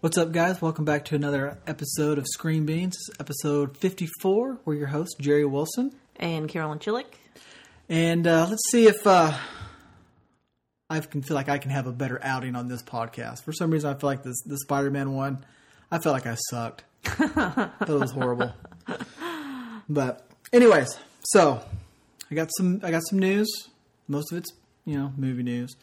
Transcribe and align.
What's 0.00 0.16
up, 0.16 0.30
guys? 0.30 0.62
Welcome 0.62 0.84
back 0.84 1.06
to 1.06 1.16
another 1.16 1.58
episode 1.66 2.18
of 2.18 2.26
Screen 2.28 2.64
Beans. 2.64 2.94
This 2.94 3.08
is 3.08 3.16
episode 3.18 3.76
54. 3.76 4.60
We're 4.64 4.74
your 4.74 4.86
hosts, 4.86 5.16
Jerry 5.18 5.44
Wilson. 5.44 5.92
And 6.14 6.48
Carolyn 6.48 6.78
Chillick. 6.78 7.06
And 7.88 8.24
uh, 8.24 8.46
let's 8.48 8.62
see 8.70 8.86
if 8.86 9.04
uh, 9.08 9.36
I 10.88 11.00
can 11.00 11.22
feel 11.22 11.34
like 11.34 11.48
I 11.48 11.58
can 11.58 11.72
have 11.72 11.88
a 11.88 11.92
better 11.92 12.20
outing 12.22 12.54
on 12.54 12.68
this 12.68 12.80
podcast. 12.80 13.42
For 13.42 13.52
some 13.52 13.72
reason, 13.72 13.90
I 13.90 13.98
feel 13.98 14.08
like 14.08 14.22
this, 14.22 14.40
the 14.46 14.58
Spider 14.58 14.92
Man 14.92 15.14
one, 15.14 15.44
I 15.90 15.98
felt 15.98 16.12
like 16.12 16.28
I 16.28 16.36
sucked. 16.48 16.84
it 17.04 17.88
was 17.88 18.12
horrible. 18.12 18.52
But, 19.88 20.30
anyways, 20.52 20.96
so 21.24 21.60
I 22.30 22.36
got 22.36 22.50
some 22.56 22.80
I 22.84 22.92
got 22.92 23.02
some 23.04 23.18
news. 23.18 23.48
Most 24.06 24.30
of 24.30 24.38
it's 24.38 24.52
you 24.84 24.96
know 24.96 25.12
movie 25.16 25.42
news. 25.42 25.74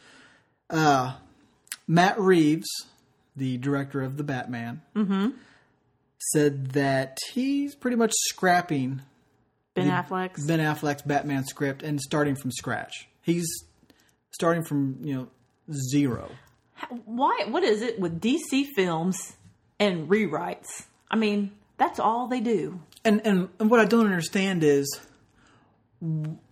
Uh, 0.70 1.16
Matt 1.86 2.18
Reeves, 2.18 2.68
the 3.36 3.58
director 3.58 4.02
of 4.02 4.18
the 4.18 4.24
Batman, 4.24 4.82
mm-hmm. 4.96 5.30
said 6.34 6.72
that 6.72 7.18
he's 7.34 7.76
pretty 7.76 7.98
much 7.98 8.14
scrapping 8.28 9.02
Ben 9.76 9.90
Affleck's. 9.90 10.46
Ben 10.46 10.60
Affleck's 10.60 11.02
Batman 11.04 11.46
script 11.46 11.84
and 11.84 12.00
starting 12.00 12.36
from 12.36 12.52
scratch. 12.52 13.08
He's 13.22 13.48
starting 14.32 14.64
from 14.64 14.98
you 15.02 15.16
know 15.16 15.28
zero. 15.92 16.32
Why? 17.06 17.46
What 17.48 17.64
is 17.64 17.82
it 17.82 18.00
with 18.00 18.22
DC 18.22 18.68
films 18.76 19.34
and 19.80 20.10
rewrites? 20.10 20.86
I 21.12 21.18
mean, 21.18 21.52
that's 21.78 22.00
all 22.00 22.28
they 22.28 22.40
do. 22.40 22.80
And 23.04 23.22
and, 23.26 23.50
and 23.60 23.70
what 23.70 23.80
I 23.80 23.86
don't 23.86 24.06
understand 24.06 24.64
is, 24.64 25.00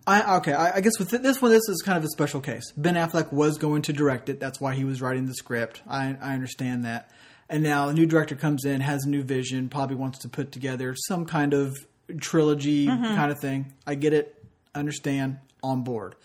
I 0.05 0.37
okay, 0.37 0.53
I, 0.53 0.77
I 0.77 0.81
guess 0.81 0.99
with 0.99 1.09
this 1.09 1.41
one, 1.41 1.51
this 1.51 1.67
is 1.69 1.81
kind 1.81 1.97
of 1.97 2.03
a 2.03 2.09
special 2.09 2.41
case. 2.41 2.71
Ben 2.75 2.95
Affleck 2.95 3.31
was 3.31 3.57
going 3.57 3.83
to 3.83 3.93
direct 3.93 4.29
it. 4.29 4.39
That's 4.39 4.59
why 4.59 4.75
he 4.75 4.83
was 4.83 5.01
writing 5.01 5.25
the 5.25 5.33
script. 5.33 5.81
I 5.87 6.17
I 6.21 6.33
understand 6.33 6.85
that. 6.85 7.09
And 7.49 7.63
now 7.63 7.89
a 7.89 7.93
new 7.93 8.05
director 8.05 8.35
comes 8.35 8.65
in, 8.65 8.81
has 8.81 9.05
a 9.05 9.09
new 9.09 9.23
vision, 9.23 9.69
probably 9.69 9.95
wants 9.95 10.19
to 10.19 10.29
put 10.29 10.51
together 10.51 10.95
some 10.95 11.25
kind 11.25 11.53
of 11.53 11.75
trilogy 12.19 12.87
mm-hmm. 12.87 13.15
kind 13.15 13.31
of 13.31 13.39
thing. 13.39 13.73
I 13.85 13.95
get 13.95 14.13
it, 14.13 14.43
I 14.73 14.79
understand, 14.79 15.39
on 15.61 15.83
board. 15.83 16.15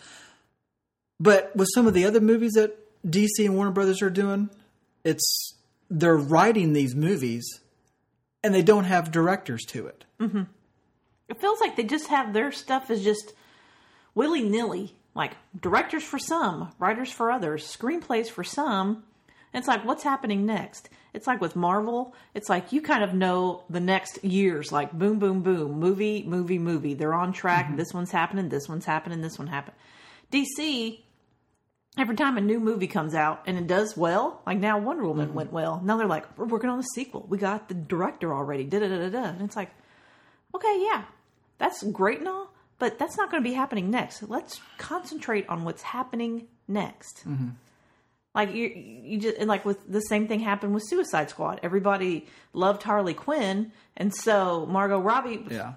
But 1.20 1.54
with 1.56 1.68
some 1.74 1.86
of 1.86 1.94
the 1.94 2.04
other 2.04 2.20
movies 2.20 2.52
that 2.52 2.78
DC 3.06 3.44
and 3.44 3.56
Warner 3.56 3.72
Brothers 3.72 4.02
are 4.02 4.10
doing, 4.10 4.50
it's 5.04 5.54
they're 5.90 6.16
writing 6.16 6.72
these 6.72 6.94
movies 6.94 7.60
and 8.42 8.54
they 8.54 8.62
don't 8.62 8.84
have 8.84 9.10
directors 9.10 9.64
to 9.68 9.86
it. 9.86 10.04
Mm-hmm. 10.20 10.42
It 11.28 11.40
feels 11.40 11.60
like 11.60 11.76
they 11.76 11.84
just 11.84 12.08
have 12.08 12.32
their 12.32 12.52
stuff 12.52 12.90
is 12.90 13.02
just 13.02 13.32
willy 14.18 14.42
nilly. 14.42 14.96
Like 15.14 15.32
directors 15.58 16.04
for 16.04 16.18
some, 16.18 16.72
writers 16.78 17.10
for 17.10 17.30
others, 17.30 17.64
screenplays 17.64 18.28
for 18.28 18.44
some. 18.44 19.04
And 19.52 19.60
it's 19.60 19.68
like, 19.68 19.84
what's 19.84 20.02
happening 20.02 20.44
next? 20.44 20.90
It's 21.14 21.26
like 21.26 21.40
with 21.40 21.56
Marvel, 21.56 22.14
it's 22.34 22.48
like 22.48 22.70
you 22.70 22.82
kind 22.82 23.02
of 23.02 23.14
know 23.14 23.64
the 23.70 23.80
next 23.80 24.22
years, 24.22 24.70
like 24.70 24.92
boom, 24.92 25.18
boom, 25.18 25.42
boom, 25.42 25.80
movie, 25.80 26.22
movie, 26.24 26.58
movie. 26.58 26.94
They're 26.94 27.14
on 27.14 27.32
track. 27.32 27.66
Mm-hmm. 27.66 27.76
This 27.76 27.94
one's 27.94 28.12
happening, 28.12 28.48
this 28.48 28.68
one's 28.68 28.84
happening, 28.84 29.22
this 29.22 29.38
one 29.38 29.48
happened. 29.48 29.76
DC, 30.30 31.00
every 31.96 32.14
time 32.14 32.36
a 32.36 32.40
new 32.40 32.60
movie 32.60 32.86
comes 32.86 33.14
out 33.14 33.42
and 33.46 33.56
it 33.56 33.66
does 33.66 33.96
well, 33.96 34.42
like 34.46 34.58
now 34.58 34.78
Wonder 34.78 35.06
Woman 35.06 35.28
mm-hmm. 35.28 35.36
went 35.36 35.52
well. 35.52 35.80
Now 35.82 35.96
they're 35.96 36.06
like, 36.06 36.38
we're 36.38 36.44
working 36.44 36.70
on 36.70 36.78
the 36.78 36.84
sequel. 36.84 37.26
We 37.28 37.38
got 37.38 37.68
the 37.68 37.74
director 37.74 38.34
already. 38.34 38.64
Da 38.64 38.78
da 38.80 38.88
da 38.88 38.98
da 38.98 39.08
da. 39.08 39.24
And 39.30 39.42
it's 39.42 39.56
like, 39.56 39.70
okay, 40.54 40.82
yeah, 40.82 41.04
that's 41.56 41.82
great 41.82 42.18
and 42.18 42.28
all, 42.28 42.52
but 42.78 42.98
that's 42.98 43.16
not 43.16 43.30
going 43.30 43.42
to 43.42 43.48
be 43.48 43.54
happening 43.54 43.90
next. 43.90 44.22
Let's 44.22 44.60
concentrate 44.78 45.48
on 45.48 45.64
what's 45.64 45.82
happening 45.82 46.46
next. 46.66 47.24
Mm-hmm. 47.28 47.48
Like 48.34 48.54
you, 48.54 48.68
you 48.68 49.18
just 49.18 49.36
and 49.38 49.48
like 49.48 49.64
with 49.64 49.90
the 49.90 50.00
same 50.00 50.28
thing 50.28 50.40
happened 50.40 50.74
with 50.74 50.84
Suicide 50.86 51.30
Squad. 51.30 51.60
Everybody 51.62 52.26
loved 52.52 52.82
Harley 52.82 53.14
Quinn, 53.14 53.72
and 53.96 54.14
so 54.14 54.66
Margot 54.66 55.00
Robbie 55.00 55.38
was 55.38 55.52
Yeah. 55.52 55.72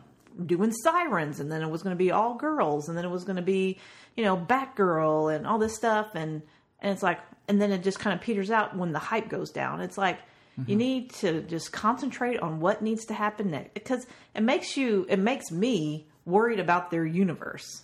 doing 0.45 0.71
sirens, 0.71 1.39
and 1.39 1.51
then 1.51 1.61
it 1.63 1.69
was 1.69 1.81
going 1.81 1.95
to 1.95 2.03
be 2.03 2.11
all 2.11 2.35
girls, 2.35 2.87
and 2.87 2.97
then 2.97 3.05
it 3.05 3.09
was 3.09 3.23
going 3.23 3.37
to 3.37 3.41
be 3.41 3.79
you 4.15 4.23
know 4.23 4.37
Batgirl 4.37 5.33
and 5.35 5.47
all 5.47 5.57
this 5.57 5.75
stuff, 5.75 6.13
and 6.13 6.43
and 6.81 6.91
it's 6.91 7.01
like, 7.01 7.19
and 7.47 7.59
then 7.59 7.71
it 7.71 7.83
just 7.83 7.99
kind 7.99 8.13
of 8.13 8.21
peters 8.21 8.51
out 8.51 8.75
when 8.75 8.91
the 8.91 8.99
hype 8.99 9.29
goes 9.29 9.49
down. 9.49 9.81
It's 9.81 9.97
like 9.97 10.19
you 10.57 10.63
mm-hmm. 10.63 10.77
need 10.77 11.13
to 11.13 11.41
just 11.43 11.71
concentrate 11.71 12.39
on 12.39 12.59
what 12.59 12.81
needs 12.81 13.05
to 13.05 13.13
happen 13.13 13.51
next 13.51 13.73
because 13.73 14.05
it 14.35 14.41
makes 14.43 14.75
you, 14.75 15.05
it 15.09 15.17
makes 15.17 15.49
me 15.49 16.07
worried 16.25 16.59
about 16.59 16.91
their 16.91 17.05
universe. 17.05 17.83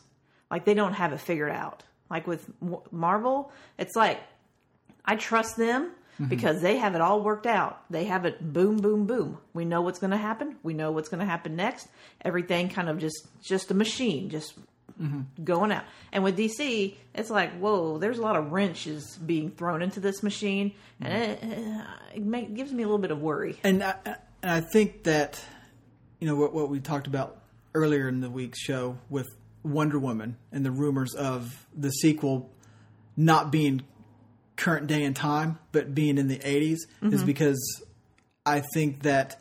Like 0.50 0.66
they 0.66 0.74
don't 0.74 0.94
have 0.94 1.14
it 1.14 1.20
figured 1.20 1.52
out. 1.52 1.84
Like 2.10 2.28
with 2.28 2.50
Marvel, 2.92 3.52
it's 3.78 3.96
like 3.96 4.20
I 5.04 5.16
trust 5.16 5.58
them 5.58 5.92
mm-hmm. 6.20 6.26
because 6.26 6.62
they 6.62 6.78
have 6.78 6.96
it 6.96 7.02
all 7.02 7.22
worked 7.22 7.46
out. 7.46 7.82
They 7.90 8.06
have 8.06 8.26
it 8.26 8.54
boom, 8.54 8.78
boom, 8.78 9.06
boom. 9.06 9.38
We 9.54 9.66
know 9.66 9.82
what's 9.82 10.00
going 10.00 10.12
to 10.12 10.18
happen. 10.18 10.56
We 10.64 10.74
know 10.74 10.92
what's 10.92 11.10
going 11.10 11.20
to 11.20 11.26
happen 11.26 11.56
next. 11.56 11.88
Everything 12.24 12.70
kind 12.70 12.90
of 12.90 13.00
just 13.00 13.28
just 13.42 13.72
a 13.72 13.74
machine, 13.74 14.30
just 14.30 14.54
mm-hmm. 15.02 15.44
going 15.44 15.72
out. 15.72 15.84
And 16.12 16.24
with 16.24 16.38
DC, 16.38 16.96
it's 17.14 17.30
like 17.30 17.58
whoa, 17.60 17.98
there's 17.98 18.18
a 18.18 18.22
lot 18.22 18.36
of 18.36 18.52
wrenches 18.52 19.18
being 19.18 19.52
thrown 19.52 19.82
into 19.82 20.00
this 20.00 20.24
machine, 20.24 20.74
and 21.02 21.38
mm-hmm. 21.38 21.52
it, 21.52 22.16
it 22.16 22.24
make, 22.24 22.54
gives 22.54 22.72
me 22.72 22.84
a 22.84 22.86
little 22.86 23.00
bit 23.00 23.12
of 23.12 23.22
worry. 23.22 23.58
And 23.64 23.84
I, 23.84 23.96
and 24.42 24.52
I 24.52 24.62
think 24.62 25.04
that 25.04 25.44
you 26.20 26.28
know 26.28 26.36
what 26.36 26.54
what 26.54 26.70
we 26.70 26.80
talked 26.80 27.08
about 27.08 27.42
earlier 27.78 28.10
in 28.10 28.22
the 28.22 28.30
week's 28.30 28.60
show 28.60 28.98
with 29.08 29.28
Wonder 29.64 30.00
Woman 30.00 30.38
and 30.52 30.66
the 30.66 30.72
rumors 30.72 31.14
of 31.14 31.68
the 31.76 31.92
sequel 31.92 32.50
not 33.16 33.52
being 33.52 33.84
current 34.56 34.88
day 34.88 35.04
and 35.04 35.16
time, 35.16 35.60
but 35.72 35.94
being 35.94 36.18
in 36.18 36.28
the 36.28 36.40
80s 36.40 36.72
is 36.72 36.88
mm-hmm. 37.02 37.26
because 37.26 37.84
I 38.46 38.64
think 38.74 39.04
that 39.04 39.40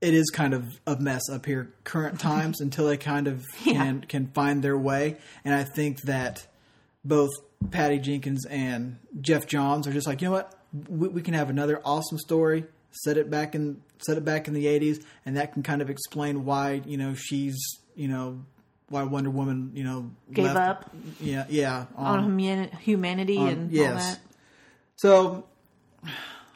it 0.00 0.14
is 0.14 0.30
kind 0.30 0.54
of 0.54 0.64
a 0.86 0.96
mess 0.96 1.28
up 1.30 1.44
here 1.44 1.74
current 1.84 2.18
times 2.32 2.60
until 2.60 2.86
they 2.86 2.96
kind 2.96 3.28
of 3.28 3.44
can 3.62 4.00
can 4.00 4.28
find 4.28 4.62
their 4.62 4.78
way. 4.78 5.18
And 5.44 5.54
I 5.54 5.64
think 5.64 6.00
that 6.02 6.46
both 7.04 7.30
Patty 7.70 7.98
Jenkins 7.98 8.46
and 8.46 8.98
Geoff 9.20 9.46
Johns 9.46 9.86
are 9.86 9.92
just 9.92 10.06
like, 10.06 10.22
you 10.22 10.28
know 10.28 10.32
what, 10.32 10.54
we, 10.88 11.08
we 11.08 11.22
can 11.22 11.34
have 11.34 11.50
another 11.50 11.82
awesome 11.84 12.18
story, 12.18 12.64
set 12.90 13.18
it 13.18 13.28
back 13.30 13.54
in 13.54 13.82
set 14.06 14.16
it 14.16 14.24
back 14.24 14.48
in 14.48 14.54
the 14.54 14.66
'80s, 14.66 15.02
and 15.26 15.36
that 15.36 15.52
can 15.52 15.62
kind 15.62 15.82
of 15.82 15.90
explain 15.90 16.44
why 16.44 16.82
you 16.86 16.96
know 16.96 17.14
she's 17.14 17.56
you 17.94 18.08
know 18.08 18.44
why 18.88 19.02
Wonder 19.02 19.30
Woman 19.30 19.72
you 19.74 19.84
know 19.84 20.10
Gave 20.32 20.46
left- 20.46 20.58
up 20.84 20.90
yeah 21.20 21.44
yeah 21.48 21.86
on 21.96 22.24
human- 22.38 22.70
humanity 22.78 23.36
on- 23.38 23.48
and 23.48 23.70
all 23.70 23.76
yes. 23.76 24.14
that. 24.14 24.20
so 24.96 25.44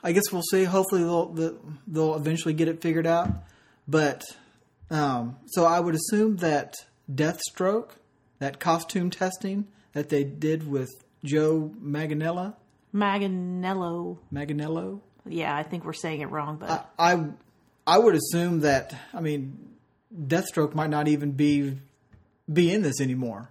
I 0.03 0.13
guess 0.13 0.25
we'll 0.33 0.43
see. 0.51 0.65
Hopefully 0.65 1.03
they'll 1.03 1.59
they'll 1.87 2.17
eventually 2.17 2.55
get 2.55 2.69
it 2.69 2.81
figured 2.81 3.07
out. 3.07 3.29
But 3.87 4.23
um, 4.91 5.37
so 5.47 5.65
I 5.65 5.79
would 5.81 5.95
assume 5.95 6.37
that 6.37 6.75
Deathstroke, 7.13 7.91
that 8.39 8.59
costume 8.61 9.11
testing 9.11 9.67
that 9.93 10.09
they 10.09 10.25
did 10.25 10.67
with 10.69 10.91
Joe 11.25 11.73
Maganella 11.83 12.55
Maganello. 12.95 14.19
Manganiello, 14.33 15.01
Yeah, 15.27 15.55
I 15.55 15.63
think 15.63 15.85
we're 15.85 15.93
saying 15.93 16.21
it 16.21 16.31
wrong, 16.31 16.57
but 16.57 16.91
I 16.99 17.27
I 17.87 17.99
would 17.99 18.15
assume 18.15 18.61
that 18.61 18.95
I 19.15 19.21
mean 19.21 19.77
Deathstroke 20.15 20.75
might 20.75 20.91
not 20.91 21.09
even 21.09 21.33
be 21.33 21.79
be 22.53 22.73
in 22.73 22.83
this 22.83 23.01
anymore. 23.01 23.51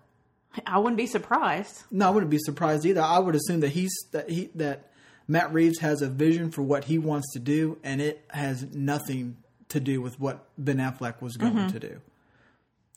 I 0.66 0.80
wouldn't 0.80 0.98
be 0.98 1.08
surprised. 1.08 1.84
No, 1.92 2.08
I 2.08 2.10
wouldn't 2.10 2.30
be 2.30 2.40
surprised 2.40 2.86
either. 2.86 3.02
I 3.02 3.20
would 3.20 3.36
assume 3.36 3.62
that 3.62 3.70
he's 3.70 3.94
that 4.12 4.30
he 4.30 4.50
that 4.56 4.92
Matt 5.28 5.54
Reeves 5.54 5.80
has 5.80 6.02
a 6.02 6.10
vision 6.10 6.52
for 6.52 6.62
what 6.62 6.86
he 6.86 6.98
wants 6.98 7.32
to 7.34 7.40
do, 7.40 7.78
and 7.84 8.02
it 8.02 8.26
has 8.30 8.64
nothing 8.76 9.38
to 9.70 9.80
do 9.80 10.02
with 10.02 10.20
what 10.20 10.46
Ben 10.58 10.78
Affleck 10.78 11.22
was 11.22 11.38
going 11.38 11.54
mm-hmm. 11.54 11.68
to 11.70 11.80
do. 11.80 12.02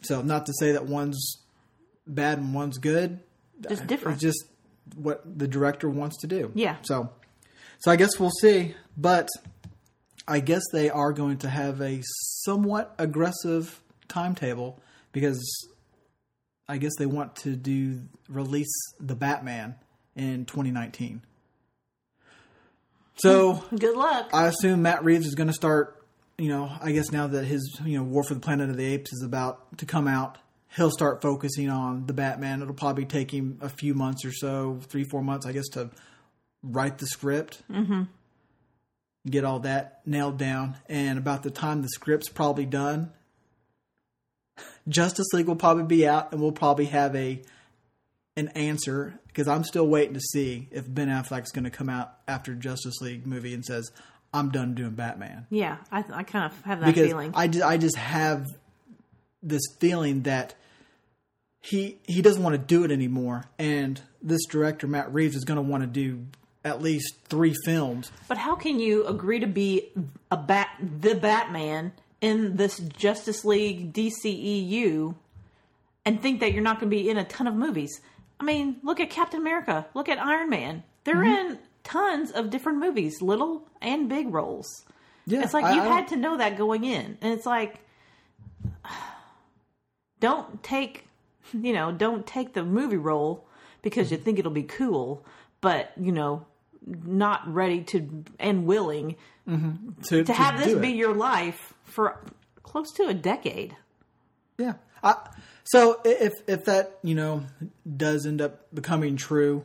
So, 0.03 0.21
not 0.23 0.47
to 0.47 0.53
say 0.59 0.73
that 0.73 0.87
one's 0.87 1.39
bad 2.07 2.39
and 2.39 2.53
one's 2.53 2.79
good. 2.79 3.21
Just 3.69 3.87
different. 3.87 4.17
It's 4.17 4.23
just 4.23 4.51
what 4.97 5.23
the 5.39 5.47
director 5.47 5.89
wants 5.89 6.19
to 6.23 6.27
do. 6.27 6.51
Yeah. 6.55 6.77
So, 6.83 7.11
so 7.85 7.91
I 7.91 7.97
guess 7.97 8.19
we'll 8.19 8.31
see. 8.31 8.75
But 8.97 9.29
I 10.27 10.41
guess 10.41 10.63
they 10.73 10.89
are 10.89 11.13
going 11.13 11.37
to 11.39 11.51
have 11.51 11.83
a 11.83 12.01
somewhat 12.03 12.95
aggressive 12.99 13.83
timetable 14.09 14.81
because 15.13 15.69
I 16.67 16.79
guess 16.79 16.93
they 16.99 17.05
want 17.05 17.37
to 17.37 17.57
do 17.57 18.01
release 18.27 18.73
the 18.99 19.15
Batman 19.15 19.75
in 20.17 20.47
2019. 20.47 21.21
So 23.17 23.63
Good 23.79 23.97
luck. 23.99 24.31
I 24.33 24.47
assume 24.47 24.81
Matt 24.81 25.05
Reeves 25.05 25.27
is 25.27 25.35
going 25.35 25.49
to 25.49 25.53
start. 25.55 26.01
You 26.39 26.49
know, 26.49 26.73
I 26.81 26.93
guess 26.93 27.13
now 27.13 27.27
that 27.27 27.45
his 27.45 27.79
you 27.85 27.99
know 27.99 28.03
War 28.03 28.25
for 28.25 28.33
the 28.33 28.41
Planet 28.41 28.71
of 28.71 28.79
the 28.79 28.85
Apes 28.87 29.13
is 29.13 29.23
about 29.23 29.77
to 29.77 29.85
come 29.85 30.09
out, 30.09 30.39
he'll 30.75 30.91
start 30.91 31.21
focusing 31.21 31.69
on 31.69 32.07
the 32.07 32.15
Batman. 32.15 32.63
It'll 32.63 32.73
probably 32.73 33.05
take 33.05 33.31
him 33.31 33.59
a 33.61 33.69
few 33.69 33.93
months 33.93 34.25
or 34.25 34.33
so, 34.33 34.81
three 34.89 35.05
four 35.05 35.23
months, 35.23 35.45
I 35.45 35.53
guess, 35.53 35.69
to 35.73 35.91
write 36.65 36.99
the 36.99 37.07
script, 37.07 37.63
mm-hmm. 37.71 38.03
get 39.29 39.45
all 39.45 39.61
that 39.61 40.01
nailed 40.07 40.39
down, 40.39 40.77
and 40.89 41.19
about 41.19 41.43
the 41.43 41.51
time 41.51 41.83
the 41.83 41.89
script's 41.89 42.29
probably 42.29 42.67
done, 42.67 43.13
Justice 44.89 45.27
League 45.33 45.47
will 45.47 45.57
probably 45.57 45.85
be 45.85 46.07
out, 46.07 46.33
and 46.33 46.41
we'll 46.41 46.53
probably 46.53 46.87
have 46.87 47.15
a 47.15 47.43
an 48.37 48.49
answer 48.49 49.19
because 49.29 49.47
I'm 49.47 49.63
still 49.63 49.87
waiting 49.87 50.15
to 50.15 50.21
see 50.21 50.69
if 50.73 50.93
Ben 50.93 51.09
Affleck's 51.09 51.53
going 51.53 51.65
to 51.65 51.71
come 51.71 51.89
out 51.89 52.15
after 52.27 52.55
Justice 52.55 53.01
League 53.01 53.27
movie 53.27 53.55
and 53.55 53.65
says 53.65 53.91
I'm 54.33 54.51
done 54.51 54.75
doing 54.75 54.91
Batman 54.91 55.47
Yeah, 55.51 55.77
I, 55.93 56.05
I 56.13 56.23
kind 56.25 56.47
of 56.47 56.63
have 56.63 56.81
that 56.81 56.87
because 56.87 57.09
feeling. 57.09 57.33
I 57.35 57.47
just, 57.47 57.65
I 57.65 57.77
just 57.77 57.97
have 57.97 58.47
this 59.43 59.63
feeling 59.79 60.23
that 60.23 60.55
he 61.61 61.99
he 62.07 62.21
doesn't 62.21 62.43
want 62.43 62.55
to 62.55 62.59
do 62.59 62.85
it 62.85 62.91
anymore, 62.91 63.45
and 63.59 64.01
this 64.21 64.45
director 64.47 64.87
Matt 64.87 65.13
Reeves 65.15 65.37
is 65.37 65.45
going 65.45 65.57
to 65.57 65.63
want 65.63 65.83
to 65.83 65.87
do 65.87 66.27
at 66.65 66.81
least 66.83 67.15
three 67.29 67.55
films. 67.65 68.11
But 68.29 68.39
how 68.39 68.55
can 68.57 68.81
you 68.81 69.07
agree 69.07 69.39
to 69.41 69.47
be 69.47 69.93
a 70.31 70.37
bat, 70.37 70.71
the 70.81 71.15
Batman 71.15 71.93
in 72.21 72.57
this 72.57 72.79
Justice 72.79 73.45
League 73.45 73.93
DCEU, 73.93 75.15
and 76.07 76.21
think 76.23 76.41
that 76.41 76.53
you're 76.53 76.63
not 76.63 76.81
going 76.81 76.91
to 76.91 76.97
be 76.97 77.09
in 77.11 77.19
a 77.19 77.25
ton 77.25 77.47
of 77.47 77.55
movies? 77.55 78.01
I 78.41 78.45
mean, 78.45 78.77
look 78.83 78.99
at 79.01 79.11
Captain 79.11 79.41
America. 79.41 79.87
Look 79.95 80.09
at 80.09 80.19
Iron 80.19 80.49
Man. 80.51 80.83
They're 81.05 81.17
Mm-hmm. 81.17 81.51
in 81.53 81.59
tons 81.85 82.31
of 82.31 82.49
different 82.51 82.79
movies, 82.79 83.21
little 83.21 83.69
and 83.83 84.09
big 84.09 84.33
roles. 84.33 84.67
Yeah, 85.27 85.43
It's 85.43 85.53
like 85.55 85.65
I- 85.65 85.75
you 85.75 85.81
I 85.83 85.87
had 85.89 86.09
to 86.09 86.17
know 86.17 86.39
that 86.39 86.57
going 86.57 86.85
in, 86.85 87.19
and 87.21 87.33
it's 87.35 87.47
like, 87.47 87.81
don't 90.21 90.63
take, 90.63 91.07
you 91.53 91.73
know, 91.73 91.93
don't 91.93 92.27
take 92.27 92.55
the 92.55 92.63
movie 92.65 92.97
role 92.97 93.47
because 93.83 94.11
you 94.11 94.17
think 94.17 94.39
it'll 94.39 94.51
be 94.51 94.63
cool, 94.63 95.25
but 95.61 95.93
you 96.01 96.13
know, 96.13 96.47
not 96.87 97.53
ready 97.53 97.83
to 97.83 98.25
and 98.39 98.67
willing 98.67 99.17
mm-hmm. 99.49 100.03
to, 100.03 100.25
to 100.25 100.33
have 100.33 100.59
this 100.59 100.75
be 100.75 100.91
your 100.91 101.15
life 101.15 101.75
for 101.85 102.21
close 102.63 102.93
to 102.93 103.05
a 103.05 103.15
decade. 103.15 103.77
Yeah. 104.59 104.75
I, 105.03 105.17
so 105.65 106.01
if 106.05 106.33
if 106.47 106.65
that 106.67 106.99
you 107.03 107.15
know 107.15 107.45
does 107.97 108.27
end 108.27 108.41
up 108.41 108.67
becoming 108.75 109.17
true, 109.17 109.65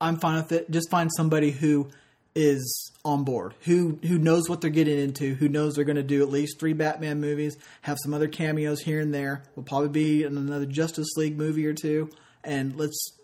I'm 0.00 0.18
fine 0.18 0.36
with 0.36 0.52
it. 0.52 0.70
Just 0.70 0.90
find 0.90 1.10
somebody 1.16 1.50
who 1.50 1.90
is 2.34 2.92
on 3.04 3.24
board, 3.24 3.54
who 3.62 3.98
who 4.02 4.18
knows 4.18 4.48
what 4.48 4.60
they're 4.60 4.70
getting 4.70 4.98
into, 4.98 5.34
who 5.34 5.48
knows 5.48 5.74
they're 5.74 5.84
going 5.84 5.96
to 5.96 6.02
do 6.02 6.22
at 6.22 6.30
least 6.30 6.58
three 6.58 6.72
Batman 6.72 7.20
movies, 7.20 7.56
have 7.82 7.98
some 8.02 8.14
other 8.14 8.28
cameos 8.28 8.80
here 8.80 9.00
and 9.00 9.12
there. 9.12 9.42
Will 9.54 9.62
probably 9.62 9.88
be 9.88 10.24
in 10.24 10.36
another 10.36 10.66
Justice 10.66 11.08
League 11.16 11.36
movie 11.36 11.66
or 11.66 11.74
two, 11.74 12.10
and 12.42 12.76
let's 12.76 13.18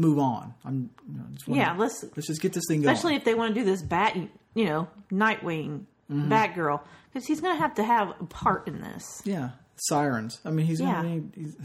move 0.00 0.18
on. 0.18 0.54
I'm 0.64 0.90
you 1.08 1.18
know, 1.18 1.24
wanna- 1.46 1.60
Yeah, 1.60 1.76
let's 1.76 2.02
let's 2.16 2.26
just 2.26 2.40
get 2.42 2.52
this 2.52 2.64
thing 2.68 2.82
going. 2.82 2.92
especially 2.94 3.16
if 3.16 3.24
they 3.24 3.34
want 3.34 3.54
to 3.54 3.60
do 3.60 3.64
this 3.64 3.82
bat, 3.82 4.16
you 4.54 4.64
know, 4.64 4.88
Nightwing, 5.12 5.84
Mm-hmm. 6.10 6.32
Batgirl, 6.32 6.80
because 7.12 7.24
he's 7.24 7.40
going 7.40 7.54
to 7.54 7.60
have 7.60 7.74
to 7.76 7.84
have 7.84 8.08
a 8.20 8.24
part 8.24 8.66
in 8.66 8.80
this. 8.80 9.22
Yeah, 9.24 9.50
sirens. 9.76 10.40
I 10.44 10.50
mean, 10.50 10.66
he's, 10.66 10.80
Yeah. 10.80 11.00
Mean, 11.02 11.32
he's 11.36 11.56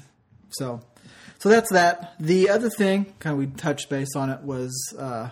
so. 0.51 0.81
So 1.39 1.49
that's 1.49 1.71
that. 1.71 2.13
The 2.19 2.49
other 2.51 2.69
thing, 2.69 3.13
kind 3.17 3.33
of 3.33 3.39
we 3.39 3.47
touched 3.47 3.89
base 3.89 4.15
on 4.15 4.29
it, 4.29 4.41
was 4.41 4.71
uh, 4.99 5.29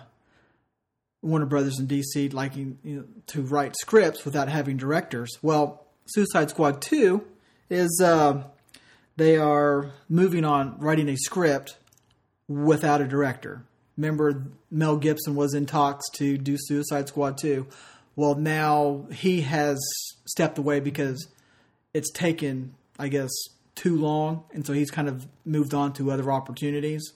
Warner 1.22 1.46
Brothers 1.46 1.78
and 1.78 1.88
DC 1.88 2.32
liking 2.32 2.78
you 2.82 2.96
know, 2.96 3.04
to 3.28 3.42
write 3.42 3.76
scripts 3.76 4.24
without 4.24 4.48
having 4.48 4.76
directors. 4.76 5.30
Well, 5.42 5.86
Suicide 6.06 6.50
Squad 6.50 6.82
Two 6.82 7.24
is 7.70 8.00
uh, 8.04 8.42
they 9.16 9.36
are 9.36 9.92
moving 10.08 10.44
on 10.44 10.76
writing 10.80 11.08
a 11.08 11.16
script 11.16 11.76
without 12.48 13.00
a 13.00 13.06
director. 13.06 13.64
Remember, 13.96 14.44
Mel 14.70 14.96
Gibson 14.96 15.34
was 15.36 15.54
in 15.54 15.66
talks 15.66 16.04
to 16.16 16.36
do 16.36 16.56
Suicide 16.58 17.08
Squad 17.08 17.38
2. 17.38 17.66
Well, 18.16 18.34
now 18.34 19.06
he 19.12 19.42
has 19.42 19.78
stepped 20.26 20.58
away 20.58 20.80
because 20.80 21.26
it's 21.92 22.10
taken, 22.12 22.74
I 22.98 23.08
guess, 23.08 23.30
too 23.76 23.96
long. 23.96 24.44
And 24.52 24.66
so 24.66 24.72
he's 24.72 24.90
kind 24.90 25.08
of 25.08 25.26
moved 25.44 25.74
on 25.74 25.92
to 25.94 26.10
other 26.10 26.30
opportunities. 26.32 27.12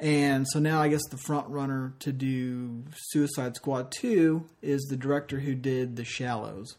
And 0.00 0.46
so 0.50 0.58
now 0.58 0.82
I 0.82 0.88
guess 0.88 1.02
the 1.10 1.16
front 1.16 1.48
runner 1.48 1.94
to 2.00 2.12
do 2.12 2.84
Suicide 3.10 3.54
Squad 3.56 3.90
2 3.92 4.44
is 4.60 4.82
the 4.90 4.96
director 4.96 5.40
who 5.40 5.54
did 5.54 5.96
The 5.96 6.04
Shallows. 6.04 6.76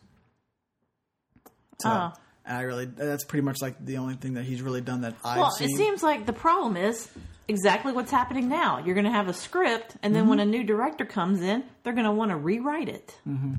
So 1.82 1.90
Oh. 1.90 2.14
I 2.48 2.62
really, 2.62 2.86
that's 2.86 3.24
pretty 3.26 3.44
much 3.44 3.58
like 3.62 3.84
the 3.84 3.98
only 3.98 4.16
thing 4.16 4.36
that 4.36 4.44
he's 4.44 4.62
really 4.62 4.82
done 4.82 5.02
that 5.02 5.16
I've 5.24 5.38
Well, 5.38 5.52
seen. 5.52 5.70
it 5.72 5.78
seems 5.78 6.04
like 6.04 6.28
the 6.28 6.34
problem 6.34 6.78
is 6.78 7.10
exactly 7.48 7.92
what's 7.94 8.12
happening 8.12 8.50
now. 8.50 8.80
You're 8.80 8.96
going 8.96 9.06
to 9.06 9.12
have 9.12 9.28
a 9.28 9.34
script, 9.34 9.96
and 10.04 10.14
then 10.16 10.24
Mm-hmm. 10.24 10.30
when 10.30 10.40
a 10.40 10.46
new 10.46 10.64
director 10.64 11.06
comes 11.06 11.42
in, 11.42 11.64
they're 11.84 11.94
going 11.94 12.06
to 12.06 12.12
want 12.12 12.32
to 12.32 12.38
rewrite 12.38 12.90
it. 12.90 13.18
Mm-hmm. 13.28 13.54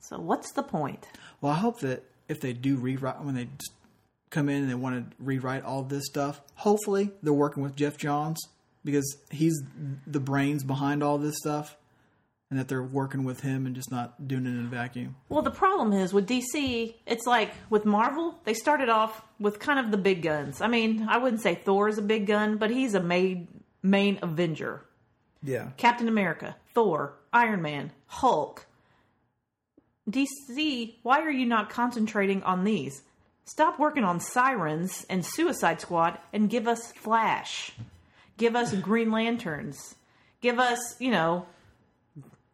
So 0.00 0.18
what's 0.18 0.52
the 0.52 0.62
point? 0.62 1.06
Well, 1.40 1.52
I 1.52 1.56
hope 1.56 1.80
that 1.80 2.04
if 2.28 2.40
they 2.40 2.52
do 2.52 2.76
rewrite, 2.76 3.22
when 3.22 3.34
they 3.34 3.48
come 4.30 4.48
in 4.48 4.62
and 4.62 4.70
they 4.70 4.74
want 4.74 5.10
to 5.10 5.16
rewrite 5.22 5.64
all 5.64 5.82
this 5.82 6.04
stuff, 6.06 6.40
hopefully 6.54 7.10
they're 7.22 7.32
working 7.32 7.62
with 7.62 7.76
Geoff 7.76 7.96
Johns 7.96 8.40
because 8.84 9.16
he's 9.30 9.60
the 10.06 10.20
brains 10.20 10.62
behind 10.64 11.02
all 11.02 11.18
this 11.18 11.36
stuff, 11.38 11.76
and 12.50 12.58
that 12.58 12.68
they're 12.68 12.82
working 12.82 13.24
with 13.24 13.40
him 13.40 13.66
and 13.66 13.74
just 13.74 13.90
not 13.90 14.28
doing 14.28 14.46
it 14.46 14.50
in 14.50 14.66
a 14.66 14.68
vacuum. 14.68 15.16
Well, 15.28 15.42
the 15.42 15.50
problem 15.50 15.92
is 15.92 16.12
with 16.12 16.28
DC, 16.28 16.94
it's 17.06 17.26
like 17.26 17.52
with 17.70 17.84
Marvel, 17.84 18.38
they 18.44 18.54
started 18.54 18.88
off 18.88 19.22
with 19.40 19.58
kind 19.58 19.78
of 19.78 19.90
the 19.90 19.96
big 19.96 20.22
guns. 20.22 20.60
I 20.60 20.68
mean, 20.68 21.06
I 21.08 21.18
wouldn't 21.18 21.42
say 21.42 21.56
Thor 21.56 21.88
is 21.88 21.98
a 21.98 22.02
big 22.02 22.26
gun, 22.26 22.56
but 22.56 22.70
he's 22.70 22.94
a 22.94 23.02
main 23.02 23.48
main 23.82 24.18
Avenger. 24.22 24.84
Yeah, 25.42 25.70
Captain 25.76 26.08
America, 26.08 26.56
Thor, 26.74 27.14
Iron 27.32 27.62
Man, 27.62 27.92
Hulk. 28.06 28.66
DC, 30.08 30.94
why 31.02 31.20
are 31.20 31.30
you 31.30 31.46
not 31.46 31.68
concentrating 31.68 32.42
on 32.44 32.62
these? 32.62 33.02
Stop 33.44 33.78
working 33.78 34.04
on 34.04 34.20
Sirens 34.20 35.04
and 35.08 35.24
Suicide 35.24 35.80
Squad 35.80 36.18
and 36.32 36.50
give 36.50 36.66
us 36.66 36.92
Flash. 36.92 37.72
Give 38.36 38.54
us 38.54 38.74
Green 38.74 39.10
Lanterns. 39.10 39.94
Give 40.40 40.58
us, 40.58 40.96
you 41.00 41.10
know, 41.10 41.46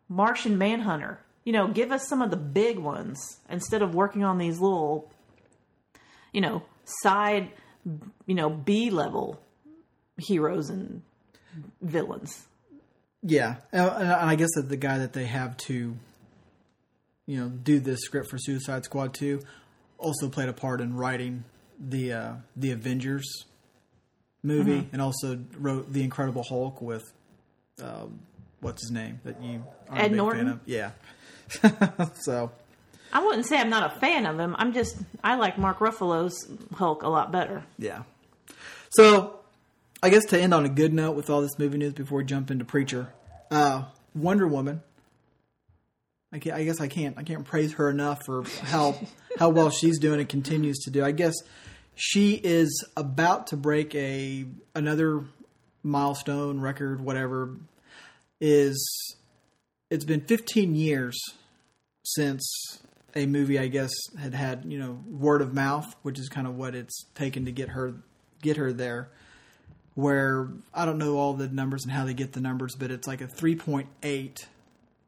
Martian 0.08 0.58
Manhunter. 0.58 1.20
You 1.44 1.52
know, 1.52 1.68
give 1.68 1.90
us 1.90 2.06
some 2.08 2.22
of 2.22 2.30
the 2.30 2.36
big 2.36 2.78
ones 2.78 3.38
instead 3.50 3.82
of 3.82 3.94
working 3.94 4.22
on 4.22 4.38
these 4.38 4.60
little, 4.60 5.10
you 6.32 6.40
know, 6.40 6.62
side, 6.84 7.50
you 8.26 8.34
know, 8.34 8.48
B 8.48 8.90
level 8.90 9.40
heroes 10.18 10.70
and 10.70 11.02
villains. 11.80 12.46
yeah, 13.22 13.56
and, 13.72 13.90
and 13.90 14.10
I 14.12 14.34
guess 14.34 14.50
that 14.54 14.68
the 14.68 14.76
guy 14.76 14.98
that 14.98 15.12
they 15.12 15.26
have 15.26 15.56
to, 15.68 15.96
you 17.26 17.40
know, 17.40 17.48
do 17.48 17.78
this 17.80 18.00
script 18.00 18.28
for 18.30 18.38
Suicide 18.38 18.84
Squad 18.84 19.14
two, 19.14 19.40
also 19.98 20.28
played 20.28 20.48
a 20.48 20.52
part 20.52 20.80
in 20.80 20.96
writing 20.96 21.44
the 21.78 22.12
uh, 22.12 22.32
the 22.56 22.72
Avengers 22.72 23.46
movie, 24.42 24.88
and 24.92 25.00
also 25.00 25.38
wrote 25.56 25.92
the 25.92 26.02
Incredible 26.02 26.42
Hulk 26.42 26.82
with 26.82 27.04
um, 27.82 28.20
what's 28.62 28.80
his 28.82 28.90
name 28.90 29.20
that 29.24 29.42
you 29.42 29.62
are 29.90 29.98
Ed 29.98 30.06
a 30.06 30.08
big 30.08 30.16
Norton? 30.16 30.46
fan 30.46 30.48
of. 30.54 30.60
Yeah. 30.64 30.90
so 32.22 32.50
I 33.12 33.22
wouldn't 33.22 33.44
say 33.46 33.58
I'm 33.58 33.68
not 33.68 33.94
a 33.94 34.00
fan 34.00 34.24
of 34.24 34.38
him. 34.40 34.56
I'm 34.58 34.72
just 34.72 34.96
I 35.22 35.34
like 35.34 35.58
Mark 35.58 35.80
Ruffalo's 35.80 36.48
Hulk 36.76 37.02
a 37.02 37.08
lot 37.08 37.30
better. 37.30 37.62
yeah. 37.78 38.04
So 38.90 39.40
I 40.02 40.08
guess 40.10 40.24
to 40.26 40.40
end 40.40 40.52
on 40.54 40.64
a 40.64 40.68
good 40.70 40.92
note 40.94 41.12
with 41.12 41.28
all 41.30 41.40
this 41.42 41.58
movie 41.58 41.78
news 41.78 41.92
before 41.92 42.18
we 42.18 42.24
jump 42.24 42.50
into 42.50 42.64
Preacher, 42.64 43.12
uh, 43.50 43.84
Wonder 44.14 44.46
Woman. 44.48 44.82
I, 46.32 46.38
ca- 46.38 46.52
I 46.54 46.64
guess 46.64 46.80
I 46.80 46.88
can't 46.88 47.16
I 47.18 47.22
can't 47.24 47.44
praise 47.44 47.74
her 47.74 47.90
enough 47.90 48.24
for 48.24 48.44
how 48.62 48.96
how 49.38 49.48
well 49.50 49.68
she's 49.70 49.98
doing 49.98 50.20
and 50.20 50.28
continues 50.28 50.78
to 50.84 50.90
do. 50.90 51.04
I 51.04 51.12
guess 51.12 51.34
she 51.94 52.40
is 52.42 52.84
about 52.96 53.48
to 53.48 53.56
break 53.56 53.94
a 53.94 54.46
another 54.74 55.24
milestone 55.82 56.60
record, 56.60 57.00
whatever. 57.02 57.50
Is 58.44 59.16
it's 59.88 60.04
been 60.04 60.22
15 60.22 60.74
years 60.74 61.16
since 62.04 62.42
a 63.14 63.26
movie 63.26 63.58
I 63.58 63.68
guess 63.68 63.92
had 64.18 64.34
had 64.34 64.64
you 64.66 64.78
know 64.78 64.98
word 65.08 65.42
of 65.42 65.54
mouth, 65.54 65.94
which 66.02 66.18
is 66.18 66.28
kind 66.28 66.46
of 66.46 66.56
what 66.56 66.74
it's 66.74 67.04
taken 67.14 67.44
to 67.44 67.52
get 67.52 67.70
her 67.70 67.94
get 68.40 68.56
her 68.56 68.72
there. 68.72 69.10
Where 69.94 70.48
I 70.72 70.86
don't 70.86 70.98
know 70.98 71.18
all 71.18 71.34
the 71.34 71.48
numbers 71.48 71.84
and 71.84 71.92
how 71.92 72.04
they 72.04 72.14
get 72.14 72.32
the 72.32 72.40
numbers, 72.40 72.74
but 72.74 72.90
it's 72.90 73.06
like 73.06 73.20
a 73.20 73.26
3.8 73.26 74.46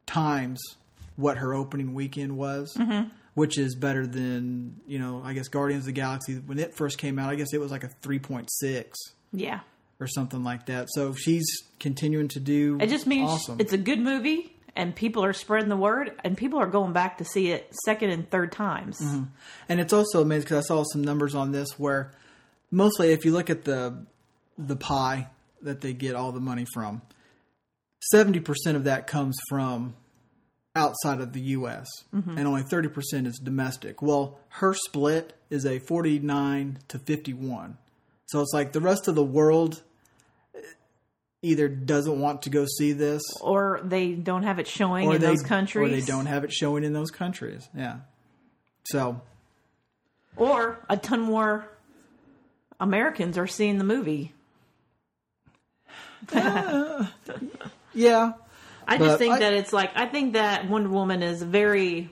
times 0.05 0.61
what 1.15 1.37
her 1.37 1.55
opening 1.55 1.95
weekend 1.95 2.37
was, 2.37 2.75
mm-hmm. 2.75 3.09
which 3.33 3.57
is 3.57 3.75
better 3.75 4.05
than 4.05 4.79
you 4.87 4.99
know 4.99 5.21
I 5.25 5.33
guess 5.33 5.47
Guardians 5.47 5.81
of 5.81 5.87
the 5.87 5.91
Galaxy 5.93 6.35
when 6.35 6.59
it 6.59 6.75
first 6.75 6.97
came 6.97 7.17
out. 7.17 7.31
I 7.31 7.35
guess 7.35 7.53
it 7.53 7.59
was 7.59 7.71
like 7.71 7.83
a 7.83 7.89
3.6 8.03 8.47
Yeah. 9.33 9.61
Or 9.99 10.07
something 10.07 10.43
like 10.43 10.65
that. 10.67 10.87
So 10.91 11.13
she's 11.13 11.45
continuing 11.79 12.27
to 12.29 12.39
do. 12.39 12.77
It 12.81 12.87
just 12.87 13.07
means 13.07 13.29
awesome. 13.29 13.57
it's 13.59 13.73
a 13.73 13.77
good 13.77 13.99
movie 13.99 14.55
and 14.75 14.95
people 14.95 15.23
are 15.23 15.33
spreading 15.33 15.69
the 15.69 15.77
word 15.77 16.11
and 16.23 16.37
people 16.37 16.59
are 16.59 16.67
going 16.67 16.93
back 16.93 17.19
to 17.19 17.25
see 17.25 17.51
it 17.51 17.73
second 17.85 18.09
and 18.09 18.29
third 18.29 18.51
times. 18.51 18.99
Mm-hmm. 18.99 19.23
And 19.69 19.79
it's 19.79 19.93
also 19.93 20.21
amazing 20.21 20.43
because 20.43 20.65
I 20.65 20.67
saw 20.67 20.83
some 20.83 21.03
numbers 21.03 21.33
on 21.33 21.51
this 21.51 21.79
where 21.79 22.11
mostly 22.71 23.11
if 23.11 23.25
you 23.25 23.31
look 23.31 23.49
at 23.49 23.63
the 23.63 24.05
the 24.57 24.75
pie 24.75 25.27
that 25.61 25.81
they 25.81 25.93
get 25.93 26.15
all 26.15 26.31
the 26.31 26.39
money 26.39 26.65
from, 26.73 27.01
seventy 28.11 28.39
percent 28.39 28.77
of 28.77 28.83
that 28.83 29.07
comes 29.07 29.37
from 29.49 29.95
outside 30.75 31.21
of 31.21 31.31
the 31.33 31.41
U.S. 31.41 31.87
Mm-hmm. 32.13 32.37
and 32.37 32.47
only 32.47 32.63
thirty 32.63 32.89
percent 32.89 33.27
is 33.27 33.39
domestic. 33.41 34.01
Well, 34.01 34.39
her 34.49 34.73
split 34.73 35.33
is 35.49 35.65
a 35.65 35.79
forty 35.79 36.19
nine 36.19 36.79
to 36.89 36.99
fifty 36.99 37.33
one. 37.33 37.77
So 38.27 38.41
it's 38.41 38.53
like 38.53 38.71
the 38.71 38.81
rest 38.81 39.07
of 39.07 39.15
the 39.15 39.23
world 39.23 39.81
either 41.41 41.67
doesn't 41.67 42.19
want 42.19 42.41
to 42.43 42.49
go 42.49 42.65
see 42.65 42.91
this 42.91 43.21
or 43.39 43.79
they 43.83 44.13
don't 44.13 44.41
have 44.43 44.57
it 44.57 44.67
showing 44.67 45.05
in 45.05 45.11
they 45.21 45.27
those 45.27 45.43
countries, 45.43 45.91
or 45.91 45.95
they 45.95 46.01
don't 46.01 46.25
have 46.25 46.43
it 46.43 46.51
showing 46.51 46.83
in 46.83 46.93
those 46.93 47.11
countries. 47.11 47.69
Yeah. 47.77 47.97
So 48.85 49.21
or 50.35 50.83
a 50.89 50.97
ton 50.97 51.21
more 51.21 51.67
Americans 52.79 53.37
are 53.37 53.47
seeing 53.47 53.77
the 53.77 53.83
movie. 53.83 54.33
yeah, 56.33 57.07
I 58.87 58.97
just 58.97 59.19
think 59.19 59.35
I- 59.35 59.39
that 59.39 59.53
it's 59.53 59.71
like 59.71 59.91
I 59.95 60.07
think 60.07 60.33
that 60.33 60.67
Wonder 60.67 60.89
Woman 60.89 61.21
is 61.21 61.43
a 61.43 61.45
very 61.45 62.09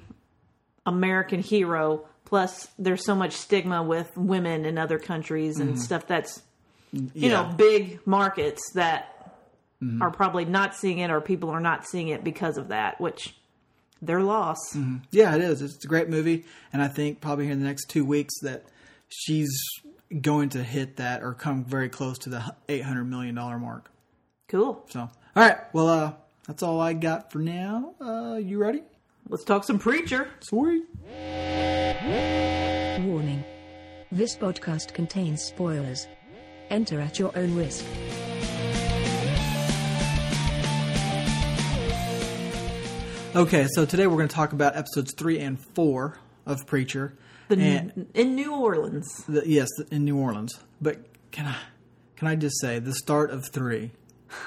American 0.85 1.41
hero. 1.41 2.05
Plus, 2.33 2.67
there's 2.79 3.05
so 3.05 3.13
much 3.13 3.33
stigma 3.33 3.83
with 3.83 4.11
women 4.17 4.65
in 4.65 4.79
other 4.79 4.97
countries 4.97 5.59
and 5.59 5.79
stuff 5.79 6.07
that's 6.07 6.41
you 6.91 6.99
Mm-hmm. 7.01 7.19
yeah. 7.19 7.29
know 7.29 7.53
big 7.55 7.99
markets 8.07 8.71
that 8.73 9.09
Mm-hmm. 9.83 10.01
are 10.01 10.09
probably 10.09 10.45
not 10.45 10.73
seeing 10.75 10.97
it 10.97 11.11
or 11.11 11.21
people 11.21 11.51
are 11.51 11.59
not 11.59 11.85
seeing 11.85 12.07
it 12.07 12.23
because 12.23 12.57
of 12.57 12.69
that, 12.69 12.99
which 12.99 13.35
their 14.01 14.21
loss. 14.21 14.57
Mm-hmm. 14.73 14.97
Yeah, 15.11 15.35
it 15.35 15.41
is. 15.41 15.61
It's 15.61 15.83
a 15.85 15.87
great 15.87 16.09
movie, 16.09 16.45
and 16.71 16.81
I 16.81 16.87
think 16.87 17.21
probably 17.21 17.45
here 17.45 17.53
in 17.53 17.59
the 17.59 17.67
next 17.67 17.85
two 17.89 18.03
weeks 18.03 18.33
that 18.41 18.63
she's 19.09 19.51
going 20.21 20.49
to 20.49 20.63
hit 20.63 20.95
that 20.95 21.21
or 21.21 21.33
come 21.35 21.63
very 21.65 21.89
close 21.89 22.17
to 22.19 22.29
the 22.29 22.55
eight 22.67 22.83
hundred 22.83 23.03
million 23.05 23.35
dollar 23.35 23.59
mark. 23.59 23.91
Cool. 24.47 24.83
So, 24.89 25.01
all 25.01 25.09
right, 25.35 25.57
well, 25.73 25.87
uh, 25.87 26.13
that's 26.47 26.63
all 26.63 26.79
I 26.81 26.93
got 26.93 27.31
for 27.31 27.39
now. 27.39 27.93
Uh, 28.01 28.37
you 28.41 28.57
ready? 28.57 28.81
Let's 29.29 29.43
talk 29.43 29.65
some 29.65 29.77
preacher. 29.79 30.29
Sweet. 30.39 30.83
Warning. 32.03 33.45
This 34.11 34.35
podcast 34.35 34.93
contains 34.93 35.41
spoilers. 35.41 36.05
Enter 36.69 36.99
at 36.99 37.17
your 37.17 37.31
own 37.37 37.55
risk. 37.55 37.85
Okay, 43.33 43.67
so 43.73 43.85
today 43.85 44.05
we're 44.07 44.17
going 44.17 44.27
to 44.27 44.35
talk 44.35 44.51
about 44.51 44.75
episodes 44.75 45.13
three 45.13 45.39
and 45.39 45.57
four 45.75 46.17
of 46.45 46.67
Preacher. 46.67 47.13
The, 47.47 47.55
and 47.55 48.07
in 48.13 48.35
New 48.35 48.53
Orleans. 48.53 49.23
the, 49.25 49.43
yes, 49.45 49.69
in 49.89 50.03
New 50.03 50.17
Orleans. 50.17 50.59
But 50.81 51.05
can 51.31 51.45
I 51.45 51.55
can 52.17 52.27
I 52.27 52.35
just 52.35 52.59
say 52.59 52.79
the 52.79 52.93
start 52.93 53.31
of 53.31 53.47
three? 53.47 53.91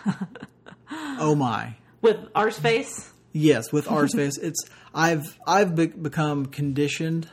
oh 0.92 1.34
my! 1.34 1.76
With 2.02 2.18
Arseface. 2.34 3.08
Yes, 3.32 3.72
with 3.72 3.86
Arseface, 3.86 4.38
it's 4.42 4.62
I've 4.94 5.38
I've 5.46 5.74
be- 5.74 5.86
become 5.86 6.44
conditioned 6.46 7.30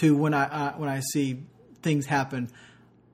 to 0.00 0.16
when 0.16 0.34
I 0.34 0.44
uh, 0.44 0.72
when 0.76 0.88
I 0.88 1.00
see 1.00 1.42
things 1.82 2.06
happen. 2.06 2.50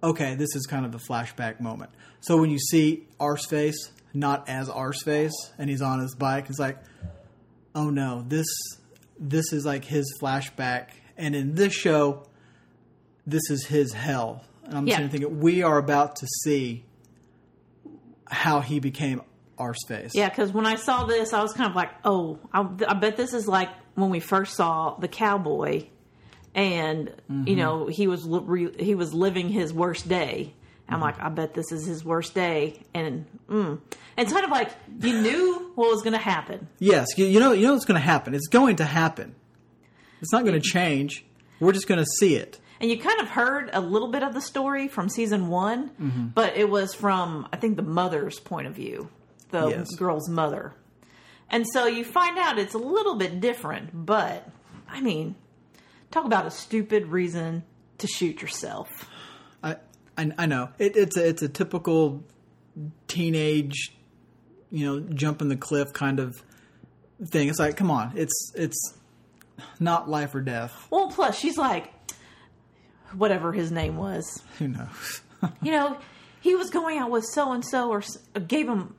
Okay, 0.03 0.35
this 0.35 0.55
is 0.57 0.67
kind 0.67 0.85
of 0.85 0.95
a 0.95 0.99
flashback 0.99 1.61
moment. 1.61 1.91
So 2.21 2.37
when 2.37 2.51
you 2.51 2.59
see 2.59 3.07
Arseface, 3.21 3.77
not 4.13 4.49
as 4.49 4.69
Arseface, 4.69 5.33
and 5.59 5.71
he's 5.71 5.83
on 5.83 6.01
his 6.01 6.15
bike, 6.15 6.47
it's 6.49 6.59
like, 6.59 6.79
oh 7.75 7.91
no, 7.91 8.25
this 8.27 8.47
this 9.19 9.53
is 9.53 9.65
like 9.65 9.85
his 9.85 10.13
flashback, 10.21 10.89
and 11.17 11.35
in 11.37 11.55
this 11.55 11.73
show, 11.73 12.27
this 13.27 13.43
is 13.51 13.67
his 13.67 13.93
hell. 13.93 14.45
And 14.65 14.77
I'm 14.77 14.87
Yeah. 14.87 14.97
sitting 14.97 15.11
thinking, 15.11 15.41
we 15.41 15.63
are 15.63 15.79
about 15.79 16.17
to 16.17 16.27
see 16.45 16.85
how 18.29 18.61
he 18.61 18.81
became 18.81 19.23
Arseface. 19.59 20.11
Yeah, 20.15 20.29
because 20.29 20.53
when 20.53 20.67
I 20.67 20.77
saw 20.77 21.05
this, 21.05 21.33
I 21.33 21.43
was 21.43 21.53
kind 21.53 21.69
of 21.71 21.77
like, 21.77 21.91
oh, 22.05 22.39
I, 22.53 22.61
I 22.89 22.95
bet 22.95 23.17
this 23.17 23.35
is 23.35 23.47
like 23.47 23.69
when 23.95 24.11
we 24.11 24.19
first 24.21 24.55
saw 24.57 24.97
the 24.99 25.09
cowboy, 25.09 25.85
and 26.55 27.09
Mm-hmm. 27.31 27.49
you 27.49 27.57
know 27.57 27.87
he 27.87 28.07
was 28.07 28.25
re, 28.27 28.71
he 28.79 28.95
was 28.95 29.13
living 29.15 29.49
his 29.49 29.73
worst 29.73 30.09
day. 30.09 30.55
I'm 30.89 30.95
Mm-hmm. 30.97 31.03
like, 31.03 31.21
I 31.23 31.29
bet 31.31 31.55
this 31.55 31.73
is 31.73 31.87
his 31.87 32.05
worst 32.05 32.35
day, 32.35 32.83
and 32.93 33.25
mm. 33.49 33.81
it's 34.19 34.33
kind 34.33 34.45
of 34.45 34.51
like 34.51 34.71
you 35.01 35.21
knew 35.23 35.73
what 35.77 35.89
was 35.91 36.03
going 36.03 36.13
to 36.13 36.19
happen. 36.19 36.69
Yes, 36.81 37.07
you, 37.17 37.25
you 37.25 37.41
know, 37.41 37.53
you 37.53 37.65
know 37.67 37.73
what's 37.73 37.87
going 37.87 38.01
to 38.01 38.05
happen. 38.07 38.35
It's 38.35 38.49
going 38.49 38.77
to 38.77 38.85
happen. 38.85 39.35
It's 40.21 40.33
not 40.33 40.43
going 40.45 40.61
to 40.61 40.69
change. 40.69 41.25
We're 41.61 41.73
just 41.73 41.87
going 41.87 42.01
to 42.01 42.07
see 42.19 42.35
it. 42.35 42.59
And 42.81 42.91
you 42.91 42.99
kind 42.99 43.21
of 43.21 43.29
heard 43.31 43.71
a 43.73 43.81
little 43.81 44.09
bit 44.09 44.23
of 44.25 44.35
the 44.35 44.41
story 44.43 44.89
from 44.89 45.09
season 45.09 45.49
one, 45.49 45.91
Mm-hmm. 46.01 46.27
but 46.35 46.57
it 46.57 46.69
was 46.69 46.93
from, 46.95 47.49
I 47.53 47.57
think, 47.57 47.77
the 47.77 47.83
mother's 47.83 48.39
point 48.41 48.67
of 48.67 48.75
view, 48.75 49.09
the 49.51 49.69
Yes. 49.69 49.95
girl's 49.95 50.29
mother. 50.29 50.75
And 51.49 51.65
so 51.73 51.87
you 51.87 52.05
find 52.05 52.37
out 52.39 52.59
it's 52.59 52.75
a 52.75 52.79
little 52.79 53.15
bit 53.15 53.41
different, 53.41 53.91
but 53.95 54.47
I 54.91 55.01
mean, 55.01 55.37
talk 56.13 56.25
about 56.25 56.47
a 56.47 56.51
stupid 56.51 57.07
reason 57.09 57.65
to 57.99 58.07
shoot 58.07 58.41
yourself. 58.43 58.89
I 59.63 59.77
I, 60.17 60.31
I 60.39 60.47
know 60.47 60.69
it, 60.79 60.97
it's 60.97 61.17
a, 61.17 61.27
it's 61.29 61.43
a 61.43 61.49
typical 61.49 62.23
teenage, 63.09 63.93
you 64.71 64.87
know, 64.87 65.01
jumping 65.01 65.49
the 65.49 65.57
cliff 65.57 65.93
kind 65.93 66.21
of 66.21 66.43
thing. 67.25 67.49
It's 67.49 67.59
like, 67.59 67.77
come 67.77 67.91
on, 67.91 68.13
it's 68.17 68.53
it's 68.55 68.95
not 69.81 70.09
life 70.09 70.35
or 70.35 70.41
death. 70.41 70.87
Well, 70.91 71.09
plus, 71.09 71.39
she's 71.39 71.57
like, 71.59 71.93
whatever 73.17 73.53
his 73.53 73.71
name 73.71 73.97
was. 73.97 74.43
Who 74.59 74.69
knows? 74.69 75.21
You 75.61 75.73
know, 75.73 75.99
he 76.41 76.55
was 76.55 76.71
going 76.71 76.99
out 76.99 77.11
with 77.11 77.25
so 77.25 77.51
and 77.51 77.65
so, 77.65 77.91
or 77.91 78.01
gave 78.47 78.69
him, 78.69 78.95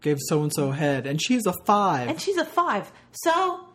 Gave 0.00 0.16
so 0.18 0.42
and 0.42 0.52
so 0.52 0.72
head, 0.72 1.06
and 1.06 1.22
she's 1.22 1.46
a 1.46 1.52
five. 1.66 2.08
and 2.08 2.20
she's 2.20 2.36
a 2.36 2.44
five. 2.44 2.90
So. 3.12 3.67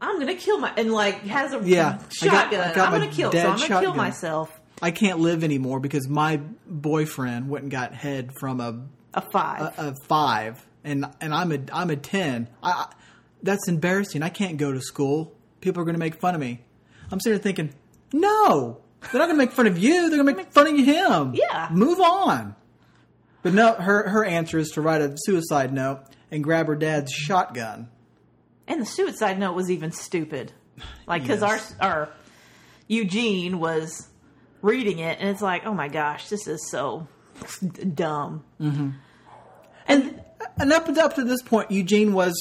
I'm 0.00 0.18
gonna 0.18 0.34
kill 0.34 0.58
my 0.58 0.72
and 0.76 0.92
like 0.92 1.22
has 1.22 1.52
a 1.52 1.60
Yeah, 1.64 1.88
I 1.88 1.92
got- 1.92 2.12
shotgun. 2.12 2.60
I 2.60 2.74
got 2.74 2.92
I'm 2.92 3.00
gonna 3.00 3.12
kill. 3.12 3.32
So 3.32 3.38
I'm 3.38 3.58
gonna 3.58 3.80
kill 3.80 3.94
myself. 3.94 4.60
I 4.80 4.90
can't 4.92 5.18
live 5.18 5.42
anymore 5.42 5.80
because 5.80 6.08
my 6.08 6.40
boyfriend 6.66 7.48
went 7.48 7.64
and 7.64 7.70
got 7.72 7.94
head 7.94 8.30
from 8.38 8.60
a 8.60 8.80
A 9.14 9.22
five. 9.32 9.60
a, 9.76 9.88
a 9.88 9.94
five, 10.08 10.64
and 10.84 11.04
and 11.20 11.34
I'm 11.34 11.50
a 11.52 11.58
I'm 11.72 11.90
a 11.90 11.96
ten. 11.96 12.48
I, 12.62 12.70
I 12.70 12.86
that's 13.42 13.68
embarrassing. 13.68 14.22
I 14.22 14.28
can't 14.28 14.56
go 14.56 14.72
to 14.72 14.80
school. 14.80 15.32
People 15.60 15.82
are 15.82 15.84
going 15.84 15.94
to 15.94 16.00
make 16.00 16.20
fun 16.20 16.34
of 16.34 16.40
me. 16.40 16.60
I'm 17.10 17.18
sitting 17.20 17.36
there 17.38 17.42
thinking, 17.42 17.72
no, 18.12 18.78
they're 19.00 19.18
not 19.20 19.26
going 19.26 19.30
to 19.30 19.44
make 19.44 19.52
fun 19.52 19.66
of 19.68 19.78
you. 19.78 20.08
They're 20.08 20.22
going 20.22 20.26
to 20.26 20.42
make 20.42 20.52
fun 20.52 20.66
of 20.66 20.76
him. 20.76 21.34
Yeah. 21.34 21.68
move 21.72 22.00
on. 22.00 22.54
But 23.42 23.54
no, 23.54 23.74
her 23.74 24.08
her 24.08 24.24
answer 24.24 24.58
is 24.58 24.70
to 24.70 24.80
write 24.80 25.00
a 25.02 25.14
suicide 25.16 25.72
note 25.72 26.00
and 26.30 26.42
grab 26.44 26.66
her 26.66 26.74
dad's 26.76 27.12
shotgun. 27.12 27.88
And 28.68 28.80
the 28.80 28.86
suicide 28.86 29.38
note 29.38 29.54
was 29.54 29.70
even 29.70 29.90
stupid. 29.92 30.52
Like 31.06 31.22
because 31.22 31.40
Yes. 31.40 31.74
our 31.80 31.88
our 31.90 32.08
Eugene 32.86 33.58
was 33.58 34.08
reading 34.62 34.98
it, 35.00 35.18
and 35.20 35.28
it's 35.28 35.42
like, 35.42 35.66
oh 35.66 35.74
my 35.74 35.88
gosh, 35.88 36.28
this 36.28 36.46
is 36.46 36.68
so 36.70 37.08
dumb. 37.94 38.44
Mm-hmm. 38.60 38.90
And 39.86 40.22
and 40.58 40.72
up 40.72 40.88
up 40.88 41.14
to 41.16 41.24
this 41.24 41.42
point, 41.42 41.70
Eugene 41.70 42.12
was 42.12 42.34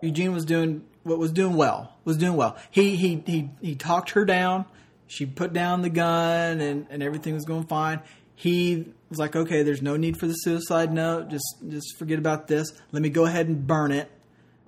Eugene 0.00 0.32
was 0.32 0.44
doing 0.44 0.84
what 1.02 1.18
was 1.18 1.32
doing 1.32 1.56
well. 1.56 1.92
Was 2.04 2.16
doing 2.16 2.36
well. 2.36 2.56
He 2.70 2.96
he 2.96 3.22
he 3.26 3.50
he 3.60 3.74
talked 3.74 4.10
her 4.10 4.24
down. 4.24 4.64
She 5.08 5.26
put 5.26 5.52
down 5.52 5.82
the 5.82 5.90
gun, 5.90 6.60
and 6.60 6.86
and 6.90 7.02
everything 7.02 7.34
was 7.34 7.44
going 7.44 7.66
fine. 7.66 8.00
He 8.34 8.92
was 9.08 9.18
like, 9.18 9.34
okay, 9.34 9.62
there's 9.62 9.82
no 9.82 9.96
need 9.96 10.18
for 10.18 10.26
the 10.26 10.34
suicide 10.34 10.92
note. 10.92 11.28
Just 11.28 11.56
just 11.68 11.96
forget 11.98 12.18
about 12.18 12.48
this. 12.48 12.72
Let 12.92 13.02
me 13.02 13.08
go 13.08 13.24
ahead 13.24 13.48
and 13.48 13.66
burn 13.66 13.92
it. 13.92 14.10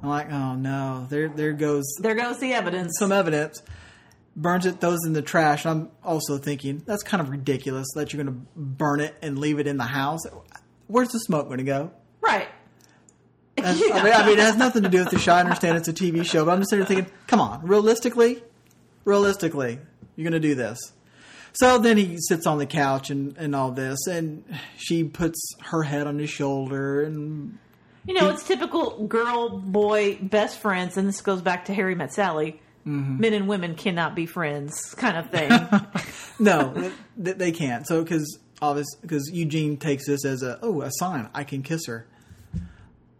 I'm 0.03 0.09
like, 0.09 0.31
oh 0.31 0.55
no, 0.55 1.07
there 1.11 1.29
there 1.29 1.53
goes 1.53 1.85
There 2.01 2.15
goes 2.15 2.39
the 2.39 2.53
evidence. 2.53 2.97
some 2.99 3.13
evidence. 3.13 3.63
Burns 4.37 4.67
it, 4.67 4.81
throws 4.81 5.01
it 5.05 5.09
in 5.09 5.13
the 5.15 5.23
trash. 5.23 5.67
I'm 5.67 5.91
also 6.05 6.39
thinking 6.39 6.83
that's 6.87 7.03
kind 7.03 7.21
of 7.21 7.29
ridiculous 7.31 7.89
that 7.97 8.13
you're 8.13 8.23
going 8.23 8.35
to 8.37 8.41
burn 8.55 9.01
it 9.01 9.17
and 9.21 9.37
leave 9.39 9.59
it 9.59 9.67
in 9.67 9.77
the 9.79 9.85
house. 9.85 10.21
Where's 10.87 11.09
the 11.09 11.19
smoke 11.19 11.47
going 11.47 11.59
to 11.59 11.65
go? 11.65 11.91
right. 12.21 12.49
That's- 13.57 13.83
I, 13.83 14.03
mean, 14.05 14.13
I 14.13 14.25
mean, 14.27 14.39
it 14.39 14.43
has 14.43 14.57
nothing 14.57 14.85
to 14.85 14.89
do 14.89 14.99
with 15.01 15.11
the 15.11 15.19
show. 15.19 15.33
I 15.33 15.41
understand 15.41 15.77
it's 15.77 15.89
a 15.89 15.93
TV 15.93 16.25
show, 16.25 16.45
but 16.45 16.53
I'm 16.53 16.61
just 16.61 16.71
sitting 16.71 16.85
there 16.85 16.95
thinking, 16.97 17.13
come 17.27 17.41
on, 17.41 17.67
realistically, 17.67 18.41
realistically, 19.05 19.81
you're 20.15 20.23
going 20.31 20.41
to 20.41 20.49
do 20.49 20.55
this. 20.55 20.79
So 21.55 21.79
then 21.79 21.97
he 21.97 22.19
sits 22.21 22.47
on 22.47 22.59
the 22.59 22.67
couch 22.67 23.11
and, 23.11 23.37
and 23.37 23.57
all 23.57 23.73
this, 23.73 24.07
and 24.07 24.45
she 24.77 25.03
puts 25.03 25.41
her 25.61 25.83
head 25.83 26.07
on 26.07 26.21
his 26.21 26.31
shoulder, 26.31 27.03
and 27.03 27.59
You 28.09 28.15
know, 28.15 28.31
it's 28.31 28.43
typical 28.43 29.07
girl 29.07 29.51
boy 29.51 30.17
best 30.23 30.59
friends, 30.61 30.97
and 30.97 31.07
this 31.07 31.21
goes 31.21 31.43
back 31.43 31.67
to 31.67 31.75
Harry 31.75 31.95
Met 31.95 32.11
Sally. 32.11 32.59
Mm-hmm. 32.87 33.21
Men 33.21 33.35
and 33.35 33.49
women 33.49 33.75
cannot 33.75 34.15
be 34.15 34.25
friends, 34.25 34.95
kind 34.95 35.19
of 35.19 35.29
thing. 35.29 35.51
no, 36.39 36.73
th- 36.73 36.93
th- 37.23 37.37
they 37.37 37.53
can't. 37.53 37.87
So 37.87 38.03
because 38.03 38.39
obvious, 38.63 38.87
because 39.03 39.31
Eugene 39.31 39.77
takes 39.77 40.07
this 40.07 40.25
as 40.25 40.43
a 40.43 40.59
oh 40.63 40.81
a 40.81 40.91
sign, 40.91 41.29
I 41.35 41.45
can 41.45 41.63
kiss 41.63 41.85
her. 41.87 42.07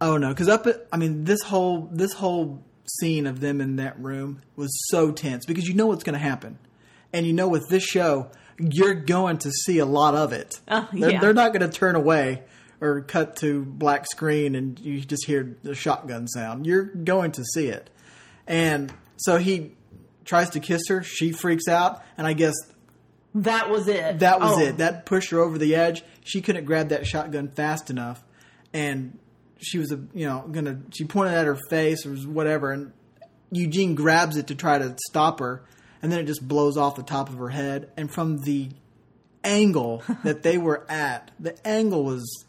Oh 0.01 0.17
no, 0.17 0.29
because 0.29 0.49
up, 0.49 0.65
I 0.91 0.97
mean, 0.97 1.23
this 1.23 1.43
whole 1.43 1.87
this 1.91 2.13
whole 2.13 2.63
scene 2.99 3.27
of 3.27 3.41
them 3.41 3.61
in 3.61 3.75
that 3.75 3.99
room 3.99 4.41
was 4.55 4.71
so 4.89 5.11
tense 5.11 5.45
because 5.45 5.67
you 5.67 5.75
know 5.75 5.85
what's 5.85 6.03
going 6.03 6.13
to 6.13 6.19
happen, 6.19 6.57
and 7.13 7.27
you 7.27 7.33
know 7.33 7.47
with 7.47 7.69
this 7.69 7.83
show 7.83 8.31
you're 8.59 8.95
going 8.95 9.37
to 9.37 9.51
see 9.51 9.77
a 9.77 9.85
lot 9.85 10.15
of 10.15 10.33
it. 10.33 10.59
Oh, 10.67 10.87
they're, 10.91 11.19
they're 11.19 11.33
not 11.33 11.53
going 11.53 11.69
to 11.69 11.77
turn 11.77 11.95
away 11.95 12.43
or 12.81 13.01
cut 13.01 13.35
to 13.37 13.63
black 13.65 14.05
screen 14.05 14.55
and 14.55 14.79
you 14.79 15.01
just 15.01 15.25
hear 15.25 15.57
the 15.63 15.75
shotgun 15.75 16.27
sound. 16.27 16.65
You're 16.65 16.83
going 16.85 17.31
to 17.33 17.43
see 17.53 17.67
it, 17.67 17.89
and 18.47 18.91
so 19.17 19.37
he 19.37 19.75
tries 20.25 20.51
to 20.51 20.59
kiss 20.59 20.81
her. 20.89 21.03
She 21.03 21.31
freaks 21.31 21.67
out, 21.67 22.03
and 22.17 22.25
I 22.27 22.33
guess 22.33 22.53
That 23.35 23.69
was 23.69 23.87
it. 23.87 24.19
That 24.19 24.39
was 24.39 24.57
Oh, 24.57 24.61
it. 24.61 24.77
That 24.77 25.05
pushed 25.05 25.31
her 25.31 25.39
over 25.39 25.57
the 25.57 25.75
edge. 25.75 26.03
She 26.23 26.41
couldn't 26.41 26.65
grab 26.65 26.89
that 26.89 27.05
shotgun 27.05 27.49
fast 27.49 27.89
enough, 27.89 28.23
and 28.73 29.17
she 29.61 29.77
was, 29.77 29.91
a, 29.91 29.99
you 30.13 30.25
know, 30.25 30.45
gonna. 30.51 30.79
She 30.93 31.03
pointed 31.05 31.33
at 31.33 31.45
her 31.45 31.57
face 31.69 32.05
or 32.05 32.15
whatever, 32.15 32.71
and 32.71 32.93
Eugene 33.51 33.95
grabs 33.95 34.37
it 34.37 34.47
to 34.47 34.55
try 34.55 34.77
to 34.77 34.95
stop 35.09 35.39
her, 35.39 35.63
and 36.01 36.11
then 36.11 36.19
it 36.19 36.25
just 36.25 36.47
blows 36.47 36.77
off 36.77 36.95
the 36.95 37.03
top 37.03 37.29
of 37.29 37.35
her 37.39 37.49
head. 37.49 37.91
And 37.97 38.09
from 38.11 38.37
the 38.43 38.69
angle 39.43 40.03
that 40.23 40.43
they 40.43 40.57
were 40.57 40.85
at, 40.89 41.31
the 41.39 41.55
angle 41.67 42.03
was, 42.03 42.45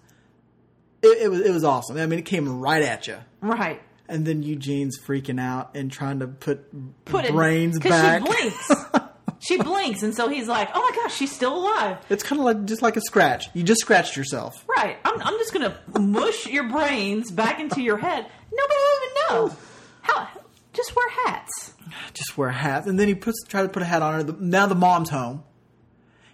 it, 1.02 1.22
it 1.22 1.30
was, 1.30 1.40
it 1.40 1.50
was 1.52 1.64
awesome. 1.64 1.96
I 1.98 2.06
mean, 2.06 2.18
it 2.18 2.24
came 2.24 2.60
right 2.60 2.82
at 2.82 3.06
you. 3.06 3.16
Right. 3.40 3.80
And 4.08 4.26
then 4.26 4.42
Eugene's 4.42 4.98
freaking 4.98 5.40
out 5.40 5.76
and 5.76 5.90
trying 5.90 6.18
to 6.20 6.26
put, 6.26 7.04
Put 7.04 7.28
brains 7.28 7.78
because 7.78 7.90
back. 7.92 8.22
she 8.22 8.26
blinks. 8.28 8.70
she 9.38 9.56
blinks, 9.62 10.02
and 10.02 10.14
so 10.14 10.28
he's 10.28 10.48
like, 10.48 10.68
"Oh 10.74 10.80
my 10.80 10.96
gosh, 11.02 11.14
she's 11.14 11.30
still 11.32 11.56
alive." 11.56 11.98
It's 12.10 12.24
kind 12.24 12.40
of 12.40 12.44
like 12.44 12.64
just 12.64 12.82
like 12.82 12.96
a 12.96 13.00
scratch. 13.00 13.46
You 13.54 13.62
just 13.62 13.80
scratched 13.82 14.16
yourself. 14.16 14.64
Right. 14.68 14.96
I'm, 15.04 15.20
I'm 15.22 15.38
just 15.38 15.52
gonna 15.52 15.78
mush 15.98 16.46
your 16.48 16.68
brains 16.68 17.30
back 17.30 17.60
into 17.60 17.80
your 17.82 17.98
head. 17.98 18.26
Nobody 18.52 18.74
will 18.80 18.96
even 18.96 19.14
know. 19.50 19.56
How? 20.02 20.28
Just 20.72 20.94
wear 20.96 21.08
hats. 21.26 21.74
just 22.12 22.36
wear 22.36 22.50
hats. 22.50 22.88
And 22.88 22.98
then 22.98 23.06
he 23.06 23.14
puts 23.14 23.44
try 23.46 23.62
to 23.62 23.68
put 23.68 23.82
a 23.82 23.86
hat 23.86 24.02
on 24.02 24.14
her. 24.14 24.22
The- 24.24 24.36
Now 24.40 24.66
the 24.66 24.74
mom's 24.74 25.10
home. 25.10 25.44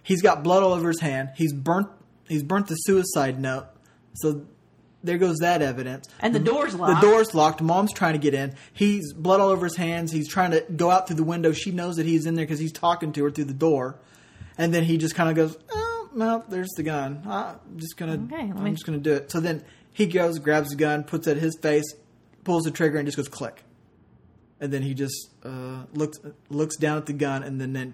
He's 0.01 0.23
got 0.23 0.41
blood 0.43 0.63
all 0.63 0.73
over 0.73 0.87
his 0.87 0.99
hand. 0.99 1.29
He's 1.35 1.53
burnt. 1.53 1.89
He's 2.27 2.41
burnt 2.41 2.67
the 2.67 2.75
suicide 2.75 3.39
note. 3.39 3.67
So 4.15 4.45
there 5.03 5.17
goes 5.17 5.37
that 5.37 5.61
evidence. 5.61 6.07
And 6.19 6.33
the 6.33 6.39
door's 6.39 6.73
locked. 6.75 7.01
The 7.01 7.07
door's 7.07 7.33
locked. 7.35 7.61
Mom's 7.61 7.93
trying 7.93 8.13
to 8.13 8.19
get 8.19 8.33
in. 8.33 8.55
He's 8.73 9.13
blood 9.13 9.39
all 9.39 9.49
over 9.49 9.65
his 9.65 9.75
hands. 9.75 10.11
He's 10.11 10.27
trying 10.27 10.51
to 10.51 10.61
go 10.75 10.89
out 10.89 11.07
through 11.07 11.17
the 11.17 11.23
window. 11.23 11.51
She 11.53 11.71
knows 11.71 11.95
that 11.97 12.05
he's 12.05 12.25
in 12.25 12.35
there 12.35 12.45
because 12.45 12.59
he's 12.59 12.71
talking 12.71 13.11
to 13.13 13.23
her 13.23 13.31
through 13.31 13.45
the 13.45 13.53
door. 13.53 13.99
And 14.57 14.73
then 14.73 14.83
he 14.83 14.97
just 14.97 15.13
kind 15.15 15.29
of 15.29 15.35
goes, 15.35 15.57
"Oh, 15.71 16.09
well, 16.15 16.43
there's 16.49 16.71
the 16.77 16.83
gun. 16.83 17.21
I'm 17.25 17.59
just 17.77 17.95
gonna. 17.97 18.13
Okay, 18.13 18.35
I'm 18.51 18.63
me- 18.63 18.71
just 18.71 18.85
gonna 18.85 18.97
do 18.97 19.13
it." 19.13 19.31
So 19.31 19.39
then 19.39 19.63
he 19.93 20.07
goes, 20.07 20.39
grabs 20.39 20.69
the 20.71 20.75
gun, 20.75 21.03
puts 21.03 21.27
it 21.27 21.37
at 21.37 21.37
his 21.37 21.57
face, 21.61 21.85
pulls 22.43 22.63
the 22.63 22.71
trigger, 22.71 22.97
and 22.97 23.07
just 23.07 23.17
goes 23.17 23.27
click. 23.27 23.63
And 24.59 24.73
then 24.73 24.81
he 24.81 24.95
just 24.95 25.29
uh, 25.45 25.83
looks 25.93 26.17
looks 26.49 26.75
down 26.77 26.97
at 26.97 27.05
the 27.05 27.13
gun, 27.13 27.43
and 27.43 27.61
then 27.61 27.73
then 27.73 27.93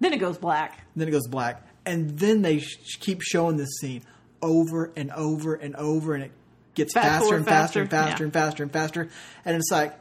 Then 0.00 0.12
it 0.12 0.18
goes 0.18 0.38
black. 0.38 0.84
then 0.94 1.08
it 1.08 1.10
goes 1.12 1.26
black. 1.26 1.66
And 1.86 2.18
then 2.18 2.42
they 2.42 2.58
sh- 2.58 2.98
keep 3.00 3.22
showing 3.22 3.56
this 3.56 3.70
scene 3.80 4.02
over 4.42 4.92
and 4.96 5.10
over 5.12 5.54
and 5.54 5.74
over, 5.76 6.14
and 6.14 6.24
it 6.24 6.32
gets 6.74 6.94
Fast 6.94 7.22
faster 7.22 7.36
and 7.36 7.44
faster 7.44 7.80
and 7.80 7.90
faster, 7.90 8.10
faster 8.10 8.24
and 8.24 8.32
faster 8.32 8.62
and 8.62 8.72
faster. 8.72 9.08
And 9.44 9.56
it's 9.56 9.70
like 9.70 9.98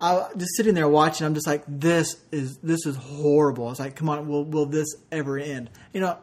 I 0.00 0.28
just 0.36 0.56
sitting 0.56 0.74
there 0.74 0.88
watching. 0.88 1.26
I'm 1.26 1.34
just 1.34 1.46
like, 1.46 1.64
this 1.66 2.16
is 2.30 2.58
this 2.58 2.86
is 2.86 2.96
horrible. 2.96 3.70
It's 3.70 3.80
like, 3.80 3.96
come 3.96 4.08
on, 4.08 4.28
will 4.28 4.44
will 4.44 4.66
this 4.66 4.86
ever 5.10 5.38
end? 5.38 5.70
You 5.92 6.00
know, 6.00 6.18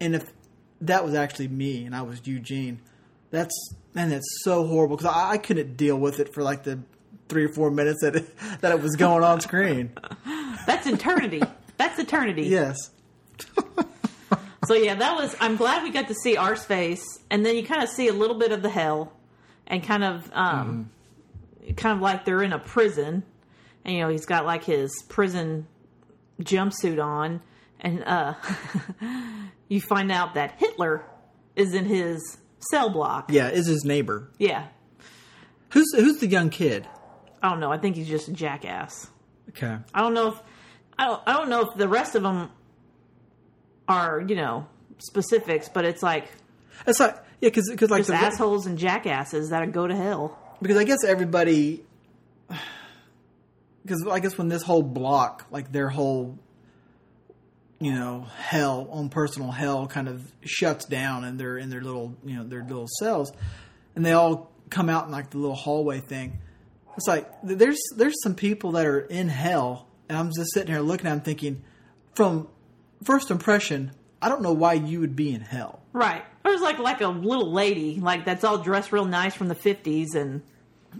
and 0.00 0.14
if 0.14 0.32
that 0.80 1.04
was 1.04 1.14
actually 1.14 1.48
me 1.48 1.84
and 1.84 1.94
I 1.94 2.02
was 2.02 2.26
Eugene, 2.26 2.80
that's 3.30 3.74
man, 3.94 4.10
that's 4.10 4.42
so 4.42 4.66
horrible 4.66 4.96
because 4.96 5.12
I, 5.12 5.32
I 5.32 5.38
couldn't 5.38 5.76
deal 5.76 5.96
with 5.96 6.20
it 6.20 6.34
for 6.34 6.42
like 6.42 6.64
the 6.64 6.80
three 7.28 7.44
or 7.44 7.48
four 7.48 7.70
minutes 7.70 8.02
that 8.02 8.16
it, 8.16 8.38
that 8.60 8.72
it 8.72 8.82
was 8.82 8.96
going 8.96 9.22
on 9.22 9.40
screen. 9.40 9.92
That's 10.66 10.86
eternity. 10.86 11.42
That's 11.78 11.98
eternity. 11.98 12.42
Yes. 12.42 12.90
So 14.70 14.76
yeah, 14.76 14.94
that 14.94 15.16
was. 15.16 15.34
I'm 15.40 15.56
glad 15.56 15.82
we 15.82 15.90
got 15.90 16.06
to 16.06 16.14
see 16.14 16.36
Arseface, 16.36 17.02
and 17.28 17.44
then 17.44 17.56
you 17.56 17.64
kind 17.64 17.82
of 17.82 17.88
see 17.88 18.06
a 18.06 18.12
little 18.12 18.38
bit 18.38 18.52
of 18.52 18.62
the 18.62 18.68
hell, 18.68 19.12
and 19.66 19.82
kind 19.82 20.04
of, 20.04 20.30
um, 20.32 20.92
kind 21.76 21.96
of 21.96 22.00
like 22.00 22.24
they're 22.24 22.44
in 22.44 22.52
a 22.52 22.58
prison, 22.60 23.24
and 23.84 23.94
you 23.96 24.00
know 24.00 24.08
he's 24.08 24.26
got 24.26 24.46
like 24.46 24.62
his 24.62 24.92
prison 25.08 25.66
jumpsuit 26.40 27.04
on, 27.04 27.42
and 27.80 28.04
uh, 28.04 28.34
you 29.68 29.80
find 29.80 30.12
out 30.12 30.34
that 30.34 30.54
Hitler 30.58 31.04
is 31.56 31.74
in 31.74 31.84
his 31.84 32.38
cell 32.70 32.90
block. 32.90 33.32
Yeah, 33.32 33.48
is 33.48 33.66
his 33.66 33.84
neighbor. 33.84 34.30
Yeah, 34.38 34.68
Who's 35.70 35.92
who's 35.96 36.18
the 36.18 36.28
young 36.28 36.48
kid? 36.48 36.86
I 37.42 37.48
don't 37.48 37.58
know. 37.58 37.72
I 37.72 37.78
think 37.78 37.96
he's 37.96 38.06
just 38.06 38.28
a 38.28 38.32
jackass. 38.32 39.08
Okay. 39.48 39.78
I 39.92 40.00
don't 40.00 40.14
know 40.14 40.28
if 40.28 40.40
I 40.96 41.06
don't. 41.08 41.22
I 41.26 41.32
don't 41.32 41.48
know 41.48 41.62
if 41.62 41.76
the 41.76 41.88
rest 41.88 42.14
of 42.14 42.22
them 42.22 42.52
are 43.90 44.20
you 44.20 44.36
know 44.36 44.66
specifics, 44.98 45.68
but 45.68 45.84
it's 45.84 46.02
like 46.02 46.28
It's 46.86 47.00
like 47.00 47.16
yeah, 47.40 47.48
because 47.48 47.68
because 47.70 47.90
like 47.90 48.00
just 48.00 48.10
the, 48.10 48.16
assholes 48.16 48.66
and 48.66 48.78
jackasses 48.78 49.50
that 49.50 49.70
go 49.72 49.86
to 49.86 49.96
hell. 49.96 50.38
because 50.62 50.76
I 50.76 50.84
guess 50.84 51.04
everybody 51.04 51.82
because 53.82 54.06
I 54.10 54.20
guess 54.20 54.38
when 54.38 54.48
this 54.48 54.62
whole 54.62 54.82
block 54.82 55.46
like 55.50 55.72
their 55.72 55.88
whole 55.88 56.38
you 57.80 57.92
know 57.92 58.26
hell 58.36 58.88
own 58.90 59.08
personal 59.08 59.50
hell 59.50 59.86
kind 59.86 60.08
of 60.08 60.30
shuts 60.44 60.84
down 60.84 61.24
and 61.24 61.40
they're 61.40 61.58
in 61.58 61.70
their 61.70 61.80
little 61.80 62.14
you 62.24 62.36
know 62.36 62.44
their 62.44 62.62
little 62.62 62.88
cells 62.98 63.32
and 63.96 64.04
they 64.04 64.12
all 64.12 64.50
come 64.68 64.88
out 64.88 65.06
in 65.06 65.10
like 65.10 65.30
the 65.30 65.38
little 65.38 65.56
hallway 65.56 65.98
thing. 65.98 66.38
It's 66.96 67.08
like 67.08 67.28
there's 67.42 67.80
there's 67.96 68.22
some 68.22 68.34
people 68.34 68.72
that 68.72 68.86
are 68.86 69.00
in 69.00 69.28
hell 69.28 69.86
and 70.08 70.18
I'm 70.18 70.30
just 70.36 70.52
sitting 70.52 70.72
here 70.72 70.80
looking 70.80 71.06
at 71.06 71.10
them 71.10 71.20
thinking 71.22 71.62
from 72.14 72.48
first 73.02 73.30
impression 73.30 73.92
I 74.22 74.28
don't 74.28 74.42
know 74.42 74.52
why 74.52 74.74
you 74.74 75.00
would 75.00 75.16
be 75.16 75.32
in 75.32 75.40
hell. 75.40 75.80
Right. 75.92 76.24
There's 76.44 76.60
like 76.60 76.78
like 76.78 77.00
a 77.00 77.08
little 77.08 77.50
lady 77.52 77.98
like 78.00 78.24
that's 78.24 78.44
all 78.44 78.58
dressed 78.58 78.92
real 78.92 79.04
nice 79.06 79.34
from 79.34 79.48
the 79.48 79.54
fifties, 79.54 80.14
and 80.14 80.42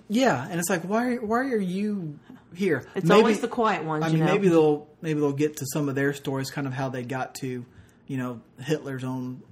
Yeah, 0.09 0.47
and 0.49 0.59
it's 0.59 0.71
like 0.71 0.83
why 0.83 1.17
why 1.17 1.41
are 1.51 1.59
you 1.59 2.19
here? 2.55 2.87
it's 2.95 3.11
always 3.11 3.41
the 3.41 3.49
quiet 3.49 3.85
ones. 3.85 4.05
I 4.05 4.09
you 4.09 4.15
mean, 4.15 4.27
know? 4.27 4.33
maybe 4.33 4.49
they'll 4.49 4.89
maybe 5.03 5.21
they'll 5.21 5.33
get 5.33 5.59
to 5.59 5.67
some 5.73 5.89
of 5.89 5.95
their 5.95 6.13
stories, 6.15 6.51
kind 6.51 6.67
of 6.67 6.73
how 6.73 6.89
they 6.89 7.03
got 7.03 7.35
to, 7.37 7.65
you 8.07 8.17
know, 8.17 8.41
Hitler's 8.61 9.05
own 9.05 9.43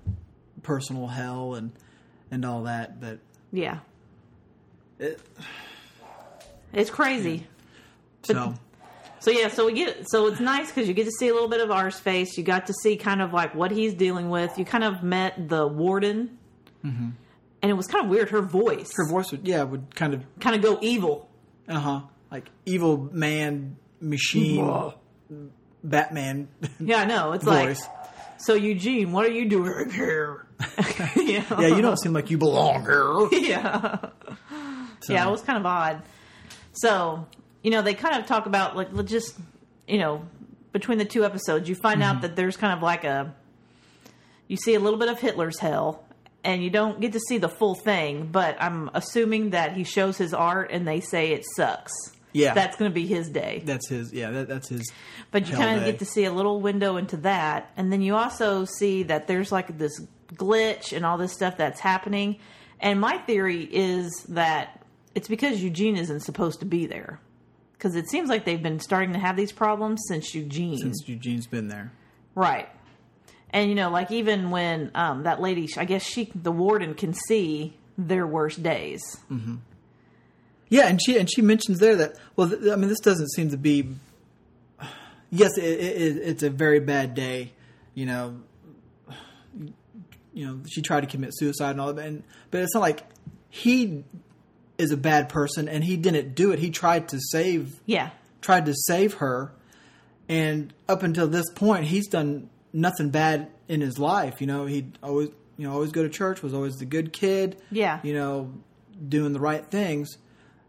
personal 0.62 1.06
hell 1.06 1.54
and 1.54 1.72
and 2.30 2.44
all 2.44 2.62
that. 2.64 3.00
But 3.00 3.18
yeah, 3.52 3.78
it, 4.98 5.20
it's 6.72 6.90
crazy. 6.90 7.46
so 8.22 8.54
So 9.20 9.30
yeah, 9.30 9.48
so 9.48 9.66
we 9.66 9.72
get 9.72 10.08
so 10.08 10.26
it's 10.28 10.40
nice 10.40 10.68
because 10.68 10.88
you 10.88 10.94
get 10.94 11.04
to 11.04 11.10
see 11.12 11.28
a 11.28 11.34
little 11.34 11.48
bit 11.48 11.60
of 11.60 11.70
Arseface. 11.70 12.36
You 12.36 12.44
got 12.44 12.66
to 12.66 12.74
see 12.82 12.96
kind 12.96 13.20
of 13.20 13.32
like 13.32 13.54
what 13.54 13.70
he's 13.70 13.94
dealing 13.94 14.30
with. 14.30 14.58
You 14.58 14.64
kind 14.64 14.84
of 14.84 15.02
met 15.02 15.48
the 15.48 15.66
warden, 15.66 16.38
and 16.82 17.14
it 17.62 17.72
was 17.74 17.86
kind 17.86 18.04
of 18.04 18.10
weird. 18.10 18.30
Her 18.30 18.42
voice, 18.42 18.92
her 18.96 19.08
voice 19.08 19.30
would 19.32 19.46
yeah 19.46 19.62
would 19.64 19.94
kind 19.94 20.14
of 20.14 20.24
kind 20.40 20.56
of 20.56 20.62
go 20.62 20.78
evil. 20.80 21.28
uh 21.68 21.78
huh 21.78 22.00
like 22.30 22.50
evil 22.66 23.08
man 23.12 23.76
machine 24.00 24.92
Batman 25.82 26.48
Yeah, 26.80 26.98
I 26.98 27.04
know. 27.04 27.32
It's 27.32 27.44
like 27.44 27.76
so 28.38 28.54
Eugene, 28.54 29.10
what 29.12 29.26
are 29.26 29.30
you 29.30 29.48
doing 29.48 29.90
here? 29.90 30.46
yeah, 31.16 31.44
yeah, 31.58 31.66
you 31.68 31.82
don't 31.82 31.98
seem 31.98 32.12
like 32.12 32.30
you 32.30 32.38
belong 32.38 32.82
here. 32.82 33.28
yeah. 33.32 33.98
So, 35.00 35.12
Yeah, 35.12 35.26
it 35.26 35.30
was 35.30 35.42
kind 35.42 35.58
of 35.58 35.66
odd. 35.66 36.02
So, 36.72 37.26
you 37.62 37.70
know, 37.70 37.82
they 37.82 37.94
kind 37.94 38.18
of 38.20 38.26
talk 38.26 38.46
about 38.46 38.76
like 38.76 39.04
just, 39.06 39.36
you 39.86 39.98
know, 39.98 40.24
between 40.72 40.98
the 40.98 41.04
two 41.04 41.24
episodes, 41.24 41.68
you 41.68 41.74
find 41.74 42.00
Mm-hmm. 42.02 42.16
out 42.16 42.22
that 42.22 42.36
there's 42.36 42.56
kind 42.56 42.72
of 42.72 42.82
like 42.82 43.04
a 43.04 43.34
you 44.46 44.56
see 44.56 44.74
a 44.74 44.80
little 44.80 44.98
bit 44.98 45.08
of 45.08 45.18
Hitler's 45.20 45.58
hell 45.58 46.04
and 46.44 46.62
you 46.62 46.70
don't 46.70 47.00
get 47.00 47.12
to 47.12 47.20
see 47.20 47.38
the 47.38 47.48
full 47.48 47.74
thing, 47.74 48.28
but 48.30 48.56
I'm 48.60 48.90
assuming 48.94 49.50
that 49.50 49.72
he 49.76 49.84
shows 49.84 50.16
his 50.16 50.32
art 50.32 50.70
and 50.70 50.86
they 50.86 51.00
say 51.00 51.32
it 51.32 51.44
sucks. 51.56 51.92
Yeah. 52.32 52.54
That's 52.54 52.76
going 52.76 52.90
to 52.90 52.94
be 52.94 53.06
his 53.06 53.28
day. 53.28 53.62
that's 53.64 53.88
his. 53.88 54.12
Yeah, 54.12 54.30
that, 54.30 54.48
that's 54.48 54.68
his. 54.68 54.92
But 55.30 55.48
you 55.48 55.56
kind 55.56 55.78
of 55.78 55.84
get 55.84 55.98
to 55.98 56.04
see 56.04 56.24
a 56.24 56.32
little 56.32 56.60
window 56.60 56.96
into 56.96 57.16
that, 57.18 57.70
and 57.76 57.90
then 57.92 58.00
you 58.02 58.14
also 58.14 58.64
see 58.66 59.02
that 59.04 59.26
there's 59.26 59.50
like 59.50 59.76
this 59.78 59.98
glitch 60.34 60.94
and 60.94 61.04
all 61.06 61.16
this 61.18 61.32
stuff 61.32 61.56
that's 61.56 61.80
happening. 61.80 62.36
And 62.80 63.00
my 63.00 63.16
theory 63.18 63.64
is 63.64 64.12
that 64.28 64.84
it's 65.14 65.26
because 65.26 65.62
Eugene 65.62 65.96
isn't 65.96 66.20
supposed 66.20 66.60
to 66.60 66.66
be 66.66 66.86
there, 66.86 67.18
because 67.78 67.94
it 67.94 68.10
seems 68.10 68.28
like 68.28 68.44
they've 68.44 68.62
been 68.62 68.80
starting 68.80 69.12
to 69.12 69.18
have 69.20 69.36
these 69.36 69.52
problems 69.52 70.02
since 70.08 70.34
Eugene, 70.34 70.76
Since 70.78 71.04
Eugene's 71.08 71.46
been 71.46 71.68
there. 71.68 71.92
right? 72.34 72.68
And 73.50 73.70
you 73.70 73.74
know, 73.76 73.88
like 73.90 74.10
even 74.10 74.50
when 74.50 74.90
um, 74.94 75.22
that 75.22 75.40
lady, 75.40 75.68
I 75.78 75.84
guess 75.86 76.02
she, 76.02 76.30
the 76.34 76.52
warden, 76.52 76.94
can 76.94 77.14
see 77.14 77.72
their 77.96 78.26
worst 78.26 78.62
days. 78.62 79.00
Yeah, 80.68 80.86
and 80.88 81.00
she 81.02 81.18
and 81.18 81.30
she 81.32 81.40
mentions 81.40 81.78
there 81.78 81.96
that 81.96 82.16
well, 82.36 82.50
th- 82.50 82.70
I 82.70 82.76
mean, 82.76 82.88
this 82.90 83.00
doesn't 83.00 83.30
seem 83.30 83.50
to 83.50 83.56
be. 83.56 83.88
Yes, 85.30 85.56
it, 85.56 85.62
it, 85.62 86.16
it's 86.18 86.42
a 86.42 86.50
very 86.50 86.80
bad 86.80 87.14
day. 87.14 87.52
You 87.94 88.04
know, 88.06 88.40
you 90.34 90.46
know, 90.46 90.60
she 90.68 90.82
tried 90.82 91.00
to 91.00 91.06
commit 91.06 91.30
suicide 91.34 91.70
and 91.72 91.80
all 91.80 91.92
that, 91.92 92.06
and, 92.06 92.22
but 92.50 92.60
it's 92.60 92.74
not 92.74 92.80
like 92.80 93.02
he 93.48 94.04
is 94.78 94.90
a 94.92 94.96
bad 94.96 95.28
person 95.28 95.68
and 95.68 95.82
he 95.84 95.96
didn't 95.96 96.34
do 96.34 96.52
it. 96.52 96.58
He 96.58 96.70
tried 96.70 97.08
to 97.08 97.18
save 97.20 97.80
Yeah, 97.84 98.10
tried 98.40 98.66
to 98.66 98.74
save 98.86 99.14
her, 99.14 99.52
and 100.28 100.72
up 100.88 101.02
until 101.02 101.26
this 101.28 101.50
point, 101.54 101.84
he's 101.86 102.08
done 102.08 102.48
nothing 102.72 103.10
bad 103.10 103.50
in 103.68 103.80
his 103.80 103.98
life. 103.98 104.40
You 104.40 104.46
know, 104.46 104.66
he 104.66 104.86
always 105.02 105.28
you 105.56 105.66
know 105.66 105.72
always 105.74 105.90
go 105.90 106.02
to 106.02 106.08
church, 106.08 106.42
was 106.42 106.54
always 106.54 106.76
the 106.76 106.84
good 106.86 107.12
kid. 107.12 107.60
Yeah. 107.70 108.00
you 108.02 108.14
know, 108.14 108.52
doing 109.08 109.32
the 109.32 109.40
right 109.40 109.64
things. 109.64 110.16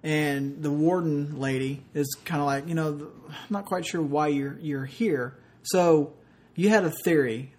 And 0.01 0.63
the 0.63 0.71
warden 0.71 1.39
lady 1.41 1.83
is 1.93 2.15
kind 2.23 2.39
of 2.39 2.45
like, 2.47 2.69
you 2.69 2.73
know, 2.73 3.11
I'm 3.27 3.35
not 3.49 3.65
quite 3.65 3.85
sure 3.85 4.01
why 4.01 4.27
you're 4.29 4.57
you're 4.61 4.85
here, 4.85 5.37
So 5.63 6.13
you 6.55 6.69
had 6.69 6.85
a 6.85 6.91
theory, 7.03 7.53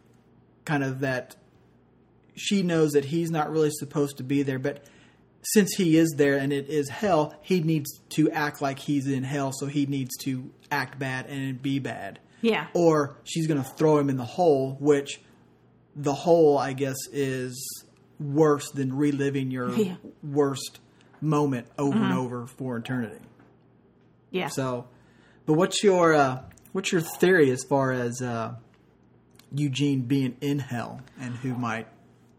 kind 0.65 0.83
of 0.83 1.01
that 1.01 1.37
she 2.35 2.63
knows 2.63 2.93
that 2.93 3.05
he's 3.05 3.31
not 3.31 3.51
really 3.51 3.71
supposed 3.71 4.17
to 4.17 4.23
be 4.23 4.43
there, 4.43 4.59
but 4.59 4.85
since 5.43 5.75
he 5.75 5.97
is 5.97 6.15
there 6.17 6.37
and 6.37 6.53
it 6.53 6.69
is 6.69 6.89
hell, 6.89 7.35
he 7.43 7.61
needs 7.61 7.99
to 8.11 8.31
act 8.31 8.61
like 8.61 8.79
he's 8.79 9.07
in 9.07 9.23
hell, 9.25 9.53
so 9.53 9.67
he 9.67 9.87
needs 9.87 10.17
to 10.19 10.51
act 10.71 10.99
bad 10.99 11.27
and 11.27 11.61
be 11.63 11.79
bad. 11.79 12.19
Yeah. 12.43 12.67
Or 12.75 13.17
she's 13.25 13.47
going 13.47 13.63
to 13.63 13.69
throw 13.69 13.99
him 13.99 14.09
in 14.11 14.17
the 14.17 14.25
hole, 14.25 14.77
which 14.81 15.21
the 15.97 16.15
hole, 16.15 16.57
I 16.59 16.73
guess, 16.73 16.97
is 17.13 17.85
worse 18.19 18.71
than 18.71 18.97
reliving 18.97 19.51
your 19.51 19.71
Yeah. 19.77 19.97
worst 20.23 20.81
moment 21.23 21.67
over 21.79 21.97
and 21.99 22.15
over 22.15 22.47
for 22.47 22.77
eternity. 22.77 23.21
Yeah. 24.31 24.49
So, 24.49 24.87
but 25.47 25.55
what's 25.55 25.83
your 25.83 26.15
uh, 26.15 26.43
what's 26.73 26.93
your 26.93 27.01
theory 27.03 27.51
as 27.51 27.63
far 27.65 27.93
as 27.93 28.23
uh, 28.23 28.55
Eugene 29.55 30.03
being 30.03 30.37
in 30.41 30.59
hell 30.61 31.01
and 31.21 31.35
who 31.37 31.55
might? 31.55 31.89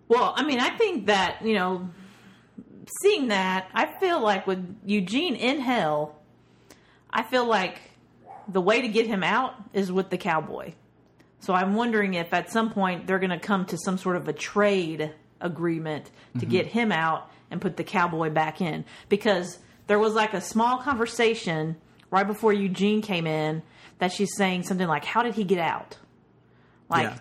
Well, 0.08 0.34
I 0.36 0.44
mean, 0.44 0.60
I 0.60 0.70
think 0.78 1.06
that, 1.08 1.42
you 1.46 1.54
know, 1.54 1.90
seeing 3.02 3.28
that, 3.30 3.70
I 3.74 3.88
feel 4.00 4.20
like 4.20 4.48
with 4.48 4.78
Eugene 4.86 5.36
in 5.36 5.60
hell, 5.60 6.16
I 7.10 7.24
feel 7.24 7.46
like 7.46 7.80
the 8.48 8.62
way 8.62 8.82
to 8.82 8.88
get 8.88 9.08
him 9.08 9.24
out 9.24 9.56
is 9.74 9.92
with 9.92 10.10
the 10.10 10.18
cowboy. 10.18 10.74
So 11.40 11.54
I'm 11.54 11.74
wondering 11.74 12.14
if 12.14 12.34
at 12.34 12.52
some 12.52 12.72
point 12.72 13.08
they're 13.08 13.20
going 13.20 13.32
to 13.32 13.40
come 13.40 13.66
to 13.66 13.78
some 13.78 13.98
sort 13.98 14.16
of 14.16 14.28
a 14.28 14.34
trade 14.34 15.14
agreement 15.40 16.06
to 16.34 16.40
mm-hmm. 16.40 16.50
get 16.50 16.68
him 16.68 16.92
out 16.92 17.32
and 17.50 17.60
put 17.60 17.78
the 17.78 17.84
cowboy 17.84 18.30
back 18.30 18.62
in. 18.62 18.86
Because 19.10 19.58
there 19.88 20.00
was 20.00 20.14
like 20.14 20.34
a 20.34 20.42
small 20.42 20.78
conversation 20.78 21.78
right 22.12 22.28
before 22.28 22.54
Eugene 22.54 23.02
came 23.02 23.26
in 23.26 23.64
that 23.98 24.12
she's 24.12 24.36
saying 24.36 24.64
something 24.64 24.88
like, 24.88 25.04
How 25.04 25.24
did 25.24 25.34
he 25.34 25.44
get 25.44 25.60
out? 25.60 25.98
Like, 26.90 27.10
Yeah. 27.10 27.18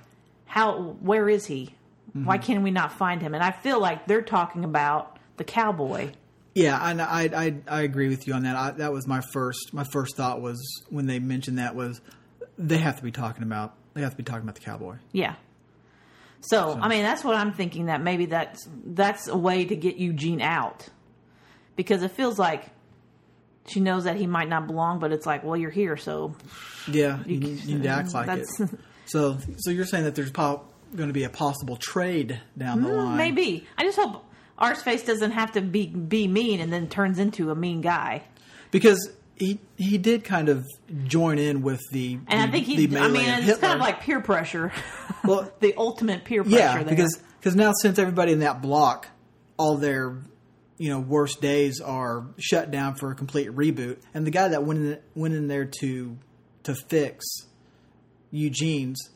how, 0.46 0.96
where 1.00 1.28
is 1.28 1.46
he? 1.46 1.74
Why 2.12 2.38
mm-hmm. 2.38 2.44
can 2.44 2.62
we 2.62 2.70
not 2.70 2.92
find 2.92 3.22
him? 3.22 3.34
And 3.34 3.42
I 3.42 3.52
feel 3.52 3.80
like 3.80 4.06
they're 4.06 4.22
talking 4.22 4.64
about 4.64 5.18
the 5.40 5.44
cowboy. 5.44 6.10
Yeah, 6.54 6.78
and 6.82 7.00
I 7.00 7.22
I 7.34 7.54
I 7.66 7.80
agree 7.82 8.08
with 8.08 8.26
you 8.26 8.34
on 8.34 8.42
that. 8.42 8.56
I, 8.56 8.70
that 8.72 8.92
was 8.92 9.06
my 9.06 9.22
first 9.32 9.72
my 9.72 9.84
first 9.84 10.16
thought 10.16 10.42
was 10.42 10.60
when 10.90 11.06
they 11.06 11.18
mentioned 11.18 11.58
that 11.58 11.74
was 11.74 12.00
they 12.58 12.76
have 12.76 12.96
to 12.98 13.02
be 13.02 13.10
talking 13.10 13.42
about 13.42 13.74
they 13.94 14.02
have 14.02 14.10
to 14.10 14.16
be 14.18 14.22
talking 14.22 14.42
about 14.42 14.56
the 14.56 14.60
cowboy. 14.60 14.96
Yeah. 15.12 15.34
So, 16.42 16.78
I 16.80 16.88
mean, 16.88 17.02
that's 17.02 17.22
what 17.22 17.36
I'm 17.36 17.52
thinking 17.52 17.86
that 17.86 18.02
maybe 18.02 18.26
that's 18.26 18.68
that's 18.84 19.28
a 19.28 19.36
way 19.36 19.64
to 19.64 19.76
get 19.76 19.96
Eugene 19.96 20.42
out. 20.42 20.86
Because 21.74 22.02
it 22.02 22.10
feels 22.10 22.38
like 22.38 22.66
she 23.66 23.80
knows 23.80 24.04
that 24.04 24.16
he 24.16 24.26
might 24.26 24.48
not 24.48 24.66
belong, 24.66 24.98
but 24.98 25.12
it's 25.12 25.24
like, 25.24 25.42
well, 25.42 25.56
you're 25.56 25.70
here, 25.70 25.96
so 25.96 26.34
Yeah, 26.90 27.20
you, 27.24 27.38
need, 27.40 27.64
you 27.64 27.74
need 27.76 27.84
to 27.84 27.88
act 27.88 28.12
like 28.12 28.28
it. 28.28 28.48
So 29.06 29.38
so 29.56 29.70
you're 29.70 29.86
saying 29.86 30.04
that 30.04 30.14
there's 30.14 30.30
po- 30.30 30.64
going 30.94 31.08
to 31.08 31.12
be 31.12 31.24
a 31.24 31.30
possible 31.30 31.76
trade 31.76 32.40
down 32.56 32.82
the 32.82 32.88
hmm, 32.88 32.96
line? 32.96 33.16
maybe. 33.16 33.66
I 33.76 33.82
just 33.82 33.98
hope 33.98 34.24
Arseface 34.60 35.06
doesn't 35.06 35.30
have 35.32 35.52
to 35.52 35.60
be 35.60 35.86
be 35.86 36.28
mean 36.28 36.60
and 36.60 36.72
then 36.72 36.88
turns 36.88 37.18
into 37.18 37.50
a 37.50 37.54
mean 37.54 37.80
guy. 37.80 38.22
because 38.70 39.10
he 39.36 39.58
he 39.78 39.96
did 39.96 40.22
kind 40.22 40.48
of 40.50 40.66
join 41.04 41.38
in 41.38 41.62
with 41.62 41.80
the 41.92 42.18
And 42.28 42.40
the, 42.42 42.48
I 42.48 42.50
think 42.50 42.66
he, 42.66 42.74
I 42.98 43.08
mean, 43.08 43.26
it's 43.28 43.46
Hitler. 43.46 43.60
kind 43.60 43.74
of 43.74 43.80
like 43.80 44.00
peer 44.00 44.20
pressure. 44.20 44.72
Well, 45.22 45.52
the 45.60 45.74
ultimate 45.76 46.24
peer 46.24 46.42
pressure. 46.42 46.58
yeah, 46.58 46.76
there. 46.76 46.84
because 46.84 47.20
because 47.38 47.54
now 47.54 47.72
since 47.82 47.98
everybody 47.98 48.32
in 48.32 48.38
that 48.38 48.62
block, 48.62 49.06
all 49.58 49.76
their 49.76 50.16
you 50.78 50.88
know 50.88 50.98
worst 50.98 51.42
days 51.42 51.78
are 51.80 52.24
shut 52.38 52.70
down 52.70 52.94
for 52.94 53.10
a 53.10 53.14
complete 53.14 53.48
reboot, 53.50 53.98
and 54.14 54.26
the 54.26 54.30
guy 54.30 54.48
that 54.48 54.64
went 54.64 54.80
in 54.80 54.98
went 55.14 55.34
in 55.34 55.46
there 55.46 55.66
to 55.80 56.16
to 56.62 56.74
fix 56.74 57.26
Eugene's. 58.30 59.10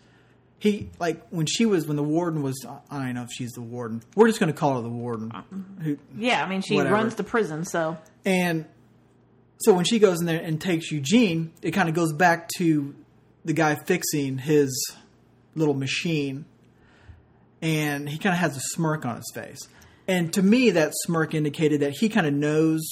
He 0.64 0.88
like 0.98 1.28
when 1.28 1.44
she 1.44 1.66
was 1.66 1.86
when 1.86 1.98
the 1.98 2.02
warden 2.02 2.42
was 2.42 2.64
I 2.90 3.04
don't 3.04 3.12
know 3.12 3.24
if 3.24 3.30
she's 3.30 3.52
the 3.52 3.60
warden. 3.60 4.02
We're 4.16 4.28
just 4.28 4.40
going 4.40 4.50
to 4.50 4.58
call 4.58 4.76
her 4.76 4.80
the 4.80 4.88
warden. 4.88 5.30
Uh, 5.30 5.42
Who, 5.82 5.98
yeah, 6.16 6.42
I 6.42 6.48
mean, 6.48 6.62
she 6.62 6.76
Whatever. 6.76 6.94
runs 6.94 7.16
the 7.16 7.22
prison, 7.22 7.66
so 7.66 7.98
And 8.24 8.64
so 9.58 9.74
when 9.74 9.84
she 9.84 9.98
goes 9.98 10.20
in 10.20 10.26
there 10.26 10.40
and 10.40 10.58
takes 10.58 10.90
Eugene, 10.90 11.52
it 11.60 11.72
kind 11.72 11.90
of 11.90 11.94
goes 11.94 12.14
back 12.14 12.48
to 12.56 12.94
the 13.44 13.52
guy 13.52 13.74
fixing 13.74 14.38
his 14.38 14.96
little 15.54 15.74
machine. 15.74 16.46
And 17.60 18.08
he 18.08 18.16
kind 18.16 18.32
of 18.32 18.38
has 18.38 18.56
a 18.56 18.60
smirk 18.60 19.04
on 19.04 19.16
his 19.16 19.30
face. 19.34 19.68
And 20.08 20.32
to 20.32 20.42
me, 20.42 20.70
that 20.70 20.92
smirk 21.04 21.34
indicated 21.34 21.80
that 21.80 21.92
he 21.92 22.08
kind 22.08 22.26
of 22.26 22.32
knows 22.32 22.88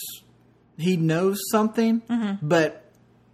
he 0.77 0.99
knows 0.99 1.41
something, 1.51 2.03
mm-hmm. 2.03 2.47
but 2.47 2.82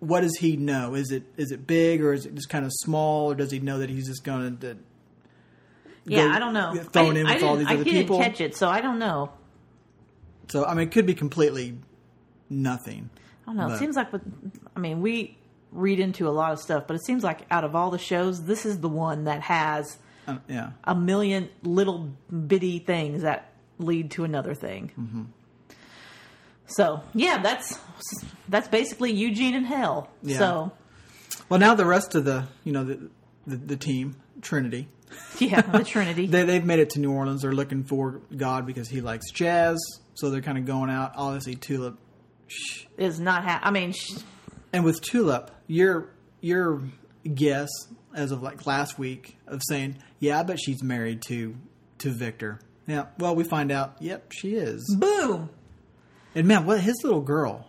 what 0.01 0.21
does 0.21 0.37
he 0.39 0.57
know? 0.57 0.95
Is 0.95 1.11
it 1.11 1.25
is 1.37 1.51
it 1.51 1.67
big 1.67 2.03
or 2.03 2.13
is 2.13 2.27
it 2.27 2.35
just 2.35 2.49
kind 2.49 2.65
of 2.65 2.73
small, 2.75 3.31
or 3.31 3.35
does 3.35 3.51
he 3.51 3.59
know 3.59 3.79
that 3.79 3.91
he's 3.91 4.07
just 4.07 4.25
going 4.25 4.59
to 4.59 4.77
yeah, 6.05 6.33
I 6.35 6.39
don't 6.39 6.55
know. 6.55 6.73
thrown 6.93 7.17
I, 7.17 7.21
in 7.21 7.27
I 7.27 7.35
with 7.35 7.43
all 7.43 7.57
didn't- 7.57 7.59
these 7.59 7.69
I 7.69 7.75
other 7.75 7.85
didn't 7.85 8.01
people? 8.01 8.19
catch 8.19 8.41
it, 8.41 8.57
so 8.57 8.69
I 8.69 8.81
don't 8.81 8.99
know. 8.99 9.31
So 10.49 10.65
I 10.65 10.73
mean, 10.75 10.89
it 10.89 10.93
could 10.93 11.05
be 11.07 11.15
completely 11.15 11.79
nothing. 12.49 13.11
I 13.47 13.51
don't 13.51 13.57
know. 13.57 13.69
But- 13.69 13.75
It 13.75 13.79
seems 13.79 13.97
like, 13.97 14.09
I 14.77 14.81
mean, 14.81 15.01
we 15.03 15.37
read 15.71 16.01
into 16.01 16.27
a 16.27 16.31
lot 16.31 16.53
of 16.53 16.61
stuff, 16.61 16.85
but 16.87 16.97
it 16.97 17.05
seems 17.05 17.23
like 17.23 17.41
out 17.51 17.63
of 17.65 17.77
all 17.77 17.91
the 17.91 17.99
shows, 17.99 18.45
this 18.45 18.65
is 18.65 18.81
the 18.81 18.89
one 18.89 19.25
that 19.25 19.43
has 19.43 19.99
Uh, 20.27 20.39
yeah. 20.49 20.71
a 20.85 20.95
million 20.95 21.51
little 21.63 22.11
bitty 22.47 22.79
things 22.79 23.21
that 23.23 23.53
lead 23.79 24.11
to 24.13 24.25
another 24.25 24.55
thing. 24.55 24.91
Mm-hmm. 24.99 25.23
So 26.69 27.03
yeah, 27.15 27.43
that's 27.43 27.79
that's 28.49 28.69
basically 28.69 29.13
Eugene 29.13 29.55
in 29.55 29.65
hell. 29.65 30.11
Yeah. 30.23 30.39
So 30.39 30.73
Well, 31.49 31.59
now 31.61 31.75
the 31.75 31.87
rest 31.87 32.15
of 32.15 32.25
the 32.25 32.47
you 32.65 32.73
know 32.73 32.85
the 32.85 33.11
the, 33.47 33.57
the 33.57 33.77
team 33.77 34.17
Trinity 34.43 34.89
yeah, 35.39 35.63
the 35.63 35.85
Trinity. 35.85 36.27
they 36.27 36.45
they've 36.45 36.65
made 36.65 36.79
it 36.81 36.91
to 36.91 37.01
New 37.01 37.13
Orleans. 37.13 37.43
They're 37.43 37.53
looking 37.53 37.85
for 37.85 38.21
God 38.37 38.67
because 38.67 38.89
he 38.89 39.01
likes 39.01 39.31
jazz, 39.33 39.79
so 40.15 40.31
they're 40.31 40.43
kind 40.43 40.59
of 40.59 40.67
going 40.67 40.91
out. 40.91 41.13
Obviously, 41.17 41.55
Tulip, 41.57 41.99
is 42.99 43.19
not 43.19 43.43
ha- 43.45 43.61
I 43.63 43.71
mean, 43.71 43.93
sh- 43.93 44.19
and 44.73 44.85
with 44.85 45.01
Tulip, 45.01 45.51
your 45.67 46.11
your 46.43 46.83
guess 47.35 47.69
as 48.15 48.33
of 48.33 48.43
like 48.43 48.67
last 48.67 48.99
week 48.99 49.39
of 49.47 49.63
saying, 49.67 49.97
yeah, 50.19 50.41
I 50.41 50.43
bet 50.43 50.59
she's 50.61 50.83
married 50.83 51.23
to 51.23 51.57
to 51.99 52.11
Victor. 52.11 52.61
Yeah, 52.87 53.07
well, 53.19 53.35
we 53.35 53.45
find 53.45 53.71
out, 53.73 53.97
yep, 54.01 54.31
she 54.33 54.55
is. 54.57 54.95
boom. 54.99 55.51
And 56.35 56.47
man, 56.47 56.67
what 56.67 56.81
his 56.81 56.97
little 57.03 57.21
girl, 57.21 57.67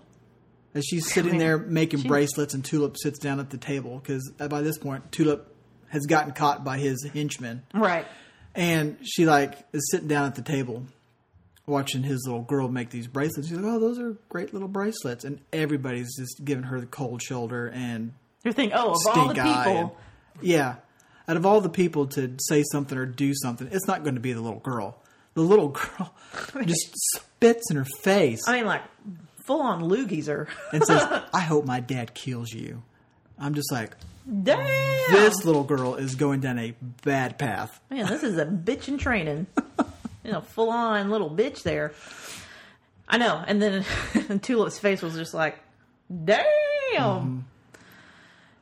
as 0.73 0.85
she's 0.85 1.11
sitting 1.13 1.37
there 1.37 1.57
making 1.57 2.01
She- 2.01 2.07
bracelets, 2.07 2.53
and 2.53 2.63
Tulip 2.63 2.97
sits 2.97 3.19
down 3.19 3.39
at 3.39 3.49
the 3.49 3.57
table 3.57 3.99
because 3.99 4.31
by 4.37 4.61
this 4.61 4.77
point, 4.77 5.11
Tulip 5.11 5.55
has 5.89 6.05
gotten 6.05 6.33
caught 6.33 6.63
by 6.63 6.77
his 6.77 7.03
henchmen. 7.13 7.63
Right. 7.73 8.05
And 8.55 8.97
she 9.03 9.25
like 9.25 9.57
is 9.73 9.89
sitting 9.91 10.07
down 10.07 10.25
at 10.25 10.35
the 10.35 10.41
table 10.41 10.83
watching 11.65 12.01
his 12.03 12.23
little 12.25 12.41
girl 12.41 12.67
make 12.67 12.89
these 12.89 13.07
bracelets. 13.07 13.47
She's 13.47 13.57
like, 13.57 13.65
"Oh, 13.65 13.79
those 13.79 13.99
are 13.99 14.17
great 14.27 14.53
little 14.53 14.67
bracelets." 14.67 15.23
And 15.23 15.39
everybody's 15.53 16.15
just 16.17 16.43
giving 16.43 16.63
her 16.65 16.79
the 16.79 16.87
cold 16.87 17.21
shoulder 17.21 17.67
and 17.73 18.13
You're 18.43 18.53
thinking, 18.53 18.75
oh, 18.77 18.91
of 18.91 18.97
all 19.07 19.27
the 19.27 19.33
stink 19.33 19.37
eye. 19.39 19.63
people, 19.63 19.77
and- 19.79 19.91
yeah, 20.47 20.75
out 21.27 21.37
of 21.37 21.45
all 21.45 21.61
the 21.61 21.69
people 21.69 22.07
to 22.07 22.35
say 22.47 22.63
something 22.71 22.97
or 22.97 23.05
do 23.05 23.33
something, 23.35 23.67
it's 23.71 23.85
not 23.87 24.03
going 24.03 24.15
to 24.15 24.21
be 24.21 24.33
the 24.33 24.41
little 24.41 24.59
girl. 24.59 24.97
The 25.39 25.45
little 25.45 25.69
girl 25.69 26.13
just 26.65 26.93
spits 27.15 27.71
in 27.71 27.77
her 27.77 27.85
face 27.85 28.45
I 28.45 28.57
mean, 28.57 28.65
like 28.65 28.81
full 29.45 29.61
on 29.61 29.81
loogies 29.83 30.27
her. 30.27 30.49
and 30.73 30.83
says, 30.83 31.01
"I 31.33 31.39
hope 31.39 31.63
my 31.63 31.79
dad 31.79 32.13
kills 32.13 32.51
you." 32.51 32.83
I'm 33.39 33.53
just 33.53 33.71
like, 33.71 33.95
Damn. 34.43 34.59
this 35.13 35.45
little 35.45 35.63
girl 35.63 35.95
is 35.95 36.15
going 36.15 36.41
down 36.41 36.59
a 36.59 36.75
bad 37.05 37.39
path. 37.39 37.79
Man, 37.89 38.05
this 38.07 38.21
is 38.21 38.37
a 38.37 38.45
bitch 38.45 38.89
in 38.89 38.97
training. 38.97 39.47
you 40.25 40.33
know, 40.33 40.41
full 40.41 40.71
on 40.71 41.09
little 41.09 41.29
bitch 41.29 41.63
there. 41.63 41.93
I 43.07 43.17
know. 43.17 43.41
And 43.47 43.61
then 43.61 43.85
Tulip's 44.41 44.77
face 44.77 45.01
was 45.01 45.15
just 45.15 45.33
like, 45.33 45.57
damn. 46.25 46.43
Mm-hmm. 46.97 47.39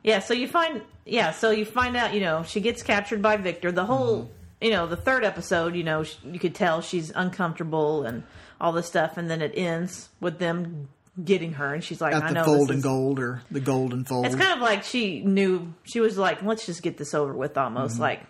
Yeah, 0.04 0.20
so 0.20 0.32
you 0.32 0.46
find, 0.46 0.82
yeah, 1.04 1.32
so 1.32 1.50
you 1.50 1.64
find 1.64 1.96
out, 1.96 2.14
you 2.14 2.20
know, 2.20 2.44
she 2.44 2.60
gets 2.60 2.84
captured 2.84 3.20
by 3.20 3.36
Victor. 3.36 3.72
The 3.72 3.84
whole, 3.84 4.22
Mm-hmm. 4.22 4.32
You 4.60 4.70
know, 4.70 4.86
the 4.86 4.96
third 4.96 5.24
episode, 5.24 5.74
you 5.74 5.84
know, 5.84 6.04
you 6.24 6.38
could 6.38 6.54
tell 6.54 6.80
she's 6.80 7.10
uncomfortable 7.14 8.04
and 8.04 8.24
all 8.60 8.72
this 8.72 8.86
stuff. 8.86 9.16
And 9.16 9.30
then 9.30 9.40
it 9.40 9.52
ends 9.54 10.08
with 10.20 10.38
them 10.38 10.88
getting 11.22 11.54
her. 11.54 11.74
And 11.74 11.82
she's 11.84 12.00
like, 12.00 12.12
Got 12.12 12.24
I 12.24 12.28
the 12.28 12.34
know. 12.34 12.44
fold 12.44 12.70
and 12.70 12.82
gold 12.82 13.18
or 13.18 13.42
the 13.50 13.60
golden 13.60 14.04
fold. 14.04 14.26
It's 14.26 14.34
kind 14.34 14.52
of 14.52 14.60
like 14.60 14.82
she 14.84 15.20
knew, 15.20 15.72
she 15.84 16.00
was 16.00 16.18
like, 16.18 16.42
let's 16.42 16.66
just 16.66 16.82
get 16.82 16.96
this 16.98 17.14
over 17.14 17.32
with 17.32 17.56
almost. 17.56 17.94
Mm-hmm. 17.94 18.02
Like, 18.02 18.20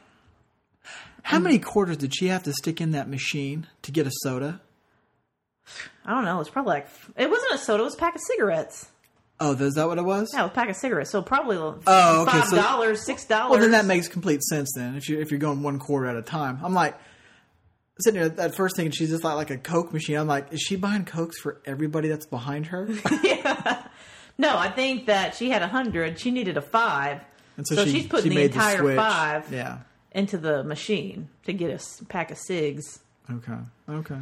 How 1.23 1.39
many 1.39 1.59
quarters 1.59 1.97
did 1.97 2.15
she 2.15 2.29
have 2.29 2.43
to 2.45 2.53
stick 2.53 2.81
in 2.81 2.93
that 2.93 3.09
machine 3.09 3.67
to 3.83 3.93
get 3.93 4.07
a 4.07 4.11
soda? 4.23 4.61
I 6.05 6.15
don't 6.15 6.25
know. 6.25 6.41
It's 6.41 6.49
probably 6.49 6.71
like 6.71 6.89
it 7.17 7.29
wasn't 7.29 7.53
a 7.53 7.59
soda; 7.59 7.83
it 7.83 7.85
was 7.85 7.95
a 7.95 7.99
pack 7.99 8.15
of 8.15 8.23
cigarettes. 8.23 8.89
Oh, 9.41 9.53
is 9.55 9.75
that 9.75 9.87
what 9.87 9.99
it 9.99 10.05
was? 10.05 10.31
Yeah, 10.35 10.47
a 10.47 10.49
pack 10.49 10.69
of 10.69 10.77
cigarettes. 10.77 11.11
So 11.11 11.23
probably 11.23 11.57
Oh, 11.59 12.23
okay, 12.23 12.31
five 12.31 12.49
so- 12.49 12.57
dollars, 12.57 13.05
six 13.05 13.25
dollars. 13.25 13.51
Well, 13.53 13.61
then 13.61 13.71
that 13.71 13.85
makes 13.85 14.09
complete 14.09 14.43
sense. 14.43 14.73
Then 14.75 14.97
if 14.97 15.09
you 15.09 15.21
if 15.21 15.31
you're 15.31 15.39
going 15.41 15.63
one 15.63 15.79
quarter 15.79 16.07
at 16.07 16.17
a 16.17 16.23
time, 16.23 16.59
I'm 16.63 16.75
like 16.75 16.97
sitting 18.01 18.21
there 18.21 18.45
at 18.45 18.55
first 18.55 18.77
thinking 18.77 18.93
she's 18.93 19.11
just 19.11 19.25
like 19.25 19.37
like 19.37 19.51
a 19.51 19.59
Coke 19.59 19.93
machine. 19.93 20.17
I'm 20.17 20.27
like, 20.27 20.53
is 20.53 20.61
she 20.61 20.77
buying 20.77 21.05
cokes 21.05 21.39
for 21.39 21.61
everybody 21.65 22.09
that's 22.09 22.27
behind 22.27 22.67
her? 22.67 22.89
yeah. 23.23 23.83
no. 24.39 24.57
I 24.57 24.71
think 24.71 25.07
that 25.07 25.35
she 25.35 25.51
had 25.51 25.63
a 25.63 25.69
hundred. 25.69 26.19
She 26.19 26.31
needed 26.31 26.57
a 26.57 26.63
five, 26.63 27.21
And 27.57 27.67
So 27.67 27.85
she's 27.85 28.07
putting 28.07 28.31
the 28.31 28.35
made 28.37 28.53
entire 28.53 28.79
switch. 28.79 28.97
five. 28.97 29.53
Yeah. 29.53 29.79
into 30.13 30.39
the 30.39 30.65
machine 30.65 31.29
to 31.45 31.53
get 31.53 31.71
a 32.01 32.05
pack 32.07 32.31
of 32.31 32.39
cigs. 32.39 32.99
Okay. 33.31 33.59
Okay. 33.89 34.19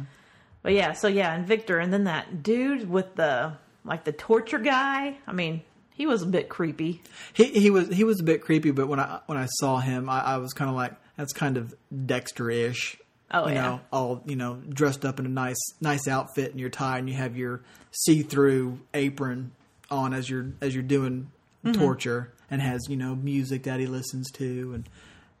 But 0.63 0.73
yeah, 0.73 0.91
so 0.93 1.07
yeah, 1.07 1.33
and 1.33 1.47
Victor, 1.47 1.77
and 1.79 1.93
then 1.93 2.03
that 2.05 2.43
dude 2.43 2.89
with 2.89 3.15
the 3.15 3.53
like 3.87 4.03
the 4.03 4.11
torture 4.11 4.59
guy. 4.59 5.17
I 5.25 5.31
mean, 5.33 5.61
he 5.93 6.05
was 6.05 6.21
a 6.21 6.25
bit 6.27 6.49
creepy. 6.49 7.01
He 7.33 7.45
he 7.45 7.69
was 7.69 7.87
he 7.89 8.03
was 8.03 8.19
a 8.19 8.23
bit 8.23 8.41
creepy, 8.41 8.71
but 8.71 8.87
when 8.87 8.99
I 8.99 9.19
when 9.25 9.37
I 9.37 9.45
saw 9.59 9.77
him, 9.79 10.09
I, 10.09 10.21
I 10.21 10.37
was 10.37 10.53
kind 10.53 10.69
of 10.69 10.75
like 10.75 10.93
that's 11.15 11.33
kind 11.33 11.57
of 11.57 11.73
Dexter-ish. 12.05 12.97
Oh, 13.29 13.47
you 13.47 13.55
yeah. 13.55 13.61
know, 13.61 13.79
all 13.91 14.23
you 14.25 14.35
know, 14.35 14.55
dressed 14.69 15.03
up 15.05 15.19
in 15.19 15.25
a 15.25 15.29
nice 15.29 15.57
nice 15.81 16.07
outfit 16.07 16.51
and 16.51 16.59
your 16.59 16.69
tie, 16.69 16.97
and 16.99 17.09
you 17.09 17.15
have 17.15 17.35
your 17.35 17.61
see-through 18.05 18.79
apron 18.93 19.51
on 19.91 20.13
as 20.13 20.29
you're 20.29 20.51
as 20.61 20.73
you're 20.73 20.83
doing 20.83 21.31
Mm-hmm. 21.65 21.81
torture, 21.81 22.31
and 22.51 22.61
has 22.61 22.81
you 22.87 22.95
know 22.95 23.15
music 23.15 23.63
that 23.63 23.79
he 23.79 23.87
listens 23.87 24.29
to, 24.33 24.73
and 24.75 24.87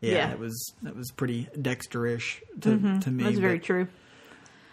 yeah, 0.01 0.13
Yeah. 0.13 0.31
it 0.31 0.39
was 0.39 0.73
it 0.85 0.95
was 0.95 1.11
pretty 1.11 1.47
Dexter-ish 1.61 2.41
to 2.61 2.99
to 3.01 3.11
me. 3.11 3.23
That's 3.23 3.37
very 3.37 3.59
true. 3.59 3.87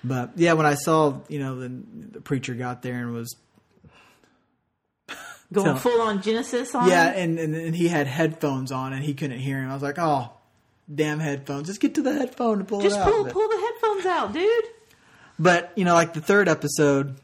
but 0.02 0.32
yeah, 0.36 0.54
when 0.54 0.64
I 0.66 0.74
saw 0.74 1.20
you 1.28 1.38
know 1.38 1.60
the 1.60 1.70
the 2.12 2.20
preacher 2.22 2.54
got 2.54 2.80
there 2.82 2.94
and 2.96 3.12
was 3.12 3.36
Going 5.54 5.76
full 5.78 6.00
on 6.02 6.20
Genesis 6.22 6.74
on. 6.74 6.88
Yeah, 6.88 7.08
and, 7.08 7.38
and 7.38 7.54
and 7.54 7.74
he 7.74 7.88
had 7.88 8.06
headphones 8.06 8.70
on 8.72 8.92
and 8.92 9.02
he 9.04 9.14
couldn't 9.14 9.38
hear 9.38 9.58
him. 9.62 9.70
I 9.70 9.74
was 9.74 9.82
like, 9.82 9.98
oh, 9.98 10.32
damn 10.92 11.20
headphones! 11.20 11.66
Just 11.68 11.80
get 11.80 11.94
to 11.94 12.02
the 12.02 12.12
headphone 12.12 12.58
and 12.60 12.68
pull 12.68 12.80
just 12.82 12.96
it 12.96 13.00
out. 13.02 13.10
pull 13.10 13.24
pull 13.26 13.48
the 13.48 13.56
headphones 13.72 14.06
out, 14.06 14.32
dude. 14.32 14.64
But 15.38 15.72
you 15.76 15.84
know, 15.84 15.94
like 15.94 16.12
the 16.12 16.20
third 16.20 16.48
episode. 16.48 17.16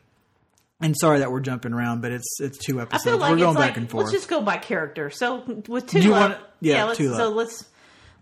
And 0.82 0.96
sorry 0.98 1.18
that 1.18 1.30
we're 1.30 1.40
jumping 1.40 1.74
around, 1.74 2.00
but 2.00 2.10
it's 2.10 2.40
it's 2.40 2.56
two 2.56 2.80
episodes. 2.80 3.20
like 3.20 3.32
we're 3.32 3.36
going 3.38 3.54
back 3.54 3.62
like 3.72 3.76
and 3.76 3.90
forth. 3.90 4.04
let's 4.06 4.16
just 4.16 4.30
go 4.30 4.40
by 4.40 4.56
character. 4.56 5.10
So 5.10 5.42
with 5.68 5.86
Tulip, 5.88 6.04
you 6.06 6.10
want- 6.10 6.38
yeah, 6.62 6.84
let's, 6.84 6.96
Tulip. 6.96 7.18
so 7.18 7.28
let's 7.28 7.66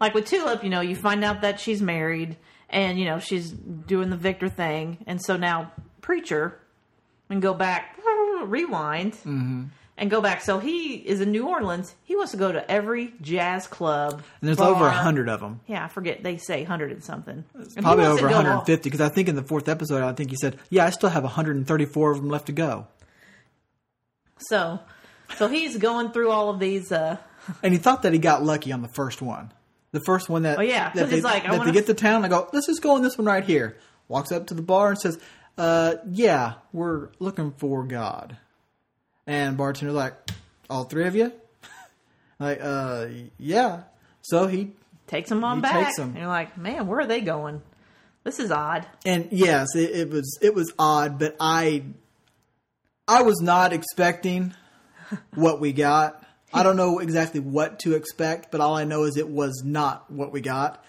like 0.01 0.13
with 0.13 0.27
Tulip, 0.27 0.65
you 0.65 0.69
know, 0.71 0.81
you 0.81 0.97
find 0.97 1.23
out 1.23 1.43
that 1.43 1.61
she's 1.61 1.81
married 1.81 2.37
and 2.69 2.99
you 2.99 3.05
know 3.05 3.21
she's 3.21 3.53
doing 3.53 4.11
the 4.11 4.17
Victor 4.17 4.49
thing, 4.49 4.99
and 5.07 5.23
so 5.23 5.37
now 5.37 5.71
preacher 6.01 6.59
and 7.31 7.41
go 7.41 7.55
back, 7.55 7.97
rewind, 8.45 9.13
Mm-hmm. 9.13 9.65
And 9.99 10.11
go 10.11 10.21
back. 10.23 10.41
So 10.43 10.59
he 10.59 10.95
is 10.95 11.21
in 11.21 11.33
New 11.33 11.47
Orleans. 11.49 11.95
He 12.05 12.17
wants 12.17 12.31
to 12.33 12.39
go 12.39 12.51
to 12.51 12.71
every 12.71 13.13
jazz 13.21 13.67
club. 13.67 14.23
and 14.41 14.49
there's 14.49 14.57
bar. 14.59 14.71
over 14.71 14.87
a 14.87 14.91
hundred 14.91 15.29
of 15.29 15.41
them. 15.41 15.61
Yeah, 15.67 15.85
I 15.85 15.89
forget 15.89 16.23
they 16.23 16.37
say 16.39 16.65
hundred 16.65 16.93
and 16.93 17.05
something. 17.05 17.45
And 17.55 17.85
Probably 17.85 18.07
over 18.07 18.27
150 18.27 18.89
because 18.89 19.01
I 19.01 19.09
think 19.11 19.29
in 19.29 19.35
the 19.37 19.43
fourth 19.43 19.69
episode, 19.69 20.03
I 20.03 20.13
think 20.15 20.31
he 20.31 20.37
said, 20.37 20.59
"Yeah, 20.71 20.87
I 20.87 20.91
still 20.91 21.11
have 21.11 21.25
134 21.25 22.11
of 22.13 22.17
them 22.19 22.29
left 22.31 22.47
to 22.47 22.53
go." 22.53 22.87
So, 24.39 24.79
so 25.37 25.49
he's 25.49 25.77
going 25.77 26.13
through 26.13 26.31
all 26.31 26.51
of 26.51 26.59
these. 26.61 26.93
uh 26.93 27.17
And 27.63 27.73
he 27.73 27.79
thought 27.79 28.03
that 28.03 28.13
he 28.13 28.19
got 28.19 28.43
lucky 28.45 28.73
on 28.73 28.83
the 28.83 28.89
first 28.89 29.21
one. 29.23 29.53
The 29.93 30.01
first 30.01 30.29
one 30.29 30.43
that 30.43 30.59
Oh, 30.59 30.63
yeah, 30.63 30.91
that 30.93 31.09
they, 31.09 31.21
like, 31.23 31.47
I 31.49 31.57
that 31.57 31.65
they 31.65 31.73
get 31.73 31.87
to 31.87 31.95
town. 31.95 32.25
I 32.25 32.29
go, 32.29 32.49
let's 32.53 32.67
just 32.67 32.83
go 32.83 32.97
in 32.97 33.03
this 33.03 33.17
one 33.17 33.27
right 33.27 33.45
here. 33.45 33.77
Walks 34.07 34.31
up 34.33 34.47
to 34.49 34.55
the 34.55 34.63
bar 34.63 34.91
and 34.91 34.99
says, 34.99 35.19
uh, 35.57 35.95
"Yeah, 36.11 36.55
we're 36.73 37.09
looking 37.19 37.53
for 37.53 37.85
God." 37.85 38.37
And 39.29 39.57
bartender's 39.57 39.95
like, 39.95 40.15
"All 40.69 40.85
three 40.85 41.07
of 41.07 41.15
you?" 41.15 41.33
like, 42.41 42.59
uh, 42.61 43.07
yeah. 43.39 43.83
So 44.23 44.47
he 44.49 44.73
takes 45.07 45.29
them 45.29 45.45
on 45.45 45.61
back. 45.61 45.87
takes 45.87 45.99
'em. 45.99 46.09
And 46.09 46.19
you're 46.19 46.27
like, 46.27 46.57
man, 46.59 46.87
where 46.87 47.01
are 47.01 47.07
they 47.07 47.21
going? 47.21 47.63
This 48.25 48.41
is 48.41 48.51
odd. 48.51 48.87
and 49.07 49.29
yes, 49.31 49.75
it, 49.77 49.91
it 49.91 50.11
was 50.11 50.39
it 50.43 50.55
was 50.55 50.73
odd, 50.79 51.19
but 51.19 51.37
I 51.39 51.85
I 53.07 53.23
was 53.23 53.41
not 53.41 53.73
expecting 53.73 54.55
what 55.35 55.61
we 55.61 55.73
got. 55.73 56.25
I 56.53 56.63
don't 56.63 56.77
know 56.77 56.99
exactly 56.99 57.41
what 57.41 57.79
to 57.81 57.95
expect, 57.95 58.51
but 58.51 58.63
all 58.63 58.75
I 58.75 58.85
know 58.85 59.05
is 59.05 59.19
it 59.19 59.29
was 59.29 59.63
not 59.63 60.11
what 60.11 60.33
we 60.33 60.41
got. 60.41 60.83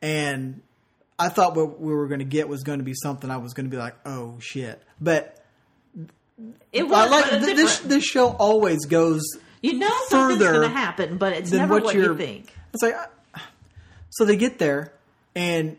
And 0.00 0.62
I 1.18 1.28
thought 1.28 1.56
what 1.56 1.80
we 1.80 1.92
were 1.92 2.06
going 2.06 2.20
to 2.20 2.24
get 2.24 2.48
was 2.48 2.62
going 2.62 2.78
to 2.78 2.84
be 2.84 2.94
something 2.94 3.28
I 3.30 3.36
was 3.38 3.52
going 3.52 3.66
to 3.66 3.70
be 3.70 3.76
like, 3.76 3.94
"Oh 4.06 4.38
shit." 4.40 4.80
But 5.00 5.36
It 6.72 6.88
was 6.88 6.98
I 6.98 7.10
like 7.10 7.30
th- 7.30 7.56
this 7.56 7.78
this 7.80 8.04
show 8.04 8.28
always 8.28 8.86
goes 8.86 9.22
You 9.60 9.78
know 9.78 9.88
something's 10.08 10.40
further 10.40 10.58
going 10.58 10.70
to 10.70 10.76
happen, 10.76 11.18
but 11.18 11.32
it's 11.32 11.50
never 11.50 11.74
what, 11.74 11.84
what, 11.84 11.94
you're 11.94 12.16
think. 12.16 12.52
It's 12.72 12.82
like 12.82 12.96
so 14.10 14.24
they 14.24 14.36
get 14.36 14.58
there 14.58 14.92
and 15.34 15.76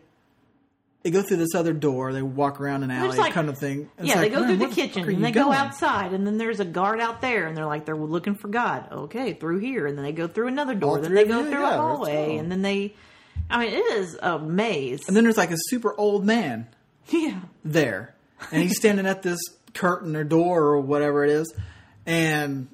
they 1.02 1.10
go 1.10 1.22
through 1.22 1.38
this 1.38 1.54
other 1.54 1.72
door. 1.72 2.12
They 2.12 2.22
walk 2.22 2.60
around 2.60 2.84
an 2.84 2.90
alley, 2.90 3.18
like- 3.18 3.32
kind 3.32 3.48
of 3.48 3.58
thing. 3.58 3.90
It's 3.98 4.08
yeah, 4.08 4.20
like, 4.20 4.30
they 4.30 4.36
go 4.36 4.46
through 4.46 4.56
the 4.58 4.68
kitchen 4.68 5.04
are 5.04 5.08
and 5.08 5.18
you 5.18 5.24
they 5.24 5.32
go 5.32 5.52
outside, 5.52 6.12
and 6.12 6.26
then 6.26 6.38
there's 6.38 6.60
a 6.60 6.64
guard 6.64 7.00
out 7.00 7.20
there, 7.20 7.46
and 7.46 7.56
they're 7.56 7.66
like 7.66 7.84
they're 7.84 7.96
looking 7.96 8.34
for 8.34 8.48
God. 8.48 8.88
Okay, 8.92 9.32
through 9.32 9.58
here, 9.58 9.86
and 9.86 9.96
then 9.96 10.04
they 10.04 10.12
go 10.12 10.28
through 10.28 10.48
another 10.48 10.74
door, 10.74 10.96
All 10.96 11.02
then 11.02 11.14
they 11.14 11.24
go 11.24 11.40
you? 11.40 11.50
through 11.50 11.60
Yeah, 11.60 11.74
a 11.74 11.76
hallway, 11.76 12.36
and 12.36 12.50
then 12.50 12.62
they. 12.62 12.94
I 13.50 13.64
mean, 13.64 13.72
it 13.72 13.84
is 13.96 14.16
a 14.22 14.38
maze. 14.38 15.08
And 15.08 15.16
then 15.16 15.24
there's 15.24 15.36
like 15.36 15.50
a 15.50 15.56
super 15.58 15.98
old 15.98 16.24
man 16.24 16.68
yeah, 17.08 17.40
there, 17.64 18.14
and 18.52 18.62
he's 18.62 18.76
standing 18.76 19.06
at 19.06 19.22
this 19.22 19.40
curtain 19.74 20.16
or 20.16 20.24
door 20.24 20.62
or 20.62 20.80
whatever 20.80 21.24
it 21.24 21.30
is, 21.30 21.54
and 22.06 22.68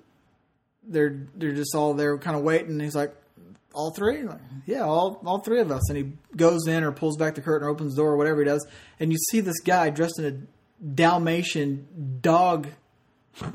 they're 0.83 1.27
they're 1.35 1.55
just 1.55 1.75
all 1.75 1.95
there, 1.95 2.17
kind 2.19 2.37
of 2.37 2.43
waiting. 2.43 2.73
And 2.73 2.83
he's 2.83 2.97
like, 2.97 3.15
"All 3.73 3.93
three? 3.93 4.23
Like, 4.23 4.41
yeah, 4.67 4.83
all 4.83 5.21
all 5.25 5.39
three 5.39 5.61
of 5.61 5.71
us." 5.71 5.89
And 5.89 5.99
he 5.99 6.13
goes 6.37 6.67
in 6.67 6.85
or 6.85 6.93
pulls 6.93 7.17
back 7.17 7.35
the 7.35 7.41
curtain 7.41 7.67
or 7.67 7.71
opens 7.71 7.95
the 7.95 8.03
door 8.03 8.13
or 8.13 8.17
whatever 8.17 8.41
he 8.41 8.47
does, 8.47 8.67
and 8.99 9.13
you 9.13 9.19
see 9.31 9.41
this 9.41 9.61
guy 9.61 9.91
dressed 9.91 10.19
in 10.19 10.25
a 10.25 10.85
Dalmatian 10.85 12.19
dog 12.21 12.69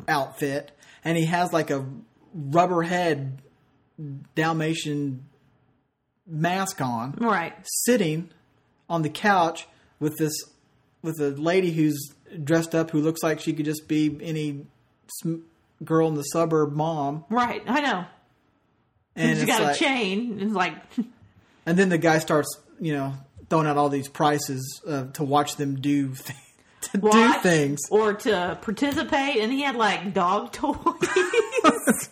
outfit, 0.07 0.71
and 1.03 1.17
he 1.17 1.25
has 1.25 1.53
like 1.53 1.69
a 1.69 1.85
rubber 2.33 2.83
head 2.83 3.41
Dalmatian 4.35 5.25
mask 6.25 6.81
on 6.81 7.11
right. 7.19 7.53
sitting 7.63 8.29
on 8.89 9.01
the 9.01 9.09
couch 9.09 9.67
with 9.99 10.17
this 10.17 10.33
with 11.01 11.19
a 11.19 11.29
lady 11.31 11.71
who's 11.71 12.13
dressed 12.43 12.73
up 12.75 12.91
who 12.91 12.99
looks 13.01 13.21
like 13.23 13.39
she 13.39 13.53
could 13.53 13.65
just 13.65 13.87
be 13.87 14.17
any 14.21 14.65
sm- 15.07 15.41
girl 15.83 16.07
in 16.07 16.15
the 16.15 16.23
suburb 16.23 16.73
mom 16.73 17.25
Right, 17.29 17.61
I 17.67 17.81
know. 17.81 18.05
and 19.15 19.37
She's 19.37 19.45
got 19.47 19.61
like, 19.61 19.75
a 19.75 19.79
chain. 19.79 20.39
It's 20.39 20.53
like, 20.53 20.75
and 21.65 21.77
then 21.77 21.89
the 21.89 21.97
guy 21.97 22.19
starts 22.19 22.47
you 22.79 22.93
know 22.93 23.13
throwing 23.49 23.67
out 23.67 23.77
all 23.77 23.89
these 23.89 24.07
prices 24.07 24.81
uh, 24.87 25.05
to 25.13 25.23
watch 25.23 25.55
them 25.57 25.75
do 25.75 26.07
th- 26.15 26.37
to 26.91 26.97
do 26.97 27.33
things 27.41 27.79
or 27.91 28.13
to 28.13 28.57
participate, 28.61 29.37
and 29.37 29.51
he 29.51 29.61
had 29.61 29.75
like 29.75 30.13
dog 30.13 30.51
toys. 30.51 30.75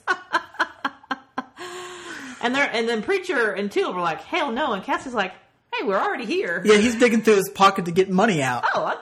and 2.42 2.56
they're 2.56 2.70
and 2.72 2.88
then 2.88 3.02
preacher 3.04 3.52
and 3.52 3.72
Tulip 3.72 3.96
were 3.96 4.02
like, 4.02 4.22
"Hell 4.22 4.52
no!" 4.52 4.74
And 4.74 4.84
Cassie's 4.84 5.14
like, 5.14 5.34
"Hey, 5.74 5.86
we're 5.86 6.00
already 6.00 6.26
here." 6.26 6.62
yeah 6.66 6.78
he's 6.78 6.96
digging 6.96 7.22
through 7.22 7.36
his 7.36 7.50
pocket 7.50 7.86
to 7.86 7.92
get 7.92 8.10
money 8.10 8.42
out 8.42 8.64
Oh, 8.74 8.84
I, 8.86 8.96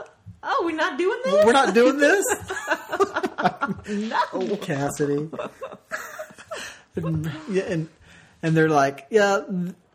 oh, 0.44 0.62
we're 0.66 0.76
not 0.76 0.98
doing 0.98 1.20
this. 1.24 1.46
we're 1.46 1.54
not 1.54 1.74
doing 1.74 1.98
this 1.98 2.26
oh, 3.40 3.76
no. 4.34 4.56
Cassidy. 4.58 5.30
and, 6.96 7.32
yeah, 7.50 7.64
and 7.64 7.90
and 8.42 8.56
they're 8.56 8.70
like, 8.70 9.08
yeah, 9.10 9.42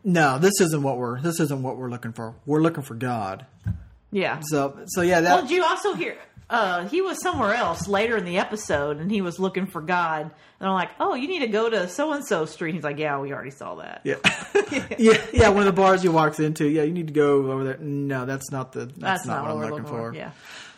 no, 0.03 0.37
this 0.39 0.59
isn't 0.61 0.83
what 0.83 0.97
we're 0.97 1.19
this 1.21 1.39
isn't 1.39 1.63
what 1.63 1.77
we're 1.77 1.89
looking 1.89 2.13
for. 2.13 2.35
We're 2.45 2.61
looking 2.61 2.83
for 2.83 2.95
God. 2.95 3.45
Yeah. 4.11 4.39
So 4.43 4.77
so 4.87 5.01
yeah, 5.01 5.21
Well, 5.21 5.41
did 5.41 5.51
you 5.51 5.63
also 5.63 5.93
hear? 5.93 6.17
Uh, 6.47 6.87
he 6.89 7.01
was 7.01 7.19
somewhere 7.21 7.53
else 7.53 7.87
later 7.87 8.17
in 8.17 8.23
the 8.23 8.37
episode, 8.37 8.97
and 8.97 9.11
he 9.11 9.21
was 9.21 9.39
looking 9.39 9.65
for 9.65 9.81
God. 9.81 10.29
And 10.59 10.69
I'm 10.69 10.75
like, 10.75 10.91
"Oh, 10.99 11.15
you 11.15 11.27
need 11.27 11.39
to 11.39 11.47
go 11.47 11.69
to 11.69 11.87
so 11.87 12.13
and 12.13 12.25
so 12.25 12.45
street." 12.45 12.75
He's 12.75 12.83
like, 12.83 12.99
"Yeah, 12.99 13.19
we 13.19 13.33
already 13.33 13.49
saw 13.49 13.75
that." 13.75 14.01
yeah 14.03 14.15
yeah 14.97 15.17
yeah 15.33 15.49
one 15.49 15.61
of 15.61 15.65
the 15.65 15.73
bars 15.73 16.03
he 16.03 16.09
walks 16.09 16.39
into. 16.39 16.67
Yeah, 16.67 16.83
you 16.83 16.93
need 16.93 17.07
to 17.07 17.13
go 17.13 17.51
over 17.51 17.63
there. 17.63 17.77
No, 17.77 18.25
that's 18.25 18.51
not 18.51 18.73
the 18.73 18.85
that's, 18.85 18.99
That's 18.99 19.25
not, 19.25 19.45
what, 19.45 19.57
we're 19.57 19.63
I'm 19.65 19.71
looking 19.71 19.85
for. 19.85 20.13
Yeah. 20.13 20.31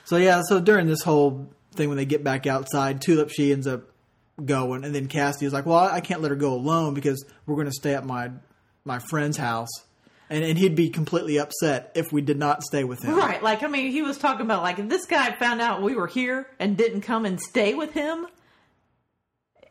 So 0.06 0.16
yeah, 0.16 0.42
so 0.48 0.62
during 0.62 0.88
this 0.88 1.02
whole 1.02 1.50
thing 1.74 1.90
when 1.90 1.98
they 1.98 2.06
get 2.06 2.24
back 2.24 2.48
outside, 2.48 3.02
Tulip 3.02 3.30
she 3.30 3.52
ends 3.52 3.68
up 3.68 3.84
going, 4.44 4.86
and 4.86 4.96
then 4.96 5.08
Cassidy 5.08 5.48
is 5.48 5.54
like, 5.54 5.66
"Well, 5.66 5.78
I 5.78 6.00
can't 6.00 6.22
let 6.22 6.32
her 6.32 6.38
go 6.38 6.54
alone 6.54 6.94
because 6.94 7.26
we're 7.46 7.56
going 7.56 7.68
to 7.68 7.74
stay 7.74 7.94
at 7.94 8.06
my 8.06 8.32
my 8.86 9.00
friend's 9.00 9.36
house." 9.36 9.70
And, 10.30 10.44
and 10.44 10.58
he'd 10.58 10.76
be 10.76 10.90
completely 10.90 11.40
upset 11.40 11.92
if 11.96 12.12
we 12.12 12.22
did 12.22 12.38
not 12.38 12.62
stay 12.64 12.84
with 12.84 13.02
him. 13.02 13.16
Right. 13.16 13.42
Like, 13.42 13.64
I 13.64 13.68
mean, 13.68 13.92
he 13.92 14.02
was 14.02 14.18
talking 14.18 14.42
about, 14.42 14.62
like, 14.62 14.78
if 14.78 14.90
this 14.90 15.06
guy 15.06 15.32
found 15.38 15.62
out 15.62 15.82
we 15.82 15.96
were 15.96 16.08
here 16.08 16.48
and 16.60 16.76
didn't 16.76 17.02
come 17.02 17.26
and 17.26 17.40
stay 17.40 17.74
with 17.76 17.94
him, 17.94 18.28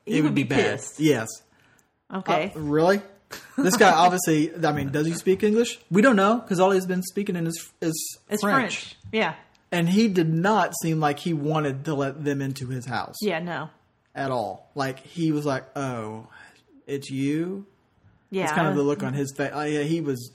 he 0.07 0.19
it 0.19 0.23
would, 0.23 0.35
be, 0.35 0.45
bad. 0.45 0.79
pissed. 0.79 0.99
Yes. 1.01 1.29
Okay. 2.15 2.53
Uh, 2.57 2.61
really? 2.61 3.03
This 3.59 3.77
guy 3.77 3.91
obviously. 3.91 4.53
I 4.65 4.73
mean, 4.73 4.91
does 4.93 5.05
he 5.07 5.13
speak 5.15 5.43
English? 5.43 5.79
We 5.91 6.01
don't 6.01 6.15
know 6.15 6.37
because 6.39 6.61
all 6.61 6.71
he's 6.71 6.87
been 6.87 7.03
speaking 7.03 7.35
in 7.35 7.47
is 7.49 7.71
is 7.81 8.19
it's 8.31 8.41
French. 8.43 8.57
French. 8.85 8.97
Yeah. 9.13 9.35
and 9.73 9.89
he 9.89 10.07
did 10.07 10.33
not 10.33 10.75
seem 10.81 11.01
like 11.01 11.19
he 11.19 11.35
wanted 11.35 11.85
to 11.87 11.95
let 11.95 12.23
them 12.25 12.41
into 12.41 12.69
his 12.69 12.87
house 12.87 13.17
Yeah, 13.21 13.41
no. 13.41 13.71
at 14.15 14.31
all. 14.31 14.71
Like 14.77 15.01
he 15.01 15.33
was 15.33 15.45
like, 15.45 15.65
"Oh, 15.77 16.29
it's 16.87 17.11
you." 17.11 17.67
Yeah. 18.31 18.45
It's 18.45 18.53
kind 18.53 18.69
of 18.69 18.77
the 18.77 18.83
look 18.85 19.03
on 19.03 19.13
his 19.13 19.33
face. 19.37 19.51
Uh, 19.53 19.63
yeah, 19.63 19.83
he 19.83 20.01
was 20.01 20.31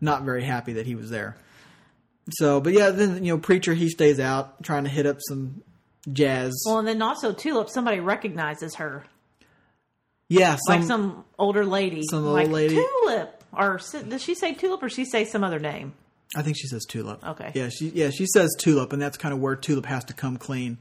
not 0.00 0.22
very 0.22 0.42
happy 0.42 0.74
that 0.74 0.86
he 0.86 0.94
was 0.94 1.10
there. 1.10 1.36
So, 2.30 2.60
but 2.60 2.72
yeah, 2.72 2.90
then 2.90 3.24
you 3.24 3.32
know, 3.32 3.38
preacher 3.38 3.74
he 3.74 3.88
stays 3.88 4.20
out 4.20 4.62
trying 4.62 4.84
to 4.84 4.90
hit 4.90 5.06
up 5.06 5.18
some 5.20 5.62
jazz. 6.12 6.62
Well, 6.66 6.78
and 6.78 6.88
then 6.88 7.00
also, 7.02 7.32
Tulip, 7.32 7.70
somebody 7.70 8.00
recognizes 8.00 8.76
her. 8.76 9.04
Yeah, 10.28 10.58
some, 10.66 10.76
like 10.80 10.86
some 10.86 11.24
older 11.38 11.64
lady, 11.64 12.02
some 12.08 12.26
old 12.26 12.34
like 12.34 12.48
lady. 12.48 12.74
Tulip, 12.74 13.42
or 13.52 13.80
does 14.08 14.22
she 14.22 14.34
say 14.34 14.54
Tulip 14.54 14.82
or 14.82 14.90
she 14.90 15.04
say 15.06 15.24
some 15.24 15.42
other 15.42 15.58
name? 15.58 15.94
I 16.36 16.42
think 16.42 16.58
she 16.58 16.66
says 16.66 16.84
tulip. 16.84 17.24
Okay. 17.24 17.52
Yeah, 17.54 17.70
she 17.70 17.88
yeah 17.88 18.10
she 18.10 18.26
says 18.26 18.54
tulip, 18.58 18.92
and 18.92 19.00
that's 19.00 19.16
kind 19.16 19.32
of 19.32 19.40
where 19.40 19.56
tulip 19.56 19.86
has 19.86 20.04
to 20.04 20.12
come 20.12 20.36
clean 20.36 20.76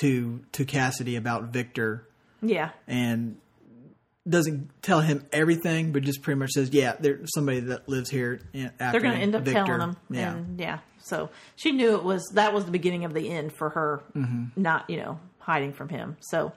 to 0.00 0.40
to 0.52 0.64
Cassidy 0.64 1.14
about 1.14 1.44
Victor, 1.44 2.08
Yeah, 2.42 2.70
and 2.88 3.36
doesn't 4.28 4.70
tell 4.82 5.00
him 5.00 5.26
everything, 5.32 5.92
but 5.92 6.02
just 6.02 6.22
pretty 6.22 6.38
much 6.38 6.50
says, 6.52 6.70
yeah, 6.70 6.94
there's 6.98 7.30
somebody 7.34 7.60
that 7.60 7.88
lives 7.88 8.08
here. 8.10 8.40
After 8.54 8.92
they're 8.92 9.00
going 9.00 9.16
to 9.16 9.20
end 9.22 9.34
up 9.34 9.42
Victor. 9.42 9.64
telling 9.64 9.80
him. 9.80 9.96
Yeah. 10.10 10.32
and 10.34 10.58
yeah. 10.60 10.78
So 10.98 11.28
she 11.56 11.72
knew 11.72 11.94
it 11.96 12.02
was 12.02 12.24
that 12.34 12.54
was 12.54 12.64
the 12.64 12.70
beginning 12.70 13.04
of 13.04 13.12
the 13.12 13.28
end 13.30 13.52
for 13.52 13.68
her, 13.70 14.02
Mm-hmm. 14.16 14.60
not 14.60 14.88
you 14.88 14.96
know 14.96 15.18
hiding 15.40 15.74
from 15.74 15.90
him. 15.90 16.16
So, 16.20 16.52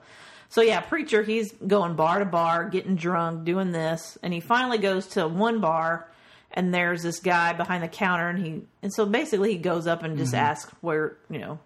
so 0.48 0.62
yeah, 0.62 0.80
preacher, 0.80 1.22
he's 1.22 1.52
going 1.52 1.94
bar 1.94 2.20
to 2.20 2.24
bar, 2.24 2.68
getting 2.70 2.96
drunk, 2.96 3.44
doing 3.44 3.72
this, 3.72 4.16
and 4.22 4.32
he 4.32 4.40
finally 4.40 4.78
goes 4.78 5.06
to 5.08 5.28
one 5.28 5.60
bar, 5.60 6.10
and 6.50 6.72
there's 6.72 7.02
this 7.02 7.20
guy 7.20 7.52
behind 7.52 7.82
the 7.84 7.88
counter, 7.88 8.30
and 8.30 8.38
he 8.46 8.62
and 8.82 8.90
so 8.94 9.04
basically 9.04 9.52
he 9.52 9.58
goes 9.58 9.86
up 9.86 10.02
and 10.02 10.16
just 10.16 10.32
asks 10.32 10.72
where 10.80 11.18
you 11.28 11.38
know 11.40 11.58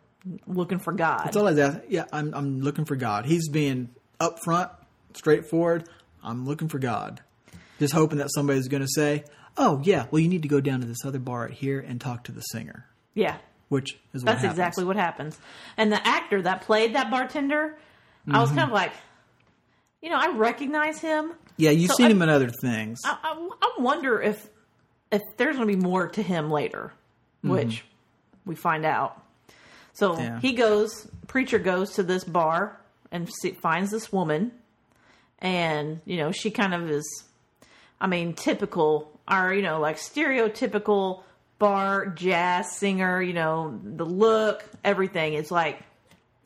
looking 0.48 0.80
for 0.80 0.92
God. 0.92 1.18
Mm-hmm. 1.18 1.24
That's 1.26 1.36
all 1.36 1.46
I 1.46 1.52
asking. 1.52 1.82
Yeah, 1.88 2.04
I'm 2.12 2.34
I'm 2.34 2.60
looking 2.60 2.84
for 2.86 2.96
God. 2.96 3.26
He's 3.26 3.48
being 3.48 3.90
upfront, 4.18 4.70
straightforward. 5.16 5.88
I'm 6.22 6.46
looking 6.46 6.68
for 6.68 6.78
God. 6.78 7.20
Just 7.78 7.94
hoping 7.94 8.18
that 8.18 8.28
somebody's 8.32 8.68
going 8.68 8.82
to 8.82 8.88
say, 8.88 9.24
"Oh 9.56 9.80
yeah, 9.82 10.06
well 10.10 10.20
you 10.20 10.28
need 10.28 10.42
to 10.42 10.48
go 10.48 10.60
down 10.60 10.80
to 10.80 10.86
this 10.86 11.04
other 11.04 11.18
bar 11.18 11.42
right 11.46 11.50
here 11.52 11.80
and 11.80 12.00
talk 12.00 12.24
to 12.24 12.32
the 12.32 12.40
singer," 12.40 12.86
yeah, 13.14 13.36
which 13.68 13.98
is 14.14 14.22
what 14.22 14.26
That's 14.32 14.42
happens. 14.42 14.52
exactly 14.58 14.84
what 14.84 14.96
happens. 14.96 15.38
And 15.76 15.90
the 15.90 16.06
actor 16.06 16.42
that 16.42 16.62
played 16.62 16.94
that 16.94 17.10
bartender, 17.10 17.76
I 18.30 18.40
was 18.40 18.50
mm-hmm. 18.50 18.58
kind 18.58 18.70
of 18.70 18.74
like, 18.74 18.92
you 20.00 20.10
know, 20.10 20.16
I 20.16 20.30
recognize 20.36 21.00
him. 21.00 21.32
Yeah, 21.56 21.70
you've 21.70 21.90
So 21.90 21.96
seen 21.96 22.06
I- 22.06 22.10
him 22.10 22.22
in 22.22 22.28
other 22.28 22.50
things. 22.60 23.00
I, 23.04 23.16
I, 23.22 23.48
I 23.60 23.82
wonder 23.82 24.20
if 24.22 24.48
if 25.10 25.22
there's 25.36 25.56
going 25.56 25.68
to 25.68 25.76
be 25.76 25.82
more 25.82 26.06
to 26.08 26.22
him 26.22 26.50
later, 26.50 26.92
mm-hmm. 27.44 27.50
which 27.50 27.84
we 28.44 28.54
find 28.54 28.84
out. 28.86 29.20
So 29.92 30.16
Yeah. 30.16 30.40
he 30.40 30.52
goes, 30.54 31.06
preacher 31.26 31.58
goes 31.58 31.94
to 31.94 32.02
this 32.02 32.24
bar 32.24 32.80
and 33.10 33.28
see, 33.28 33.50
finds 33.52 33.90
this 33.90 34.10
woman, 34.10 34.52
and 35.42 36.00
you 36.06 36.16
know 36.16 36.32
she 36.32 36.50
kind 36.50 36.72
of 36.72 36.88
is, 36.88 37.24
I 38.00 38.06
mean, 38.06 38.32
typical 38.32 39.20
or 39.30 39.52
you 39.52 39.62
know 39.62 39.80
like 39.80 39.96
stereotypical 39.98 41.22
bar 41.58 42.06
jazz 42.06 42.72
singer. 42.72 43.20
You 43.20 43.34
know 43.34 43.78
the 43.84 44.06
look, 44.06 44.64
everything. 44.82 45.34
It's 45.34 45.50
like 45.50 45.82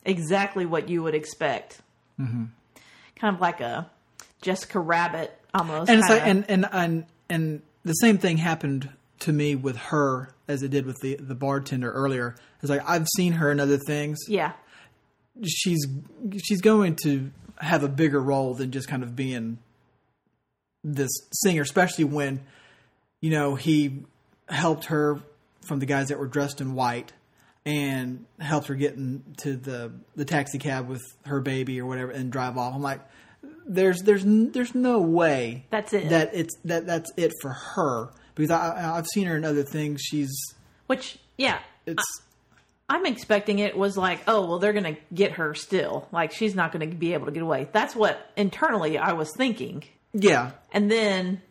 exactly 0.03 0.65
what 0.65 0.89
you 0.89 1.03
would 1.03 1.15
expect. 1.15 1.79
Mm-hmm. 2.19 2.45
Kind 3.15 3.35
of 3.35 3.39
like 3.39 3.61
a 3.61 3.89
Jessica 4.41 4.79
Rabbit 4.79 5.37
almost. 5.53 5.89
and 5.89 5.99
it's 5.99 6.09
like, 6.09 6.23
and, 6.25 6.45
and 6.49 6.67
and 6.71 7.05
and 7.29 7.61
the 7.83 7.93
same 7.93 8.17
thing 8.17 8.37
happened 8.37 8.89
to 9.19 9.31
me 9.31 9.55
with 9.55 9.77
her 9.77 10.33
as 10.47 10.63
it 10.63 10.69
did 10.69 10.85
with 10.85 10.97
the 11.01 11.15
the 11.15 11.35
bartender 11.35 11.91
earlier. 11.91 12.35
It's 12.61 12.69
like 12.69 12.87
I've 12.87 13.07
seen 13.15 13.33
her 13.33 13.51
in 13.51 13.59
other 13.59 13.77
things. 13.77 14.17
yeah. 14.27 14.53
She's 15.45 15.85
she's 16.43 16.61
going 16.61 16.95
to 17.03 17.29
have 17.59 17.83
a 17.83 17.87
bigger 17.89 18.21
role 18.21 18.53
than 18.53 18.71
just 18.71 18.87
kind 18.87 19.03
of 19.03 19.15
being 19.15 19.59
this 20.83 21.09
singer, 21.31 21.61
especially 21.61 22.05
when 22.05 22.41
you 23.21 23.31
know 23.31 23.55
he 23.55 24.03
helped 24.49 24.85
her 24.85 25.19
from 25.67 25.79
the 25.79 25.85
guys 25.85 26.07
that 26.09 26.19
were 26.19 26.27
dressed 26.27 26.61
in 26.61 26.73
white 26.73 27.13
and 27.65 28.25
helped 28.39 28.67
her 28.67 28.75
get 28.75 28.93
into 28.93 29.57
the 29.57 29.91
the 30.15 30.25
taxi 30.25 30.57
cab 30.57 30.87
with 30.87 31.01
her 31.25 31.41
baby 31.41 31.81
or 31.81 31.85
whatever 31.85 32.11
and 32.11 32.31
drive 32.31 32.57
off. 32.57 32.73
I'm 32.73 32.81
like, 32.81 33.01
there's 33.67 34.01
there's 34.03 34.23
there's 34.25 34.73
no 34.73 35.01
way 35.01 35.65
That's 35.69 35.93
it. 35.93 36.09
that 36.09 36.31
it's 36.33 36.55
that 36.63 36.85
that's 36.85 37.11
it 37.17 37.33
for 37.41 37.49
her 37.49 38.09
because 38.35 38.51
I, 38.51 38.97
I've 38.97 39.07
seen 39.07 39.27
her 39.27 39.35
in 39.35 39.43
other 39.43 39.63
things. 39.63 40.01
She's 40.01 40.31
Which, 40.85 41.19
yeah, 41.37 41.59
it's 41.85 42.03
I'm 42.89 43.05
expecting 43.05 43.59
it 43.59 43.77
was 43.77 43.97
like, 43.97 44.21
oh, 44.27 44.47
well, 44.47 44.59
they're 44.59 44.73
going 44.73 44.95
to 44.95 45.01
get 45.13 45.33
her 45.33 45.53
still. 45.53 46.07
Like, 46.11 46.31
she's 46.31 46.55
not 46.55 46.71
going 46.71 46.89
to 46.89 46.95
be 46.95 47.13
able 47.13 47.25
to 47.25 47.31
get 47.33 47.43
away. 47.43 47.67
That's 47.71 47.95
what 47.95 48.31
internally 48.37 48.97
I 48.97 49.13
was 49.13 49.31
thinking. 49.35 49.83
yeah 50.13 50.51
And 50.71 50.89
then 50.89 51.41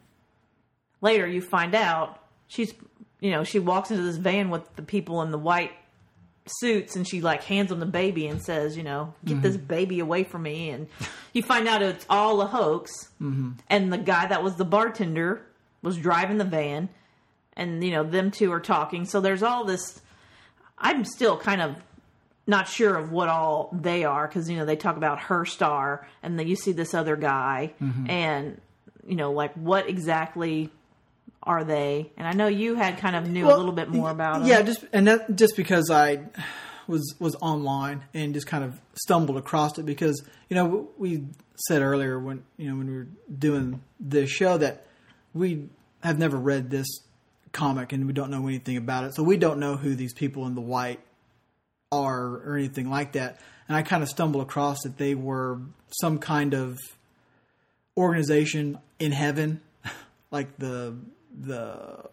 later 1.03 1.27
you 1.27 1.43
find 1.43 1.75
out 1.75 2.23
she's, 2.47 2.73
you 3.21 3.31
know, 3.33 3.45
she 3.45 3.59
walks 3.59 3.91
into 3.91 4.03
this 4.03 4.17
van 4.17 4.49
with 4.49 4.63
the 4.77 4.83
people 4.83 5.21
in 5.23 5.31
the 5.31 5.39
white 5.39 5.73
suits 6.47 6.97
and 6.97 7.07
she 7.07 7.21
like 7.21 7.43
hands 7.43 7.69
them 7.69 7.81
the 7.81 7.87
baby 7.87 8.27
and 8.29 8.41
says, 8.41 8.77
you 8.77 8.83
know, 8.83 9.13
get 9.25 9.43
this 9.43 9.57
baby 9.57 10.01
away 10.01 10.25
from 10.25 10.43
me. 10.43 10.71
And 10.71 10.89
you 11.35 11.43
find 11.43 11.69
out 11.69 11.83
it's 11.83 12.07
all 12.09 12.41
a 12.41 12.47
hoax. 12.47 12.93
Mm-hmm. 13.21 13.53
And 13.69 13.93
the 13.93 13.99
guy 13.99 14.27
that 14.27 14.43
was 14.43 14.57
the 14.57 14.65
bartender 14.65 15.43
was 15.83 15.99
driving 15.99 16.39
the 16.39 16.45
van 16.45 16.89
and, 17.55 17.85
you 17.85 17.91
know, 17.91 18.05
them 18.05 18.31
two 18.31 18.53
are 18.53 18.61
talking. 18.61 19.05
So 19.05 19.21
there's 19.21 19.43
all 19.43 19.65
this. 19.65 20.01
I'm 20.79 21.05
still 21.05 21.37
kind 21.37 21.61
of 21.63 21.77
not 22.47 22.69
sure 22.69 22.97
of 22.97 23.11
what 23.11 23.29
all 23.29 23.71
they 23.73 24.05
are 24.05 24.27
because 24.27 24.49
you 24.49 24.57
know 24.57 24.65
they 24.65 24.77
talk 24.77 24.97
about 24.97 25.21
her 25.21 25.45
star 25.45 26.07
and 26.23 26.39
then 26.39 26.47
you 26.47 26.57
see 26.57 26.73
this 26.73 26.95
other 26.95 27.17
guy 27.17 27.73
mm-hmm. 27.83 28.09
and 28.09 28.61
you 29.07 29.17
know 29.17 29.33
like 29.33 29.53
what 29.55 29.89
exactly 29.89 30.71
are 31.43 31.63
they? 31.63 32.11
And 32.17 32.27
i 32.27 32.33
know 32.33 32.49
you 32.49 32.75
had 32.75 32.99
kind 32.99 33.15
of 33.15 33.29
knew 33.29 33.47
a 33.47 33.55
little 33.55 33.73
bit 33.73 33.89
more 33.89 34.11
about 34.11 34.41
them 34.41 34.49
Yeah, 34.49 34.63
just 34.63 34.85
and 34.93 35.07
that 35.07 35.37
just 35.37 35.57
because 35.57 35.91
I 35.91 36.25
was 36.87 37.15
was 37.19 37.35
online 37.37 38.05
and 38.15 38.35
just 38.35 38.47
kind 38.47 38.65
of 38.65 38.79
stumbled 38.95 39.37
across 39.37 39.79
it 39.79 39.87
because 39.87 40.23
you 40.49 40.55
know 40.57 40.89
we 40.99 41.25
said 41.69 41.83
earlier 41.83 42.19
when 42.19 42.45
you 42.57 42.69
know 42.69 42.77
when 42.77 42.87
we 42.87 42.97
were 42.97 43.09
doing 43.39 43.83
this 43.99 44.31
show 44.31 44.59
that 44.59 44.87
we 45.35 45.69
have 46.03 46.19
never 46.19 46.37
read 46.37 46.71
this 46.71 46.87
comic 47.53 47.93
and 47.93 48.07
we 48.07 48.13
don't 48.13 48.31
know 48.31 48.47
anything 48.47 48.77
about 48.77 49.05
it, 49.05 49.15
so 49.15 49.23
we 49.23 49.37
don't 49.37 49.59
know 49.59 49.77
who 49.77 49.95
these 49.95 50.13
people 50.13 50.47
in 50.47 50.55
the 50.55 50.61
white 50.61 51.01
are 51.93 52.25
or 52.25 52.57
anything 52.57 52.91
like 52.91 53.13
that. 53.13 53.41
And 53.69 53.77
I 53.77 53.83
kind 53.83 54.03
of 54.03 54.09
stumbled 54.09 54.43
across 54.43 54.83
that 54.83 54.97
they 54.99 55.15
were 55.15 55.61
some 56.01 56.19
kind 56.19 56.55
of 56.55 56.77
organization 57.97 58.79
in 58.99 59.13
heaven, 59.13 59.61
like 60.31 60.57
the 60.59 60.97
the 61.39 62.05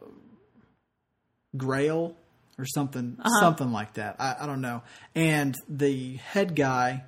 Grail 1.56 2.16
or 2.58 2.66
something, 2.66 3.18
uh-huh. 3.20 3.40
something 3.40 3.72
like 3.72 3.94
that. 3.94 4.16
I, 4.20 4.36
I 4.42 4.46
don't 4.46 4.62
know. 4.62 4.84
And 5.16 5.56
the 5.70 6.16
head 6.18 6.56
guy, 6.56 7.04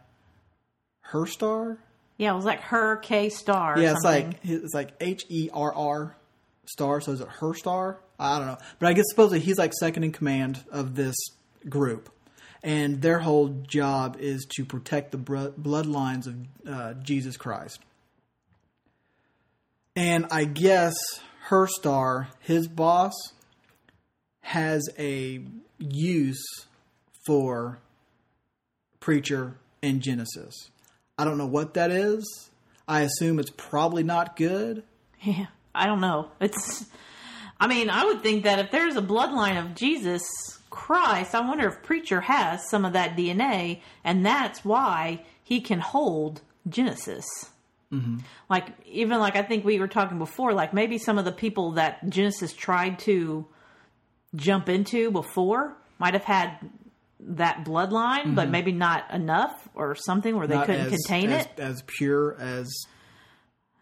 Herr 1.01 1.25
Starr, 1.25 1.77
yeah 2.17 2.31
it 2.31 2.35
was 2.35 2.45
like 2.45 2.61
her 2.61 2.97
k 2.97 3.29
star 3.29 3.75
or 3.75 3.81
yeah, 3.81 3.91
it's 3.91 4.03
something. 4.03 4.27
like 4.27 4.39
it's 4.43 4.73
like 4.73 4.93
H 4.99 5.25
E 5.29 5.49
R 5.53 5.73
R 5.73 6.15
star. 6.65 7.01
So 7.01 7.11
is 7.11 7.21
it 7.21 7.27
Herr 7.39 7.53
Starr? 7.53 7.99
I 8.19 8.37
don't 8.37 8.47
know, 8.47 8.57
but 8.79 8.87
I 8.87 8.93
guess 8.93 9.05
supposedly 9.09 9.39
he's 9.39 9.57
like 9.57 9.73
second 9.73 10.03
in 10.03 10.11
command 10.11 10.63
of 10.71 10.95
this 10.95 11.15
group, 11.67 12.09
and 12.63 13.01
their 13.01 13.19
whole 13.19 13.49
job 13.67 14.17
is 14.19 14.45
to 14.55 14.65
protect 14.65 15.11
the 15.11 15.17
bloodlines 15.17 16.27
of 16.27 16.35
uh, 16.67 16.93
Jesus 17.01 17.37
Christ. 17.37 17.79
And 19.95 20.27
I 20.31 20.45
guess 20.45 20.95
Herr 21.47 21.67
Starr, 21.67 22.29
his 22.39 22.67
boss, 22.67 23.13
has 24.41 24.87
a 24.97 25.41
use 25.79 26.45
for 27.25 27.79
preacher 28.99 29.55
in 29.81 30.01
Genesis. 30.01 30.69
I 31.17 31.25
don't 31.25 31.37
know 31.37 31.45
what 31.45 31.75
that 31.75 31.91
is. 31.91 32.49
I 32.87 33.01
assume 33.01 33.39
it's 33.39 33.51
probably 33.51 34.03
not 34.03 34.35
good. 34.35 34.83
yeah 35.25 35.47
i 35.73 35.85
don't 35.85 36.01
know 36.01 36.29
it's 36.39 36.85
i 37.59 37.67
mean 37.67 37.89
i 37.89 38.03
would 38.05 38.21
think 38.21 38.43
that 38.43 38.59
if 38.59 38.71
there's 38.71 38.95
a 38.95 39.01
bloodline 39.01 39.59
of 39.59 39.75
jesus 39.75 40.23
christ 40.69 41.33
i 41.35 41.39
wonder 41.39 41.67
if 41.67 41.81
preacher 41.83 42.21
has 42.21 42.69
some 42.69 42.85
of 42.85 42.93
that 42.93 43.15
dna 43.15 43.79
and 44.03 44.25
that's 44.25 44.63
why 44.65 45.23
he 45.43 45.61
can 45.61 45.79
hold 45.79 46.41
genesis. 46.67 47.25
Mm-hmm. 47.93 48.17
Like 48.49 48.67
even 48.87 49.19
like 49.19 49.35
i 49.35 49.43
think 49.43 49.63
we 49.63 49.79
were 49.79 49.87
talking 49.87 50.17
before 50.17 50.53
like 50.53 50.73
maybe 50.73 50.97
some 50.97 51.17
of 51.19 51.25
the 51.25 51.31
people 51.31 51.73
that 51.73 52.09
genesis 52.09 52.51
tried 52.51 52.99
to 52.99 53.45
jump 54.35 54.67
into 54.69 55.11
before 55.11 55.77
might 55.99 56.13
have 56.13 56.23
had 56.23 56.57
that 57.19 57.63
bloodline 57.63 58.35
but 58.35 58.43
mm-hmm. 58.43 58.51
maybe 58.51 58.71
not 58.71 59.09
enough 59.11 59.69
or 59.75 59.95
something 59.95 60.35
where 60.35 60.47
they 60.47 60.55
Not 60.55 60.65
couldn't 60.65 60.87
as- 60.87 61.05
contain 61.05 61.29
as, 61.31 61.45
it? 61.45 61.59
as 61.59 61.83
pure 61.85 62.35
as 62.39 62.73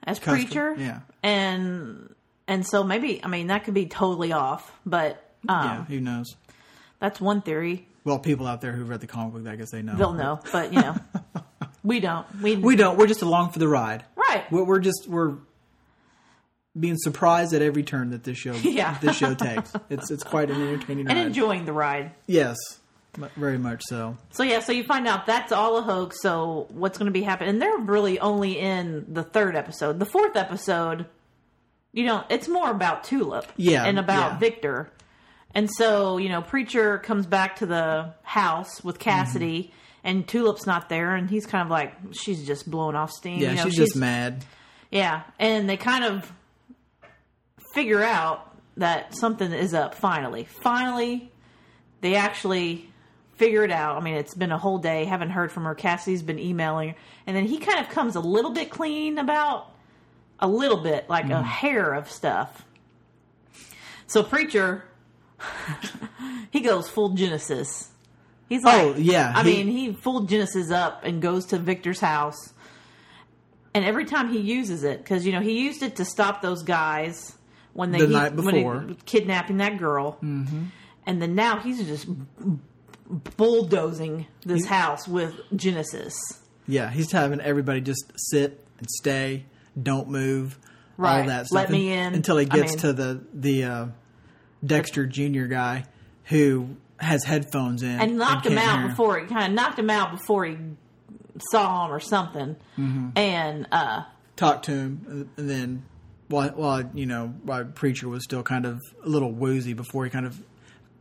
as 0.04 0.20
Custer, 0.20 0.36
preacher? 0.46 0.76
yeah. 0.78 1.00
and 1.24 2.14
and 2.54 2.66
so 2.66 2.84
maybe 2.84 3.24
i 3.24 3.28
mean 3.28 3.48
that 3.48 3.64
could 3.66 3.74
be 3.74 3.86
totally 3.88 4.32
off 4.32 4.72
but 4.86 5.12
um 5.50 5.66
yeah. 5.66 5.86
Who 5.86 6.00
knows? 6.00 6.36
that's 7.00 7.20
one 7.20 7.42
theory 7.42 7.88
Well, 8.06 8.20
people 8.20 8.48
out 8.48 8.62
there 8.62 8.72
who've 8.74 8.88
read 8.88 9.02
the 9.02 9.08
comic 9.08 9.34
book, 9.34 9.48
I 9.52 9.56
guess 9.58 9.72
they 9.72 9.82
know. 9.82 9.96
they'll 9.96 10.14
know 10.14 10.40
but 10.52 10.72
you 10.74 10.80
know 10.82 10.96
we 11.84 12.00
don't 12.00 12.26
we, 12.42 12.56
We 12.56 12.76
don't. 12.78 12.98
We're 12.98 13.08
just 13.08 13.22
along 13.24 13.52
for 13.52 13.60
the 13.60 13.68
ride. 13.68 14.06
right 14.16 14.50
We're, 14.52 14.64
we're 14.64 14.80
just 14.80 15.08
we're 15.08 15.34
being 16.80 16.98
surprised 16.98 17.54
at 17.54 17.62
every 17.62 17.84
turn 17.84 18.10
that 18.12 18.24
this 18.24 18.38
show 18.38 18.54
Yeah. 18.64 18.98
this 19.00 19.16
show 19.18 19.34
takes. 19.36 19.74
It's 19.90 20.10
it's 20.12 20.24
quite 20.24 20.50
an 20.50 20.62
entertaining 20.62 21.08
and 21.08 21.18
ride. 21.18 21.28
enjoying 21.28 21.66
the 21.66 21.74
ride 21.74 22.12
yes, 22.26 22.58
very 23.36 23.58
much 23.60 23.84
so. 23.88 24.18
So 24.32 24.42
yeah, 24.44 24.60
so 24.60 24.72
you 24.72 24.84
find 24.84 25.08
out 25.08 25.26
that's 25.28 25.52
all 25.52 25.78
a 25.78 25.82
hoax. 25.84 26.22
So 26.22 26.66
what's 26.72 26.98
going 26.98 27.06
to 27.08 27.12
be 27.12 27.22
happening? 27.22 27.50
And 27.52 27.62
they're 27.62 27.78
really 27.78 28.20
only 28.20 28.58
in 28.60 29.06
the 29.08 29.24
third 29.24 29.56
episode. 29.56 30.00
The 30.00 30.06
fourth 30.08 30.36
episode, 30.36 31.06
you 31.94 32.06
know, 32.06 32.24
it's 32.30 32.48
more 32.48 32.70
about 32.72 33.04
Tulip, 33.06 33.46
Yeah, 33.56 33.86
and 33.86 33.98
about 34.00 34.34
yeah. 34.34 34.38
Victor. 34.40 34.90
And 35.56 35.70
so 35.72 36.18
you 36.18 36.30
know, 36.30 36.42
preacher 36.42 36.98
comes 36.98 37.26
back 37.28 37.58
to 37.58 37.66
the 37.66 38.14
house 38.24 38.84
with 38.84 39.00
Cassidy, 39.00 39.64
Mm-hmm. 39.64 40.08
and 40.08 40.28
Tulip's 40.28 40.66
not 40.66 40.90
there, 40.90 41.16
and 41.16 41.30
he's 41.30 41.46
kind 41.46 41.64
of 41.64 41.70
like, 41.70 41.94
she's 42.12 42.46
just 42.46 42.70
blowing 42.70 42.96
off 42.96 43.12
steam. 43.12 43.40
Yeah, 43.40 43.52
you 43.52 43.56
know, 43.58 43.64
she's, 43.66 43.76
just 43.78 43.96
mad. 43.96 44.44
Yeah, 44.92 45.22
and 45.40 45.70
they 45.70 45.78
kind 45.78 46.04
of 46.04 46.32
figure 47.74 48.04
out 48.04 48.50
that 48.78 49.16
something 49.16 49.52
is 49.52 49.74
up 49.74 49.96
finally. 49.96 50.46
Finally, 50.46 51.32
they 52.02 52.16
actually 52.16 52.90
figure 53.36 53.64
it 53.64 53.72
out. 53.72 53.98
I 53.98 54.02
mean, 54.02 54.16
it's 54.16 54.36
been 54.36 54.52
a 54.52 54.58
whole 54.58 54.78
day, 54.78 55.06
haven't 55.06 55.30
heard 55.32 55.52
from 55.52 55.64
her. 55.64 55.74
Cassidy's 55.76 56.22
been 56.24 56.40
emailing 56.40 56.90
her. 56.90 56.96
And 57.26 57.36
then 57.36 57.46
he 57.46 57.58
kind 57.58 57.80
of 57.80 57.90
comes 57.92 58.16
a 58.16 58.20
little 58.20 58.52
bit 58.52 58.70
clean 58.70 59.18
about 59.18 59.68
a 60.40 60.48
little 60.48 60.82
bit, 60.82 61.10
like 61.10 61.26
Mm-hmm. 61.26 61.34
a 61.34 61.44
hair 61.44 61.94
of 61.94 62.10
stuff. 62.12 62.66
So, 64.08 64.24
Preacher, 64.24 64.84
he 66.52 66.62
goes 66.62 66.90
full 66.90 67.10
Genesis. 67.10 67.90
He's 68.50 68.64
like, 68.64 68.82
Oh, 68.82 68.96
yeah, 68.98 69.32
I 69.36 69.44
he- 69.44 69.64
mean, 69.64 69.68
he 69.68 69.94
full 69.94 70.22
Genesis 70.22 70.70
up 70.72 71.04
and 71.04 71.22
goes 71.22 71.48
to 71.48 71.58
Victor's 71.60 72.00
house. 72.00 72.54
And 73.74 73.84
every 73.84 74.06
time 74.06 74.32
he 74.32 74.40
uses 74.40 74.84
it, 74.84 75.00
because 75.00 75.26
you 75.26 75.32
know 75.32 75.40
he 75.42 75.64
used 75.64 75.82
it 75.82 75.96
to 75.96 76.06
stop 76.06 76.42
those 76.44 76.62
guys 76.62 77.36
when 77.74 77.92
they 77.92 78.00
The 78.00 78.08
he- 78.08 78.14
night 78.14 78.32
he- 78.34 78.36
before. 78.36 78.88
kidnapping 79.06 79.58
that 79.58 79.80
girl, 79.80 80.20
mm-hmm. 80.22 80.66
and 81.08 81.22
then 81.22 81.34
now 81.34 81.58
he's 81.58 81.84
just 81.84 82.08
bulldozing 83.38 84.28
this 84.46 84.66
house 84.66 85.08
with 85.08 85.34
Genesis. 85.56 86.14
Yeah, 86.68 86.90
he's 86.92 87.12
having 87.12 87.42
everybody 87.42 87.82
just 87.82 88.12
sit 88.16 88.64
and 88.78 88.88
stay, 88.90 89.46
don't 89.82 90.10
move, 90.10 90.58
all 91.00 91.24
that 91.26 91.48
stuff. 91.48 91.56
Let 91.56 91.70
me 91.72 91.92
in. 91.92 92.14
until 92.14 92.38
he 92.38 92.48
I 92.50 92.56
gets 92.56 92.72
mean- 92.74 92.80
to 92.80 92.94
the 92.94 93.24
the 93.34 93.64
uh, 93.64 93.86
Dexter 94.66 95.06
Junior 95.06 95.48
guy 95.48 95.86
who 96.26 96.78
has 96.98 97.24
headphones 97.26 97.84
in 97.84 97.90
and 98.00 98.18
knocked 98.18 98.46
him 98.46 98.58
out 98.58 98.88
before 98.90 99.20
he 99.20 99.26
kind 99.28 99.46
of 99.48 99.52
knocked 99.52 99.78
him 99.80 99.90
out 99.90 100.12
before 100.12 100.46
he 100.46 100.56
saw 101.52 101.86
him 101.88 101.92
or 101.94 102.00
something. 102.00 102.56
Mm-hmm. 102.78 103.10
And 103.18 103.68
uh, 103.72 104.04
Talk 104.36 104.64
to 104.64 104.72
him, 104.72 105.06
and- 105.10 105.30
and 105.38 105.50
then 105.50 105.84
while, 106.30 106.50
while 106.50 106.90
you 106.94 107.06
know, 107.06 107.34
while 107.44 107.66
preacher 107.66 108.08
was 108.08 108.24
still 108.24 108.44
kind 108.44 108.66
of 108.66 108.80
a 109.04 109.10
little 109.10 109.32
woozy 109.32 109.74
before 109.74 110.06
he 110.06 110.10
kind 110.10 110.26
of 110.26 110.42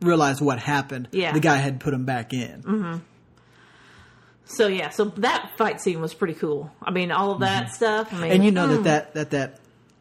realized 0.01 0.41
what 0.41 0.59
happened. 0.59 1.09
Yeah. 1.13 1.27
Mm-hmm. 1.29 1.35
the 1.35 1.41
guy 1.41 1.57
had 1.57 1.79
put 1.81 1.95
him 1.95 2.05
back 2.05 2.33
in. 2.33 3.01
So 4.45 4.67
yeah, 4.67 4.91
so 4.91 5.07
that 5.17 5.51
fight 5.57 5.81
scene 5.81 6.01
was 6.01 6.15
pretty 6.15 6.35
cool. 6.35 6.71
I 6.83 6.91
mean, 6.91 7.11
all 7.13 7.31
of 7.33 7.41
that 7.41 7.73
stuff. 7.73 8.13
I 8.13 8.17
mean, 8.17 8.23
Mm-hmm. 8.25 8.33
and 8.33 8.45
you 8.45 8.51
know 8.51 8.67
mm, 8.69 8.85
that, 8.85 9.15
that 9.15 9.31
that 9.31 9.31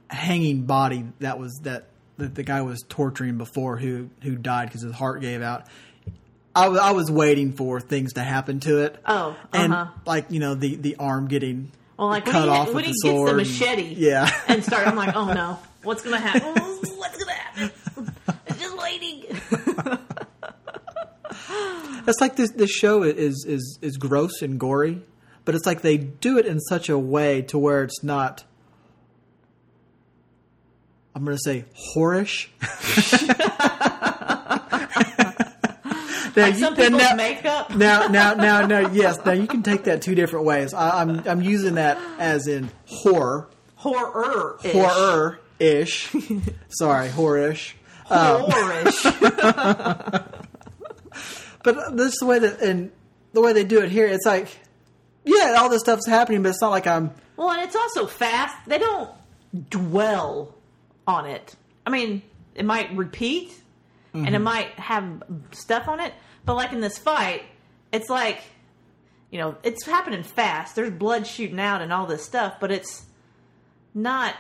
that 0.10 0.16
hanging 0.16 0.64
body 0.64 1.06
that 1.20 1.40
was 1.40 1.60
that 1.64 1.88
that 2.18 2.36
the 2.36 2.44
guy 2.44 2.62
was 2.62 2.84
torturing 2.90 3.38
before 3.38 3.78
who 3.78 4.10
who 4.22 4.36
died 4.36 4.68
because 4.68 4.82
his 4.82 4.94
heart 4.94 5.22
gave 5.22 5.42
out. 5.42 5.66
I 6.54 6.66
I 6.68 6.92
was 6.92 7.10
waiting 7.10 7.54
for 7.54 7.80
things 7.80 8.14
to 8.14 8.22
happen 8.22 8.60
to 8.62 8.80
it. 8.80 8.98
Oh, 9.06 9.38
and 9.54 9.74
uh-huh. 9.74 9.92
like 10.06 10.26
you 10.32 10.40
know 10.40 10.54
the 10.56 10.76
the 10.76 10.98
arm 10.98 11.28
getting 11.28 11.72
Well, 11.98 12.10
like 12.10 12.26
cut 12.26 12.34
when 12.36 12.44
he, 12.44 12.50
off 12.50 12.68
when 12.68 12.76
with 12.76 12.86
he 12.86 12.92
the 12.92 12.98
gets 13.04 13.16
sword. 13.16 13.28
the 13.28 13.32
and- 13.32 13.38
machete, 13.38 13.94
yeah, 13.96 14.30
and 14.48 14.64
start, 14.64 14.86
I'm 14.88 14.96
like, 14.98 15.16
oh 15.16 15.32
no, 15.32 15.60
what's 15.84 16.02
gonna 16.04 16.20
happen? 16.20 16.54
what's 16.98 17.18
gonna 17.18 17.32
happen? 17.34 17.72
I'm 18.28 18.58
just 18.60 18.78
waiting. 18.78 19.24
That's 22.06 22.20
like 22.22 22.36
this. 22.36 22.52
This 22.52 22.72
show 22.72 23.04
is 23.04 23.46
is 23.48 23.78
is 23.82 23.98
gross 23.98 24.42
and 24.42 24.60
gory, 24.60 25.02
but 25.46 25.54
it's 25.56 25.66
like 25.66 25.82
they 25.82 25.98
do 25.98 26.38
it 26.38 26.46
in 26.46 26.60
such 26.60 26.90
a 26.90 26.98
way 26.98 27.42
to 27.44 27.58
where 27.60 27.84
it's 27.84 28.04
not. 28.04 28.44
I'm 31.14 31.26
going 31.26 31.36
to 31.38 31.44
say 31.44 31.66
whorish. 31.96 32.48
Now, 36.34 36.44
Like 36.44 36.54
you- 36.54 36.60
some 36.62 36.74
now- 36.76 36.84
people's 36.84 37.02
now, 37.02 37.16
makeup. 37.16 37.76
now, 37.76 38.08
now, 38.08 38.34
now, 38.36 38.66
now, 38.66 38.90
yes. 38.92 39.20
Now 39.26 39.34
you 39.34 39.48
can 39.48 39.64
take 39.64 39.84
that 39.84 40.02
two 40.02 40.16
different 40.16 40.46
ways. 40.46 40.74
I, 40.74 41.02
I'm 41.02 41.28
I'm 41.28 41.42
using 41.42 41.76
that 41.76 41.98
as 42.20 42.48
in 42.48 42.72
horror, 42.86 43.50
horror 43.76 44.58
horror 44.62 45.40
ish. 45.60 46.10
Sorry, 46.70 47.10
horish. 47.10 47.74
Um, 48.10 48.44
horrorish. 48.50 50.28
But 51.64 51.96
this 51.98 52.14
is 52.14 52.18
the 52.20 52.26
way 52.26 52.40
that 52.40 52.60
and 52.62 52.92
the 53.34 53.42
way 53.42 53.54
they 53.54 53.64
do 53.64 53.82
it 53.82 53.90
here, 53.92 54.08
it's 54.08 54.26
like, 54.26 54.48
yeah, 55.24 55.56
all 55.60 55.70
this 55.70 55.82
stuff's 55.82 56.08
happening, 56.08 56.42
but 56.44 56.50
it's 56.50 56.62
not 56.62 56.70
like 56.72 56.88
I'm. 56.88 57.12
well, 57.38 57.52
and 57.52 57.62
it's 57.62 57.76
also 57.76 58.08
fast. 58.08 58.56
They 58.68 58.78
don't 58.80 59.10
dwell 59.70 60.56
on 61.08 61.26
it. 61.26 61.56
I 61.86 61.90
mean, 61.90 62.22
it 62.56 62.66
might 62.66 62.96
repeat, 62.96 63.54
and 64.14 64.28
it 64.28 64.32
Mm-hmm. 64.32 64.44
might 64.44 64.70
have 64.80 65.24
stuff 65.52 65.88
on 65.88 66.00
it, 66.00 66.14
but 66.46 66.56
like 66.56 66.74
in 66.74 66.82
this 66.82 66.98
fight, 66.98 67.44
it's 67.92 68.10
like, 68.10 68.42
you 69.30 69.40
know, 69.40 69.56
it's 69.64 69.86
happening 69.86 70.24
fast. 70.24 70.76
There's 70.76 70.92
blood 70.92 71.26
shooting 71.28 71.60
out 71.60 71.82
and 71.82 71.94
all 71.94 72.06
this 72.06 72.24
stuff, 72.26 72.56
but 72.60 72.72
it's 72.72 73.06
not. 73.94 74.36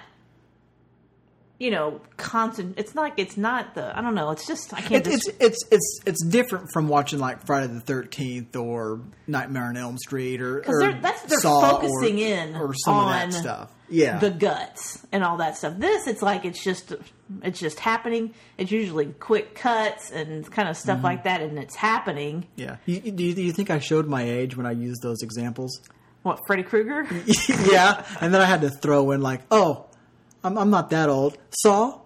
You 1.62 1.70
know, 1.70 2.02
constant. 2.18 2.80
It's 2.80 2.96
not 2.96 3.02
like 3.04 3.14
it's 3.18 3.38
not 3.38 3.76
the. 3.76 3.96
I 3.96 4.02
don't 4.02 4.16
know. 4.16 4.32
It's 4.32 4.48
just 4.48 4.74
I 4.74 4.82
can't. 4.82 5.06
It, 5.06 5.14
it's 5.14 5.26
just, 5.28 5.38
it's 5.42 5.64
it's 5.72 6.00
it's 6.08 6.26
different 6.26 6.70
from 6.74 6.88
watching 6.88 7.20
like 7.20 7.46
Friday 7.46 7.72
the 7.72 7.80
Thirteenth 7.82 8.56
or 8.56 9.02
Nightmare 9.28 9.66
on 9.66 9.78
Elm 9.78 9.98
Street 10.00 10.42
or, 10.42 10.64
or 10.68 10.80
they're, 10.80 11.00
that's 11.00 11.22
they're 11.24 11.40
Saw 11.40 11.70
focusing 11.78 12.20
or, 12.20 12.26
in 12.26 12.56
or 12.56 12.74
some 12.74 12.96
on 12.96 13.26
of 13.28 13.32
that 13.32 13.40
stuff. 13.40 13.72
Yeah, 13.90 14.18
the 14.18 14.32
guts 14.32 15.06
and 15.12 15.24
all 15.24 15.38
that 15.38 15.56
stuff. 15.56 15.78
This, 15.78 16.08
it's 16.08 16.24
like 16.24 16.46
it's 16.46 16.64
just 16.64 16.96
it's 17.44 17.60
just 17.60 17.80
happening. 17.80 18.34
It's 18.58 18.72
usually 18.72 19.06
quick 19.08 19.54
cuts 19.54 20.10
and 20.10 20.50
kind 20.52 20.68
of 20.68 20.76
Mm-hmm. 20.78 20.82
stuff 20.82 21.04
like 21.04 21.26
that, 21.26 21.42
and 21.42 21.60
it's 21.60 21.76
happening. 21.76 22.48
yeah. 22.56 22.78
You- 22.88 23.02
do, 23.02 23.24
you, 23.24 23.34
do 23.36 23.42
you 23.44 23.52
think 23.52 23.70
I 23.70 23.78
showed 23.78 24.08
my 24.08 24.24
age 24.24 24.58
when 24.58 24.66
I 24.66 24.72
used 24.72 25.04
those 25.04 25.22
examples? 25.22 25.80
What 26.24 26.40
Freddy 26.48 26.64
Krueger? 26.64 27.06
yeah, 27.72 28.04
and 28.20 28.34
then 28.34 28.42
I 28.42 28.46
had 28.46 28.62
to 28.62 28.70
throw 28.72 29.12
in 29.12 29.22
like, 29.22 29.42
oh, 29.52 29.86
I'm 30.44 30.58
I'm 30.58 30.70
not 30.70 30.90
that 30.90 31.10
old. 31.10 31.38
Saw. 31.52 32.00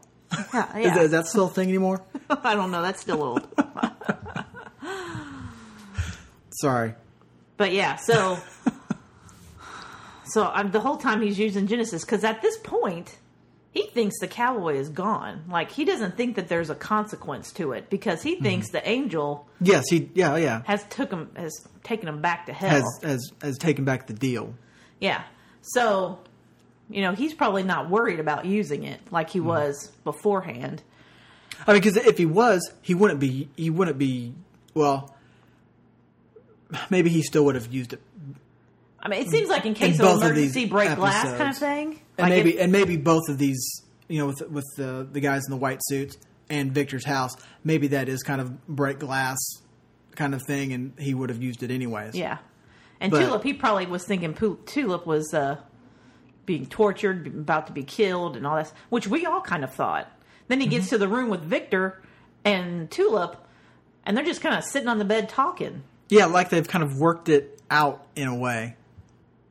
yeah, 0.54 0.78
Is, 0.78 0.94
that, 0.94 1.06
is 1.06 1.12
that 1.12 1.28
still 1.28 1.46
a 1.46 1.50
thing 1.50 1.70
anymore? 1.70 2.02
I 2.30 2.56
don't 2.56 2.72
know. 2.72 2.82
That's 2.82 3.02
still 3.02 3.24
old, 3.24 3.48
Sorry. 6.50 6.96
but 7.58 7.72
yeah. 7.72 7.96
So, 7.98 8.40
so 10.26 10.46
I'm, 10.48 10.72
the 10.72 10.80
whole 10.80 10.98
time 10.98 11.22
he's 11.22 11.38
using 11.40 11.68
Genesis 11.68 12.04
because 12.04 12.24
at 12.24 12.42
this 12.42 12.58
point. 12.60 13.18
He 13.72 13.88
thinks 13.88 14.22
the 14.22 14.28
cowboy 14.30 14.76
is 14.78 14.88
gone. 14.88 15.44
Like 15.50 15.70
he 15.70 15.84
doesn't 15.84 16.16
think 16.16 16.38
that 16.38 16.48
there's 16.48 16.70
a 16.70 16.76
consequence 16.76 17.52
to 17.56 17.74
it 17.74 17.90
because 17.90 18.24
he 18.24 18.36
mm-hmm. 18.36 18.44
thinks 18.46 18.70
the 18.70 18.88
angel 18.88 19.50
Yes, 19.60 19.84
he. 19.90 20.10
Yeah, 20.14 20.38
yeah. 20.38 20.62
has 20.64 20.86
took 20.86 21.12
him 21.12 21.30
has 21.36 21.52
taken 21.84 22.08
him 22.08 22.22
back 22.22 22.46
to 22.46 22.54
hell. 22.54 22.70
Has 22.70 23.00
has 23.04 23.32
has 23.42 23.58
taken 23.58 23.84
back 23.84 24.08
the 24.08 24.14
deal. 24.14 24.56
Yeah. 25.02 25.24
So, 25.62 26.20
you 26.90 27.02
know, 27.02 27.14
he's 27.14 27.34
probably 27.34 27.64
not 27.64 27.90
worried 27.90 28.20
about 28.20 28.46
using 28.46 28.84
it 28.84 29.00
like 29.12 29.30
he 29.30 29.40
was 29.40 29.92
beforehand. 30.04 30.82
I 31.68 31.74
mean, 31.74 31.82
because 31.82 31.98
if 31.98 32.18
he 32.18 32.26
was, 32.26 32.72
he 32.82 32.94
wouldn't 32.94 33.20
be. 33.20 33.50
He 33.56 33.70
wouldn't 33.70 33.98
be. 33.98 34.34
Well, 34.74 35.16
maybe 36.90 37.10
he 37.10 37.22
still 37.24 37.46
would 37.46 37.56
have 37.56 37.72
used 37.74 37.94
it, 37.94 38.02
I 39.00 39.08
mean, 39.08 39.22
it 39.22 39.30
seems 39.30 39.50
like 39.50 39.66
in 39.66 39.74
case 39.76 39.98
both 39.98 40.18
of 40.18 40.24
of 40.24 40.32
emergency 40.32 40.62
these 40.62 40.70
break 40.70 40.96
glass 40.96 41.26
kind 41.38 41.50
of 41.52 41.58
thing. 41.58 41.88
and 42.18 42.24
Like 42.26 42.30
maybe 42.30 42.56
if- 42.56 42.62
and 42.62 42.72
maybe 42.72 42.98
both 42.98 43.30
of 43.30 43.38
these, 43.38 43.64
you 44.08 44.18
know, 44.20 44.28
with 44.28 44.42
with 44.50 44.66
the 44.78 45.08
the 45.12 45.20
guys 45.20 45.44
in 45.48 45.52
the 45.52 45.58
white 45.58 45.80
suits 45.84 46.18
and 46.50 46.72
Victor's 46.74 47.06
house, 47.06 47.36
maybe 47.64 47.88
that 47.90 48.10
is 48.10 48.24
kind 48.24 48.42
of 48.42 48.68
break 48.68 49.00
glass 49.00 49.38
kind 50.16 50.34
of 50.34 50.42
thing, 50.44 50.74
and 50.74 50.94
he 50.98 51.14
would 51.14 51.30
have 51.30 51.42
used 51.42 51.62
it 51.64 51.72
anyways. 51.72 52.16
yeah. 52.16 52.38
And 53.00 53.12
But- 53.12 53.20
Tulip, 53.26 53.44
he 53.44 53.54
probably 53.54 53.86
was 53.86 54.06
thinking 54.06 54.34
Tulip 54.66 55.06
was 55.06 55.34
uh, 55.34 55.58
being 56.46 56.66
tortured, 56.66 57.28
about 57.28 57.68
to 57.68 57.74
be 57.74 57.84
killed, 57.84 58.36
and 58.38 58.46
all 58.46 58.56
that, 58.56 58.72
which 58.90 59.08
we 59.08 59.26
all 59.26 59.42
kind 59.42 59.64
of 59.64 59.74
thought. 59.74 60.12
Then 60.48 60.60
he 60.60 60.68
Mm-hmm. 60.68 60.76
gets 60.78 60.90
to 60.90 60.98
the 60.98 61.08
room 61.08 61.30
with 61.30 61.42
Victor 61.42 62.02
and 62.44 62.90
Tulip, 62.92 63.36
and 64.06 64.16
they're 64.16 64.24
just 64.26 64.42
kind 64.42 64.56
of 64.56 64.64
sitting 64.64 64.88
on 64.88 65.00
the 65.00 65.06
bed 65.06 65.30
talking. 65.30 65.84
yeah, 66.10 66.26
like 66.26 66.50
they've 66.50 66.68
kind 66.68 66.84
of 66.84 67.00
worked 67.00 67.30
it 67.30 67.60
out 67.72 68.06
in 68.16 68.28
a 68.28 68.36
way, 68.36 68.76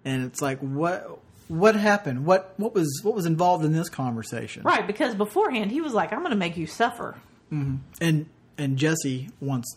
and 0.05 0.25
it's 0.25 0.41
like 0.41 0.59
what 0.61 1.19
what 1.49 1.75
happened? 1.77 2.25
What 2.25 2.55
what 2.59 2.75
was 2.75 3.01
what 3.03 3.15
was 3.15 3.27
involved 3.27 3.65
in 3.65 3.73
this 3.73 3.89
conversation? 3.89 4.63
Right, 4.63 4.87
because 4.87 5.15
beforehand 5.15 5.73
he 5.73 5.81
was 5.81 5.93
like, 5.93 6.13
I'm 6.13 6.21
going 6.21 6.31
to 6.31 6.37
make 6.37 6.57
you 6.57 6.67
suffer. 6.67 7.17
and 7.51 8.27
and 8.57 8.77
Jesse 8.77 9.31
wants 9.41 9.77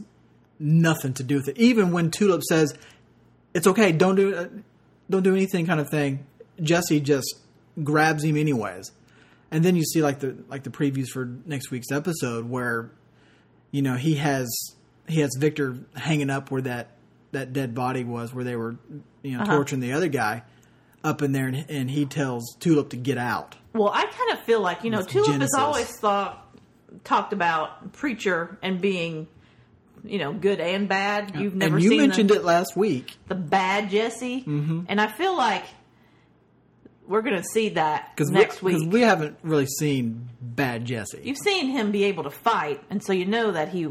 nothing 0.60 1.14
to 1.16 1.24
do 1.24 1.36
with 1.36 1.48
it. 1.48 1.58
Even 1.58 1.92
when 1.92 2.12
Tulip 2.12 2.44
says, 2.44 2.76
"It's 3.56 3.66
okay, 3.68 3.92
don't 3.92 4.16
do 4.16 4.36
uh, 4.36 4.48
don't 5.10 5.24
do 5.24 5.34
anything," 5.36 5.66
kind 5.66 5.80
of 5.80 5.90
thing, 5.90 6.26
Jesse 6.62 7.00
just 7.00 7.36
grabs 7.84 8.24
him 8.24 8.38
anyways. 8.38 8.92
And 9.52 9.64
then 9.64 9.76
you 9.76 9.84
see 9.84 10.02
like 10.02 10.20
the 10.20 10.36
like 10.50 10.64
the 10.64 10.70
previews 10.70 11.08
for 11.08 11.26
next 11.46 11.72
week's 11.72 11.92
episode 11.92 12.50
where, 12.50 12.92
you 13.72 13.82
know, 13.82 13.96
he 13.96 14.16
has 14.16 14.48
he 15.08 15.22
has 15.22 15.32
Victor 15.40 15.78
hanging 15.96 16.30
up 16.30 16.52
where 16.52 16.62
that 16.64 16.90
that 17.32 17.54
dead 17.54 17.74
body 17.76 18.04
was, 18.04 18.34
where 18.34 18.44
they 18.44 18.56
were 18.56 18.76
you 19.24 19.38
know 19.38 19.44
Uh-huh. 19.44 19.56
torturing 19.56 19.82
the 19.82 19.94
other 19.94 20.08
guy 20.10 20.44
up 21.04 21.22
in 21.22 21.32
there, 21.32 21.48
and, 21.48 21.66
and 21.70 21.90
he 21.92 22.06
tells 22.06 22.56
Tulip 22.60 22.90
to 22.90 22.98
get 22.98 23.18
out. 23.18 23.56
Well, 23.74 23.90
I 23.94 24.04
kind 24.06 24.32
of 24.34 24.40
feel 24.42 24.60
like 24.60 24.84
you 24.84 24.90
know, 24.90 25.02
Tulip 25.02 25.28
Genesis. 25.28 25.56
has 25.56 25.64
always 25.64 25.98
thought 26.00 26.44
talked 27.04 27.32
about 27.32 27.94
preacher 27.94 28.58
and 28.62 28.82
being, 28.82 29.28
you 30.04 30.18
know, 30.18 30.34
good 30.34 30.60
and 30.60 30.90
bad. 30.90 31.36
You've 31.36 31.56
never 31.56 31.76
and 31.76 31.84
you 31.84 31.92
seen 31.92 32.00
mentioned 32.00 32.30
the, 32.32 32.36
it 32.36 32.44
last 32.44 32.76
week. 32.76 33.16
the 33.28 33.36
bad 33.36 33.90
Jesse, 33.92 34.42
mm-hmm. 34.42 34.82
and 34.90 35.00
I 35.00 35.08
feel 35.08 35.38
like 35.38 35.64
we're 37.08 37.22
going 37.22 37.38
to 37.38 37.44
see 37.44 37.70
that 37.70 38.12
next 38.20 38.62
we, 38.62 38.76
week. 38.76 38.92
we 38.92 39.02
haven't 39.02 39.38
really 39.44 39.66
seen 39.66 40.30
bad 40.42 40.86
Jesse. 40.86 41.20
You've 41.24 41.38
seen 41.38 41.70
him 41.70 41.92
be 41.92 42.04
able 42.06 42.24
to 42.24 42.32
fight, 42.32 42.82
and 42.90 43.04
so 43.04 43.14
you 43.14 43.26
know 43.26 43.52
that 43.52 43.70
he, 43.70 43.88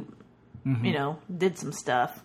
Mm-hmm. 0.67 0.85
you 0.85 0.93
know, 0.95 1.19
did 1.37 1.57
some 1.59 1.71
stuff. 1.71 2.23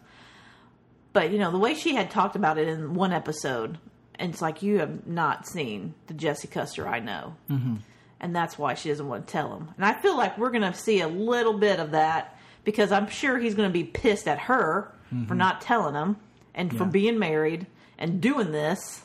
But 1.14 1.32
you 1.32 1.38
know, 1.38 1.52
the 1.52 1.60
way 1.60 1.76
she 1.76 1.94
had 1.94 2.10
talked 2.10 2.36
about 2.36 2.58
it 2.58 2.68
in 2.68 2.94
one 2.96 3.14
episode, 3.14 3.78
and 4.16 4.32
it's 4.34 4.42
like 4.42 4.64
you 4.64 4.80
have 4.80 5.06
not 5.06 5.48
seen 5.48 5.94
the 6.08 6.16
Jesse 6.16 6.48
Custer 6.48 6.88
I 6.88 7.00
know, 7.00 7.36
mm-hmm. 7.50 7.76
and 8.20 8.36
that's 8.36 8.58
why 8.58 8.74
she 8.74 8.90
doesn't 8.90 9.08
want 9.08 9.28
to 9.28 9.32
tell 9.32 9.56
him. 9.56 9.70
And 9.76 9.86
I 9.86 9.94
feel 10.02 10.18
like 10.18 10.38
we're 10.40 10.50
going 10.52 10.64
to 10.64 10.74
see 10.74 11.02
a 11.02 11.08
little 11.08 11.54
bit 11.54 11.80
of 11.80 11.92
that 11.92 12.36
because 12.64 12.92
I'm 12.92 13.08
sure 13.10 13.38
he's 13.38 13.54
going 13.54 13.70
to 13.70 13.74
be 13.74 13.84
pissed 13.84 14.28
at 14.28 14.40
her 14.40 14.92
for 15.28 15.36
not 15.36 15.62
telling 15.62 15.94
him 15.94 16.16
and 16.56 16.72
for 16.72 16.84
Mm-hmm. 16.84 16.92
Being 16.92 17.20
married 17.20 17.68
and 18.00 18.22
doing 18.22 18.52
this. 18.52 19.04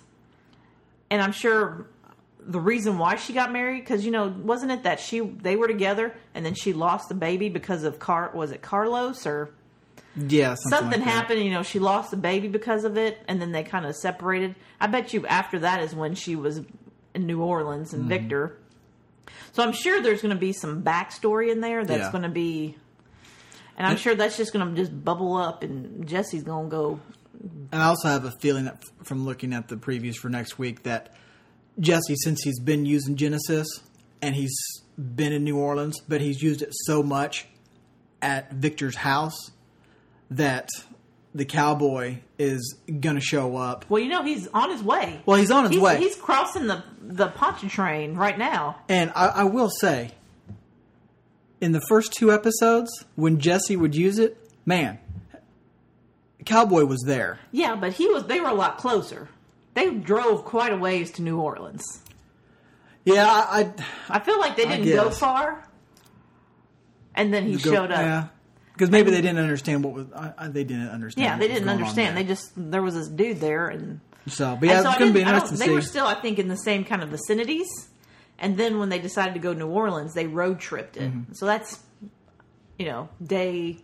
And 1.10 1.22
I'm 1.22 1.32
sure 1.32 1.86
the 2.40 2.60
reason 2.60 2.98
why 2.98 3.16
she 3.16 3.32
got 3.32 3.52
married 3.52 3.80
because 3.80 4.04
you 4.04 4.10
know 4.12 4.28
wasn't 4.28 4.70
it 4.70 4.84
that 4.84 5.00
she 5.00 5.20
they 5.20 5.56
were 5.56 5.66
together 5.66 6.14
and 6.34 6.46
then 6.46 6.54
she 6.54 6.72
lost 6.72 7.08
the 7.08 7.14
baby 7.14 7.48
because 7.48 7.82
of 7.82 7.98
Car 7.98 8.30
was 8.34 8.52
it 8.52 8.62
Carlos 8.62 9.26
or 9.26 9.50
yeah, 10.16 10.54
something, 10.54 10.70
something 10.70 11.00
like 11.00 11.08
that. 11.08 11.14
happened 11.14 11.40
you 11.44 11.50
know 11.50 11.64
she 11.64 11.80
lost 11.80 12.12
the 12.12 12.16
baby 12.16 12.46
because 12.46 12.84
of 12.84 12.96
it 12.96 13.18
and 13.26 13.42
then 13.42 13.50
they 13.50 13.64
kind 13.64 13.84
of 13.84 13.96
separated 13.96 14.54
I 14.80 14.86
bet 14.86 15.12
you 15.12 15.26
after 15.26 15.58
that 15.60 15.80
is 15.82 15.92
when 15.94 16.14
she 16.14 16.36
was 16.36 16.60
in 17.14 17.26
New 17.26 17.42
Orleans 17.42 17.90
Mm-hmm. 17.90 18.00
and 18.02 18.08
Victor 18.08 18.58
so 19.52 19.64
I'm 19.64 19.72
sure 19.72 20.00
there's 20.00 20.22
going 20.22 20.34
to 20.34 20.38
be 20.40 20.52
some 20.52 20.82
backstory 20.84 21.50
in 21.50 21.60
there 21.60 21.84
that's 21.84 22.00
Yeah. 22.04 22.12
going 22.12 22.22
to 22.22 22.28
be 22.28 22.76
and 23.76 23.86
I'm 23.88 23.96
sure 23.96 24.14
that's 24.14 24.36
just 24.36 24.52
going 24.52 24.68
to 24.72 24.80
just 24.80 25.04
bubble 25.04 25.34
up 25.36 25.64
and 25.64 26.06
Jesse's 26.06 26.44
going 26.44 26.66
to 26.66 26.70
go 26.70 27.00
And 27.72 27.82
I 27.82 27.86
also 27.86 28.08
have 28.08 28.24
a 28.24 28.32
feeling 28.40 28.64
that 28.64 28.74
f- 28.74 29.06
from 29.06 29.24
looking 29.24 29.52
at 29.52 29.68
the 29.68 29.76
previews 29.76 30.16
for 30.16 30.28
next 30.28 30.58
week 30.58 30.82
that 30.84 31.12
Jesse, 31.80 32.14
since 32.16 32.42
he's 32.42 32.58
been 32.60 32.86
using 32.86 33.16
Genesis 33.16 33.66
and 34.22 34.34
he's 34.34 34.56
been 34.98 35.32
in 35.32 35.44
New 35.44 35.58
Orleans, 35.58 36.00
but 36.08 36.20
he's 36.20 36.42
used 36.42 36.62
it 36.62 36.70
so 36.72 37.02
much 37.02 37.46
at 38.22 38.52
Victor's 38.52 38.96
house 38.96 39.36
that 40.30 40.68
the 41.34 41.44
cowboy 41.44 42.18
is 42.38 42.76
going 43.00 43.14
to 43.16 43.20
show 43.20 43.56
up. 43.56 43.84
well 43.90 44.02
you 44.02 44.08
know 44.08 44.22
he's 44.24 44.48
on 44.54 44.70
his 44.70 44.82
way 44.82 45.20
Well, 45.26 45.38
he's 45.38 45.50
on 45.50 45.64
his 45.64 45.72
he's, 45.72 45.80
way. 45.80 45.98
he's 45.98 46.16
crossing 46.16 46.66
the 46.66 46.82
the 47.02 47.28
Pontchartrain 47.28 48.16
right 48.16 48.38
now 48.38 48.76
And 48.88 49.12
I, 49.14 49.26
I 49.26 49.44
will 49.44 49.68
say, 49.68 50.12
in 51.60 51.72
the 51.72 51.82
first 51.88 52.12
two 52.12 52.32
episodes, 52.32 52.90
when 53.16 53.38
Jesse 53.38 53.76
would 53.76 53.94
use 53.94 54.18
it, 54.18 54.36
man, 54.64 54.98
Cowboy 56.46 56.84
was 56.84 57.02
there. 57.02 57.38
Yeah, 57.52 57.76
but 57.76 57.92
he 57.92 58.08
was. 58.08 58.24
They 58.24 58.40
were 58.40 58.48
a 58.48 58.54
lot 58.54 58.78
closer. 58.78 59.28
They 59.74 59.90
drove 59.90 60.44
quite 60.44 60.72
a 60.72 60.76
ways 60.76 61.10
to 61.12 61.22
New 61.22 61.38
Orleans. 61.38 62.02
Yeah, 63.04 63.26
I, 63.26 63.60
I 63.60 64.16
I 64.16 64.18
feel 64.20 64.40
like 64.40 64.56
they 64.56 64.66
didn't 64.66 64.86
go 64.86 65.10
far. 65.10 65.68
And 67.14 67.32
then 67.34 67.46
he 67.46 67.56
go- 67.56 67.72
showed 67.72 67.90
up. 67.90 67.98
Yeah, 67.98 68.28
because 68.72 68.90
maybe 68.90 69.10
they 69.10 69.20
didn't 69.20 69.38
understand 69.38 69.84
what 69.84 69.92
was. 69.92 70.06
I, 70.12 70.32
I, 70.38 70.48
they 70.48 70.64
didn't 70.64 70.88
understand. 70.88 71.24
Yeah, 71.24 71.38
they 71.38 71.52
didn't 71.52 71.68
understand. 71.68 72.16
They 72.16 72.24
just 72.24 72.52
there 72.56 72.82
was 72.82 72.94
this 72.94 73.08
dude 73.08 73.40
there, 73.40 73.68
and, 73.68 74.00
so, 74.28 74.56
but 74.56 74.68
yeah, 74.68 74.82
so 74.82 74.90
it's 74.90 74.98
going 74.98 75.12
to 75.12 75.14
be 75.14 75.20
interesting 75.20 75.58
They 75.58 75.70
were 75.70 75.82
still, 75.82 76.06
I 76.06 76.14
think, 76.14 76.38
in 76.38 76.48
the 76.48 76.56
same 76.56 76.84
kind 76.84 77.02
of 77.02 77.10
vicinities. 77.10 77.68
And 78.38 78.56
then 78.56 78.78
when 78.78 78.88
they 78.88 78.98
decided 78.98 79.34
to 79.34 79.40
go 79.40 79.52
to 79.52 79.58
New 79.58 79.68
Orleans, 79.68 80.12
they 80.14 80.26
road 80.26 80.60
tripped 80.60 80.96
it. 80.96 81.10
Mm-hmm. 81.10 81.32
So 81.32 81.46
that's, 81.46 81.80
you 82.78 82.86
know, 82.86 83.08
day, 83.22 83.78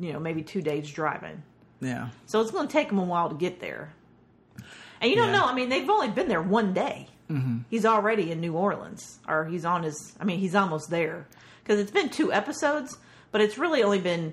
you 0.00 0.12
know, 0.12 0.20
maybe 0.20 0.42
two 0.42 0.60
days 0.60 0.90
driving. 0.90 1.42
Yeah, 1.80 2.08
So 2.26 2.40
it's 2.40 2.50
going 2.50 2.66
to 2.68 2.72
take 2.72 2.88
them 2.88 2.98
a 2.98 3.04
while 3.04 3.28
to 3.28 3.34
get 3.34 3.60
there. 3.60 3.92
And 5.00 5.10
you 5.10 5.16
don't 5.16 5.28
Yeah. 5.32 5.40
know. 5.40 5.46
I 5.46 5.54
mean, 5.54 5.68
they've 5.68 5.88
only 5.90 6.08
been 6.08 6.28
there 6.28 6.40
one 6.42 6.72
day. 6.72 7.08
Mm-hmm. 7.30 7.58
He's 7.68 7.84
already 7.84 8.30
in 8.30 8.40
New 8.40 8.54
Orleans, 8.54 9.18
or 9.28 9.44
he's 9.46 9.64
on 9.64 9.82
his. 9.82 10.16
I 10.20 10.24
mean, 10.24 10.38
he's 10.38 10.54
almost 10.54 10.90
there 10.90 11.26
because 11.62 11.80
it's 11.80 11.90
been 11.90 12.08
two 12.08 12.32
episodes, 12.32 12.96
but 13.32 13.40
it's 13.40 13.58
really 13.58 13.82
only 13.82 14.00
been 14.00 14.32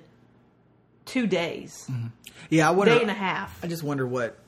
two 1.04 1.26
days, 1.26 1.90
yeah. 2.48 2.66
I 2.68 2.70
wonder. 2.70 2.94
day 2.94 3.02
and 3.02 3.10
a 3.10 3.14
half. 3.14 3.62
I 3.62 3.66
just 3.66 3.82
wonder 3.82 4.06
what 4.06 4.38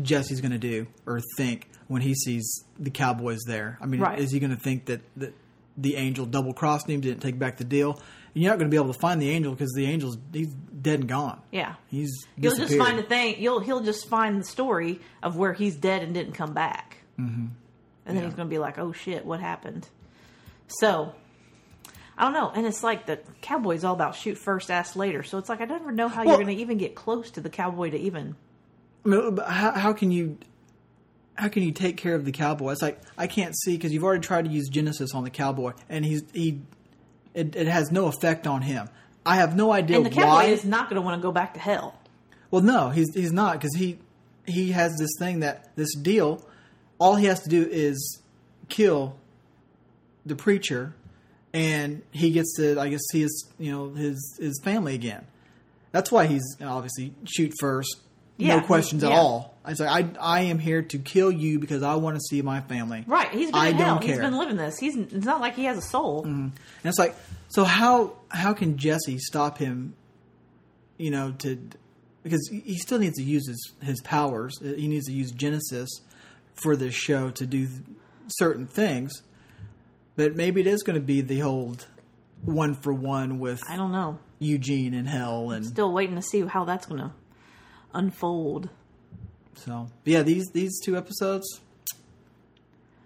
Jesse's 0.00 0.40
going 0.40 0.52
to 0.52 0.58
do 0.58 0.86
or 1.06 1.20
think 1.36 1.68
when 1.88 2.02
he 2.02 2.14
sees 2.14 2.64
the 2.78 2.90
Cowboys 2.90 3.40
there. 3.46 3.78
I 3.80 3.86
mean, 3.86 4.00
Right. 4.00 4.18
is 4.18 4.30
he 4.30 4.40
going 4.40 4.54
to 4.54 4.60
think 4.60 4.86
that, 4.86 5.00
that 5.16 5.34
the 5.76 5.96
angel 5.96 6.26
double 6.26 6.52
crossed 6.52 6.88
him, 6.88 7.00
didn't 7.00 7.20
take 7.22 7.38
back 7.38 7.56
the 7.58 7.64
deal? 7.64 8.00
You're 8.34 8.50
not 8.50 8.58
going 8.58 8.70
to 8.70 8.74
be 8.74 8.80
able 8.82 8.92
to 8.92 8.98
find 8.98 9.20
the 9.20 9.30
angel 9.30 9.52
because 9.52 9.72
the 9.76 9.86
angel's 9.86 10.16
he's 10.32 10.48
dead 10.48 11.00
and 11.00 11.08
gone. 11.08 11.40
Yeah, 11.50 11.74
He's 11.88 12.26
you'll 12.36 12.56
just 12.56 12.76
find 12.76 12.98
the 12.98 13.02
thing. 13.02 13.36
You'll 13.38 13.60
he'll 13.60 13.82
just 13.82 14.08
find 14.08 14.40
the 14.40 14.44
story 14.44 15.00
of 15.22 15.36
where 15.36 15.52
he's 15.52 15.76
dead 15.76 16.02
and 16.02 16.14
didn't 16.14 16.32
come 16.32 16.54
back, 16.54 16.96
mm-hmm. 17.18 17.46
and 17.46 17.52
then 18.06 18.16
Yeah. 18.16 18.22
he's 18.24 18.34
going 18.34 18.48
to 18.48 18.50
be 18.50 18.58
like, 18.58 18.78
"Oh 18.78 18.92
shit, 18.92 19.24
what 19.26 19.40
happened?" 19.40 19.88
So. 20.68 21.14
I 22.18 22.24
don't 22.24 22.34
know, 22.34 22.50
and 22.54 22.66
it's 22.66 22.82
like 22.82 23.06
the 23.06 23.20
cowboy's 23.40 23.84
all 23.84 23.94
about 23.94 24.14
shoot 24.14 24.36
first, 24.36 24.70
ask 24.70 24.94
later. 24.96 25.22
So 25.22 25.38
it's 25.38 25.48
like 25.48 25.62
I 25.62 25.64
never 25.64 25.90
know 25.90 26.08
how 26.08 26.18
Well- 26.24 26.36
you're 26.36 26.44
going 26.44 26.54
to 26.54 26.62
even 26.62 26.76
get 26.76 26.94
close 26.94 27.30
to 27.32 27.40
the 27.40 27.48
cowboy 27.48 27.88
to 27.90 27.98
even 27.98 28.36
I 29.04 29.08
mean, 29.08 29.34
but 29.34 29.48
how, 29.48 29.72
how 29.72 29.92
can 29.94 30.10
you 30.12 30.36
how 31.34 31.48
can 31.48 31.62
you 31.62 31.72
take 31.72 31.96
care 31.96 32.14
of 32.14 32.26
the 32.26 32.30
cowboy? 32.30 32.72
It's 32.72 32.82
like 32.82 33.00
I 33.16 33.26
can't 33.26 33.56
see 33.56 33.76
because 33.76 33.94
you've 33.94 34.04
already 34.04 34.20
tried 34.20 34.44
to 34.44 34.50
use 34.50 34.68
Genesis 34.68 35.14
on 35.14 35.24
the 35.24 35.30
cowboy, 35.30 35.72
and 35.88 36.04
he's 36.04 36.22
he 36.34 36.60
it, 37.34 37.56
it 37.56 37.66
has 37.66 37.90
no 37.90 38.06
effect 38.06 38.46
on 38.46 38.62
him. 38.62 38.88
I 39.24 39.36
have 39.36 39.54
no 39.56 39.72
idea 39.72 39.96
And 39.98 40.06
the 40.06 40.10
why. 40.10 40.44
is 40.44 40.64
not 40.64 40.88
going 40.90 40.96
to 40.96 41.02
want 41.02 41.20
to 41.20 41.22
go 41.22 41.32
back 41.32 41.54
to 41.54 41.60
hell. 41.60 41.98
well, 42.50 42.62
no, 42.62 42.90
he's 42.90 43.14
he's 43.14 43.32
not 43.32 43.52
because 43.54 43.74
he 43.76 43.98
he 44.46 44.72
has 44.72 44.96
this 44.98 45.10
thing 45.18 45.40
that 45.40 45.74
this 45.76 45.94
deal. 45.94 46.44
All 46.98 47.16
he 47.16 47.26
has 47.26 47.40
to 47.42 47.48
do 47.48 47.66
is 47.70 48.20
kill 48.68 49.16
the 50.26 50.34
preacher, 50.36 50.94
and 51.52 52.02
he 52.10 52.30
gets 52.30 52.56
to 52.56 52.78
I 52.80 52.88
guess 52.88 53.00
see 53.10 53.20
his 53.22 53.48
you 53.58 53.70
know 53.72 53.90
his 53.94 54.36
his 54.40 54.60
family 54.64 54.94
again. 54.94 55.26
That's 55.92 56.10
why 56.10 56.26
he's 56.26 56.56
obviously 56.60 57.12
shoot 57.24 57.52
first, 57.60 58.00
Yeah, 58.36 58.56
no 58.56 58.62
questions 58.62 59.04
at 59.04 59.10
yeah. 59.10 59.18
all. 59.18 59.56
I 59.64 59.74
say 59.74 59.86
I 59.86 60.08
I 60.20 60.40
am 60.42 60.58
here 60.58 60.82
to 60.82 60.98
kill 60.98 61.30
you 61.30 61.58
because 61.58 61.82
I 61.82 61.94
want 61.96 62.16
to 62.16 62.20
see 62.20 62.42
my 62.42 62.60
family. 62.62 63.04
Right. 63.06 63.30
He's 63.30 63.50
been 63.50 63.60
I 63.60 63.68
in 63.68 63.76
hell. 63.76 63.94
don't 63.94 64.02
He's 64.02 64.14
care. 64.14 64.22
been 64.22 64.36
living 64.36 64.56
this. 64.56 64.78
He's 64.78 64.96
it's 64.96 65.24
not 65.26 65.40
like 65.40 65.54
he 65.54 65.64
has 65.64 65.78
a 65.78 65.82
soul. 65.82 66.24
Mm. 66.24 66.28
And 66.28 66.52
it's 66.84 66.98
like, 66.98 67.14
so 67.48 67.64
how 67.64 68.14
how 68.28 68.52
can 68.54 68.76
Jesse 68.78 69.18
stop 69.18 69.58
him? 69.58 69.94
You 70.98 71.10
know, 71.10 71.32
to 71.38 71.58
because 72.22 72.48
he 72.48 72.76
still 72.78 72.98
needs 72.98 73.16
to 73.18 73.22
use 73.22 73.46
his 73.46 73.72
his 73.82 74.00
powers. 74.00 74.58
Uh, 74.60 74.72
he 74.74 74.88
needs 74.88 75.06
to 75.06 75.12
use 75.12 75.30
Genesis 75.30 75.88
for 76.54 76.76
this 76.76 76.94
show 76.94 77.30
to 77.30 77.46
do 77.46 77.68
certain 78.28 78.66
things. 78.66 79.22
But 80.16 80.36
maybe 80.36 80.60
it 80.60 80.66
is 80.66 80.82
going 80.82 80.94
to 80.94 81.04
be 81.04 81.20
the 81.20 81.42
old 81.42 81.86
one 82.42 82.74
for 82.74 82.92
one 82.92 83.38
with 83.38 83.62
I 83.68 83.76
don't 83.76 83.92
know. 83.92 84.18
Eugene 84.40 84.92
in 84.92 85.06
hell, 85.06 85.52
and 85.52 85.64
Still 85.64 85.92
waiting 85.92 86.16
to 86.16 86.22
see 86.22 86.40
how 86.44 86.64
that's 86.64 86.86
going 86.86 87.00
to 87.00 87.12
unfold. 87.94 88.68
so 89.54 89.88
yeah, 90.04 90.22
these 90.22 90.50
these 90.50 90.80
two 90.80 90.96
episodes, 90.96 91.60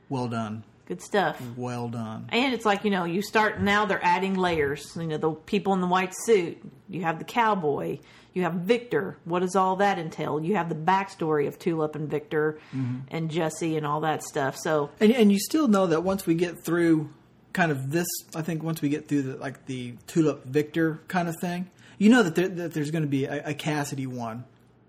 well 0.09 0.28
done, 0.28 0.64
Good 0.87 1.03
stuff. 1.03 1.41
well 1.57 1.89
done. 1.89 2.28
And 2.30 2.55
it's 2.55 2.64
like, 2.64 2.84
you 2.84 2.91
know, 2.91 3.05
you 3.05 3.20
start 3.20 3.61
now 3.61 3.87
they're 3.87 4.05
adding 4.05 4.34
layers. 4.34 4.97
You 4.97 5.07
know, 5.07 5.16
the 5.16 5.32
people 5.32 5.72
in 5.74 5.80
the 5.80 5.89
white 5.89 6.14
suit, 6.14 6.59
you 6.89 7.03
have 7.03 7.18
the 7.18 7.24
cowboy, 7.24 7.99
you 8.34 8.43
have 8.43 8.55
Victor. 8.55 9.18
What 9.24 9.41
does 9.41 9.57
all 9.57 9.76
that 9.76 9.99
entail? 9.99 10.41
You 10.41 10.55
have 10.55 10.68
the 10.68 10.76
backstory 10.76 11.49
of 11.49 11.59
Tulip 11.59 11.97
and 11.97 12.09
Victor 12.09 12.61
mm-hmm. 12.72 12.99
and 13.09 13.30
Jesse 13.30 13.76
and 13.76 13.84
all 13.84 14.01
that 14.03 14.22
stuff. 14.22 14.57
So, 14.57 14.91
And 15.01 15.11
and 15.11 15.32
you 15.32 15.41
still 15.41 15.66
know 15.66 15.89
that 15.89 16.05
once 16.05 16.24
we 16.24 16.34
get 16.34 16.64
through 16.64 17.11
kind 17.53 17.72
of 17.72 17.91
this, 17.91 18.07
I 18.34 18.43
think 18.43 18.62
once 18.62 18.80
we 18.80 18.89
get 18.89 19.09
through 19.09 19.22
the 19.22 19.37
like 19.39 19.66
the 19.66 19.95
Tulip 20.07 20.45
Victor 20.45 21.01
kind 21.09 21.28
of 21.28 21.34
thing, 21.41 21.68
you 21.99 22.11
know 22.11 22.22
that 22.22 22.37
there, 22.37 22.49
that 22.49 22.74
there's 22.74 22.93
going 22.93 23.05
to 23.05 23.09
be 23.09 23.24
a, 23.24 23.49
a 23.49 23.55
Cassidy 23.55 24.07
one 24.07 24.45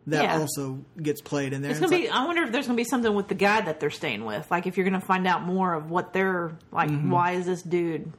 that 0.07 0.23
Yeah. 0.23 0.39
also 0.39 0.79
gets 1.01 1.21
played 1.21 1.53
in 1.53 1.61
there. 1.61 1.71
It's 1.71 1.79
It's 1.79 1.89
gonna 1.91 2.01
be. 2.01 2.07
like- 2.09 2.15
I 2.17 2.25
wonder 2.25 2.43
if 2.43 2.51
there's 2.51 2.65
gonna 2.67 2.77
be 2.77 2.83
something 2.83 3.13
with 3.13 3.27
the 3.27 3.35
guy 3.35 3.61
that 3.61 3.79
they're 3.79 3.89
staying 3.89 4.25
with. 4.25 4.49
Like 4.49 4.65
if 4.65 4.77
you're 4.77 4.85
gonna 4.85 4.99
find 5.01 5.27
out 5.27 5.43
more 5.43 5.73
of 5.73 5.89
what 5.91 6.13
they're 6.13 6.51
like. 6.71 6.89
Mm-hmm. 6.89 7.11
Why 7.11 7.31
is 7.33 7.45
this 7.45 7.61
dude? 7.61 8.11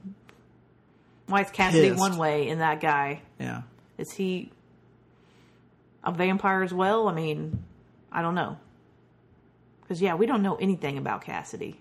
Why 1.26 1.42
is 1.42 1.50
Cassidy 1.50 1.92
one 1.92 2.16
way 2.16 2.48
and 2.48 2.60
that 2.60 2.80
guy? 2.80 3.22
yeah. 3.38 3.62
Is 3.98 4.12
he 4.12 4.50
a 6.04 6.12
vampire 6.12 6.62
as 6.62 6.72
well? 6.72 7.08
I 7.08 7.12
mean, 7.12 7.64
I 8.12 8.22
don't 8.22 8.34
know. 8.34 8.56
Because 9.82 10.00
yeah, 10.00 10.14
we 10.14 10.26
don't 10.26 10.42
know 10.42 10.54
anything 10.56 10.98
about 10.98 11.22
Cassidy. 11.24 11.80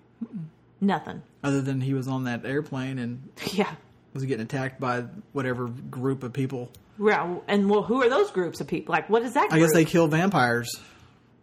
Nothing. 0.82 1.22
Other 1.44 1.62
than 1.62 1.82
he 1.82 1.94
was 1.94 2.08
on 2.08 2.24
that 2.26 2.46
airplane 2.46 2.98
and 3.00 3.30
Yeah. 3.54 3.76
Was 4.18 4.26
getting 4.26 4.44
attacked 4.46 4.80
by 4.80 5.06
whatever 5.34 5.68
group 5.68 6.24
of 6.24 6.34
people. 6.34 6.72
Yeah, 7.04 7.36
and 7.48 7.70
well, 7.70 7.84
who 7.84 8.02
are 8.02 8.10
those 8.10 8.32
groups 8.32 8.60
of 8.60 8.68
people? 8.68 8.92
Like, 8.94 9.10
what 9.10 9.22
is 9.22 9.34
that? 9.34 9.50
I 9.52 9.60
guess 9.60 9.74
they 9.74 9.86
kill 9.86 10.08
vampires. 10.08 10.70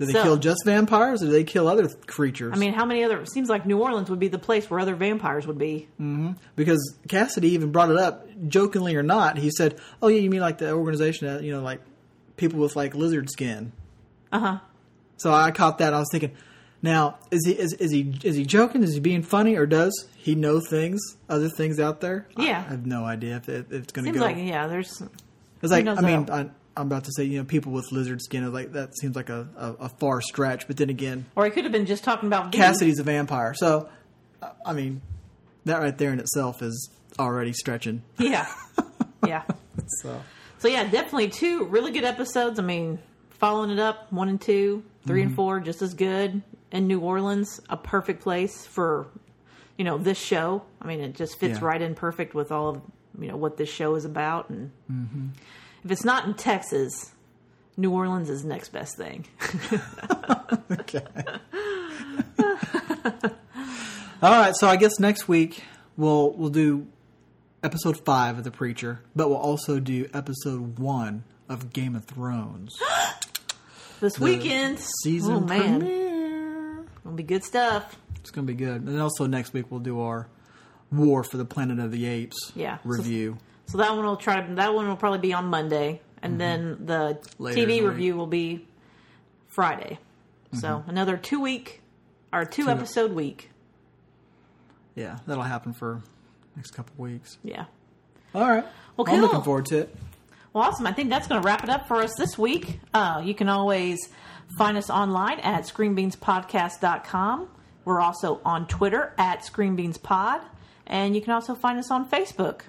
Do 0.00 0.06
they 0.06 0.12
So- 0.12 0.22
kill 0.24 0.36
just 0.38 0.64
vampires, 0.64 1.22
or 1.22 1.26
did 1.26 1.34
they 1.34 1.44
kill 1.44 1.68
other 1.68 1.88
creatures? 2.08 2.52
I 2.52 2.58
mean, 2.58 2.72
how 2.72 2.84
many 2.84 3.04
other? 3.04 3.20
It 3.20 3.30
seems 3.30 3.48
like 3.48 3.64
New 3.64 3.78
Orleans 3.78 4.10
would 4.10 4.18
be 4.18 4.26
the 4.26 4.40
place 4.40 4.68
where 4.68 4.80
other 4.80 4.96
vampires 4.96 5.46
would 5.46 5.58
be. 5.58 5.86
because 6.56 6.96
Cassidy 7.08 7.50
even 7.52 7.70
brought 7.70 7.90
it 7.90 7.96
up, 7.96 8.26
jokingly 8.48 8.96
or 8.96 9.04
not. 9.04 9.38
He 9.38 9.50
said, 9.50 9.78
"Oh 10.02 10.08
yeah, 10.08 10.18
you 10.18 10.30
mean 10.30 10.40
like 10.40 10.58
the 10.58 10.72
organization 10.72 11.28
that 11.28 11.44
you 11.44 11.52
know, 11.52 11.62
like 11.62 11.80
people 12.36 12.58
with 12.58 12.74
like 12.74 12.96
lizard 12.96 13.30
skin." 13.30 13.70
Uh 14.32 14.40
huh. 14.40 14.58
So 15.18 15.32
I 15.32 15.52
caught 15.52 15.78
that. 15.78 15.94
I 15.94 15.98
was 16.00 16.08
thinking, 16.10 16.32
now 16.84 17.16
is 17.30 17.44
he 17.46 17.52
is, 17.52 17.72
is 17.72 17.90
he 17.90 18.14
is 18.22 18.36
he 18.36 18.44
joking? 18.44 18.82
Is 18.84 18.94
he 18.94 19.00
being 19.00 19.22
funny, 19.22 19.56
or 19.56 19.66
does 19.66 20.06
he 20.16 20.34
know 20.34 20.60
things, 20.60 21.00
other 21.28 21.48
things 21.48 21.80
out 21.80 22.00
there? 22.00 22.28
Yeah. 22.36 22.62
I, 22.66 22.70
have 22.70 22.86
no 22.86 23.04
idea 23.04 23.36
if, 23.36 23.48
it, 23.48 23.66
if 23.70 23.82
it's 23.84 23.92
going 23.92 24.04
to 24.04 24.08
Seems 24.12 24.18
go. 24.18 24.24
like 24.24 24.36
yeah. 24.36 24.66
There's 24.66 25.02
it's 25.62 25.72
like 25.72 25.86
I 25.86 26.00
mean. 26.00 26.28
I, 26.30 26.50
I'm 26.76 26.88
about 26.88 27.04
to 27.04 27.12
say 27.16 27.22
you 27.22 27.38
know 27.38 27.44
people 27.44 27.70
with 27.70 27.92
lizard 27.92 28.20
skin. 28.20 28.52
Like 28.52 28.72
that 28.72 28.96
seems 28.98 29.14
like 29.14 29.28
a, 29.30 29.48
a, 29.56 29.84
a 29.84 29.88
far 29.88 30.20
stretch, 30.20 30.66
but 30.66 30.76
then 30.76 30.90
again, 30.90 31.24
or 31.36 31.44
he 31.44 31.52
could 31.52 31.62
have 31.62 31.72
been 31.72 31.86
just 31.86 32.02
talking 32.02 32.26
about 32.26 32.50
Cassidy's 32.52 32.98
a 32.98 33.04
vampire, 33.04 33.54
so 33.54 33.88
I 34.66 34.72
mean 34.72 35.00
that 35.66 35.78
right 35.80 35.96
there 35.96 36.12
in 36.12 36.18
itself 36.18 36.62
is 36.62 36.90
already 37.16 37.52
stretching. 37.52 38.02
Yeah, 38.18 38.52
yeah. 39.26 39.44
So 40.02 40.20
So 40.58 40.66
yeah, 40.66 40.82
definitely 40.82 41.28
two 41.28 41.64
really 41.66 41.92
good 41.92 42.02
episodes. 42.04 42.58
I 42.58 42.62
mean, 42.64 42.98
following 43.30 43.70
it 43.70 43.78
up, 43.78 44.12
one 44.12 44.28
and 44.28 44.40
two, 44.40 44.82
3 45.06 45.20
Mm-hmm. 45.20 45.28
and 45.28 45.36
four, 45.36 45.60
just 45.60 45.80
as 45.80 45.94
good. 45.94 46.42
In 46.74 46.86
New 46.88 47.00
Orleans, 47.00 47.60
a 47.70 47.76
perfect 47.78 48.20
place 48.22 48.66
for 48.66 49.06
you 49.78 49.84
know 49.84 49.96
this 49.96 50.18
show. 50.18 50.62
I 50.82 50.86
mean, 50.88 51.00
it 51.00 51.14
just 51.14 51.38
fits 51.38 51.58
Yeah. 51.60 51.64
right 51.66 51.80
in 51.80 51.94
perfect 51.94 52.34
with 52.34 52.50
all 52.52 52.68
of 52.68 52.82
you 53.18 53.28
know 53.28 53.36
what 53.36 53.56
this 53.56 53.68
show 53.70 53.94
is 53.94 54.04
about. 54.04 54.50
And 54.50 54.70
Mm-hmm. 54.92 55.26
if 55.84 55.90
it's 55.90 56.04
not 56.04 56.26
in 56.26 56.34
Texas, 56.34 57.12
New 57.76 57.90
Orleans 57.92 58.28
is 58.28 58.44
next 58.44 58.68
best 58.70 58.96
thing. 58.96 59.24
okay. 60.72 61.04
All 64.22 64.30
right, 64.30 64.54
so 64.56 64.68
I 64.68 64.76
guess 64.76 64.98
next 64.98 65.28
week 65.28 65.62
we'll 65.96 66.32
we'll 66.32 66.48
do 66.50 66.86
episode 67.62 67.98
five 68.04 68.38
of 68.38 68.44
The 68.44 68.50
Preacher, 68.50 69.00
but 69.14 69.28
we'll 69.28 69.38
also 69.38 69.78
do 69.80 70.08
episode 70.14 70.78
one 70.78 71.24
of 71.48 71.72
Game 71.72 71.94
of 71.94 72.04
Thrones. 72.06 72.74
this 74.00 74.14
The 74.14 74.24
weekend, 74.24 74.78
season 75.02 75.32
oh 75.34 75.40
man, 75.40 75.80
premiere. 75.80 76.03
It'll 77.04 77.16
be 77.16 77.22
good 77.22 77.44
stuff. 77.44 77.96
It's 78.20 78.30
gonna 78.30 78.46
be 78.46 78.54
good, 78.54 78.82
and 78.82 79.00
also 79.00 79.26
next 79.26 79.52
week 79.52 79.66
we'll 79.70 79.80
do 79.80 80.00
our 80.00 80.26
War 80.92 81.24
for 81.24 81.36
the 81.36 81.44
Planet 81.44 81.78
of 81.78 81.90
the 81.90 82.06
Apes 82.06 82.52
Yeah. 82.54 82.78
review. 82.84 83.38
So 83.66 83.78
that 83.78 83.94
one 83.96 84.04
will 84.04 84.16
try 84.16 84.40
to. 84.40 84.54
That 84.54 84.74
one 84.74 84.86
will 84.88 84.96
probably 84.96 85.18
be 85.18 85.32
on 85.32 85.46
Monday, 85.46 86.00
and 86.22 86.40
then 86.40 86.86
the 86.86 87.18
Mm-hmm. 87.20 87.42
Later 87.42 87.60
TV 87.60 87.86
review 87.88 88.16
will 88.16 88.26
be 88.26 88.66
Friday. 89.48 89.98
So 90.52 90.68
Mm-hmm. 90.78 90.90
another 90.90 91.16
two 91.16 91.40
week 91.40 91.80
or 92.32 92.44
two 92.44 92.68
episode 92.68 93.12
week. 93.12 93.50
Yeah, 94.94 95.18
that'll 95.26 95.42
happen 95.42 95.72
for 95.72 96.02
next 96.56 96.70
couple 96.72 96.94
weeks. 97.02 97.38
Yeah. 97.42 97.64
All 98.34 98.48
right. 98.48 98.64
Well, 98.96 99.06
I'm 99.08 99.20
looking 99.20 99.42
forward 99.42 99.66
to 99.66 99.78
it. 99.78 99.96
Well, 100.52 100.62
awesome. 100.64 100.86
I 100.86 100.92
think 100.92 101.10
that's 101.10 101.26
going 101.26 101.40
to 101.42 101.46
wrap 101.46 101.64
it 101.64 101.70
up 101.70 101.88
for 101.88 101.96
us 101.96 102.12
this 102.16 102.38
week. 102.38 102.78
Uh, 102.92 103.20
you 103.24 103.34
can 103.34 103.48
always 103.48 103.98
find 104.56 104.76
us 104.76 104.90
online 104.90 105.40
at 105.40 105.64
screenbeanspodcast.com. 105.64 107.48
We're 107.84 108.00
also 108.00 108.40
on 108.44 108.66
Twitter 108.66 109.12
at 109.18 109.40
screenbeanspod, 109.40 110.42
and 110.86 111.14
you 111.14 111.20
can 111.20 111.32
also 111.32 111.54
find 111.54 111.78
us 111.78 111.90
on 111.90 112.08
Facebook. 112.08 112.62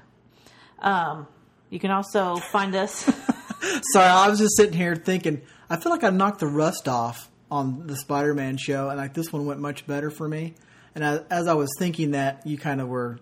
Um, 0.79 1.27
you 1.69 1.79
can 1.79 1.91
also 1.91 2.37
find 2.37 2.75
us. 2.75 3.03
Sorry, 3.93 4.07
I 4.07 4.29
was 4.29 4.39
just 4.39 4.57
sitting 4.57 4.77
here 4.77 4.95
thinking. 4.95 5.41
I 5.69 5.77
feel 5.77 5.91
like 5.91 6.03
I 6.03 6.09
knocked 6.09 6.39
the 6.39 6.47
rust 6.47 6.87
off 6.87 7.29
on 7.49 7.87
the 7.87 7.95
Spider-Man 7.95 8.57
show, 8.57 8.89
and 8.89 8.97
like 8.97 9.13
this 9.13 9.31
one 9.31 9.45
went 9.45 9.59
much 9.59 9.87
better 9.87 10.09
for 10.09 10.27
me. 10.27 10.55
And 10.93 11.03
as, 11.03 11.21
as 11.29 11.47
I 11.47 11.53
was 11.53 11.69
thinking 11.79 12.11
that, 12.11 12.45
you 12.45 12.57
kind 12.57 12.81
of 12.81 12.87
were 12.87 13.19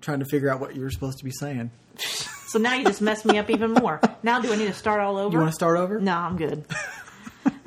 trying 0.00 0.20
to 0.20 0.26
figure 0.26 0.50
out 0.50 0.60
what 0.60 0.74
you 0.74 0.82
were 0.82 0.90
supposed 0.90 1.18
to 1.18 1.24
be 1.24 1.30
saying. 1.30 1.70
so 1.98 2.58
now 2.58 2.74
you 2.74 2.84
just 2.84 3.00
messed 3.00 3.24
me 3.24 3.38
up 3.38 3.50
even 3.50 3.72
more. 3.72 4.00
Now 4.22 4.40
do 4.40 4.52
I 4.52 4.56
need 4.56 4.66
to 4.66 4.74
start 4.74 5.00
all 5.00 5.16
over? 5.16 5.32
You 5.32 5.38
want 5.38 5.50
to 5.50 5.54
start 5.54 5.78
over? 5.78 6.00
No, 6.00 6.16
I'm 6.16 6.36
good. 6.36 6.64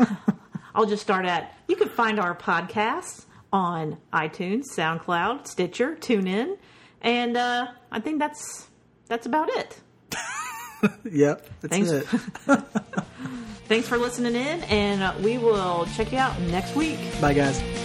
I'll 0.76 0.86
just 0.86 1.02
start 1.04 1.26
at 1.26 1.56
you 1.68 1.76
can 1.76 1.90
find 1.90 2.20
our 2.20 2.36
podcasts 2.36 3.26
on 3.52 3.98
iTunes, 4.12 4.64
SoundCloud, 4.76 5.46
Stitcher, 5.48 5.96
TuneIn, 5.96 6.58
and 7.02 7.38
uh, 7.38 7.68
I 7.92 8.00
think 8.00 8.20
that's 8.20 8.68
that's 9.08 9.26
about 9.26 9.50
it. 9.50 9.80
Yep, 11.10 11.48
that's 11.62 11.74
Thanks. 11.74 11.92
it. 11.92 12.06
Thanks 13.68 13.88
for 13.88 13.98
listening 13.98 14.36
in, 14.36 14.64
and 14.64 15.02
uh, 15.02 15.14
we 15.24 15.38
will 15.38 15.88
check 15.96 16.12
you 16.12 16.18
out 16.18 16.38
next 16.42 16.76
week. 16.76 17.00
Bye, 17.22 17.34
guys. 17.34 17.83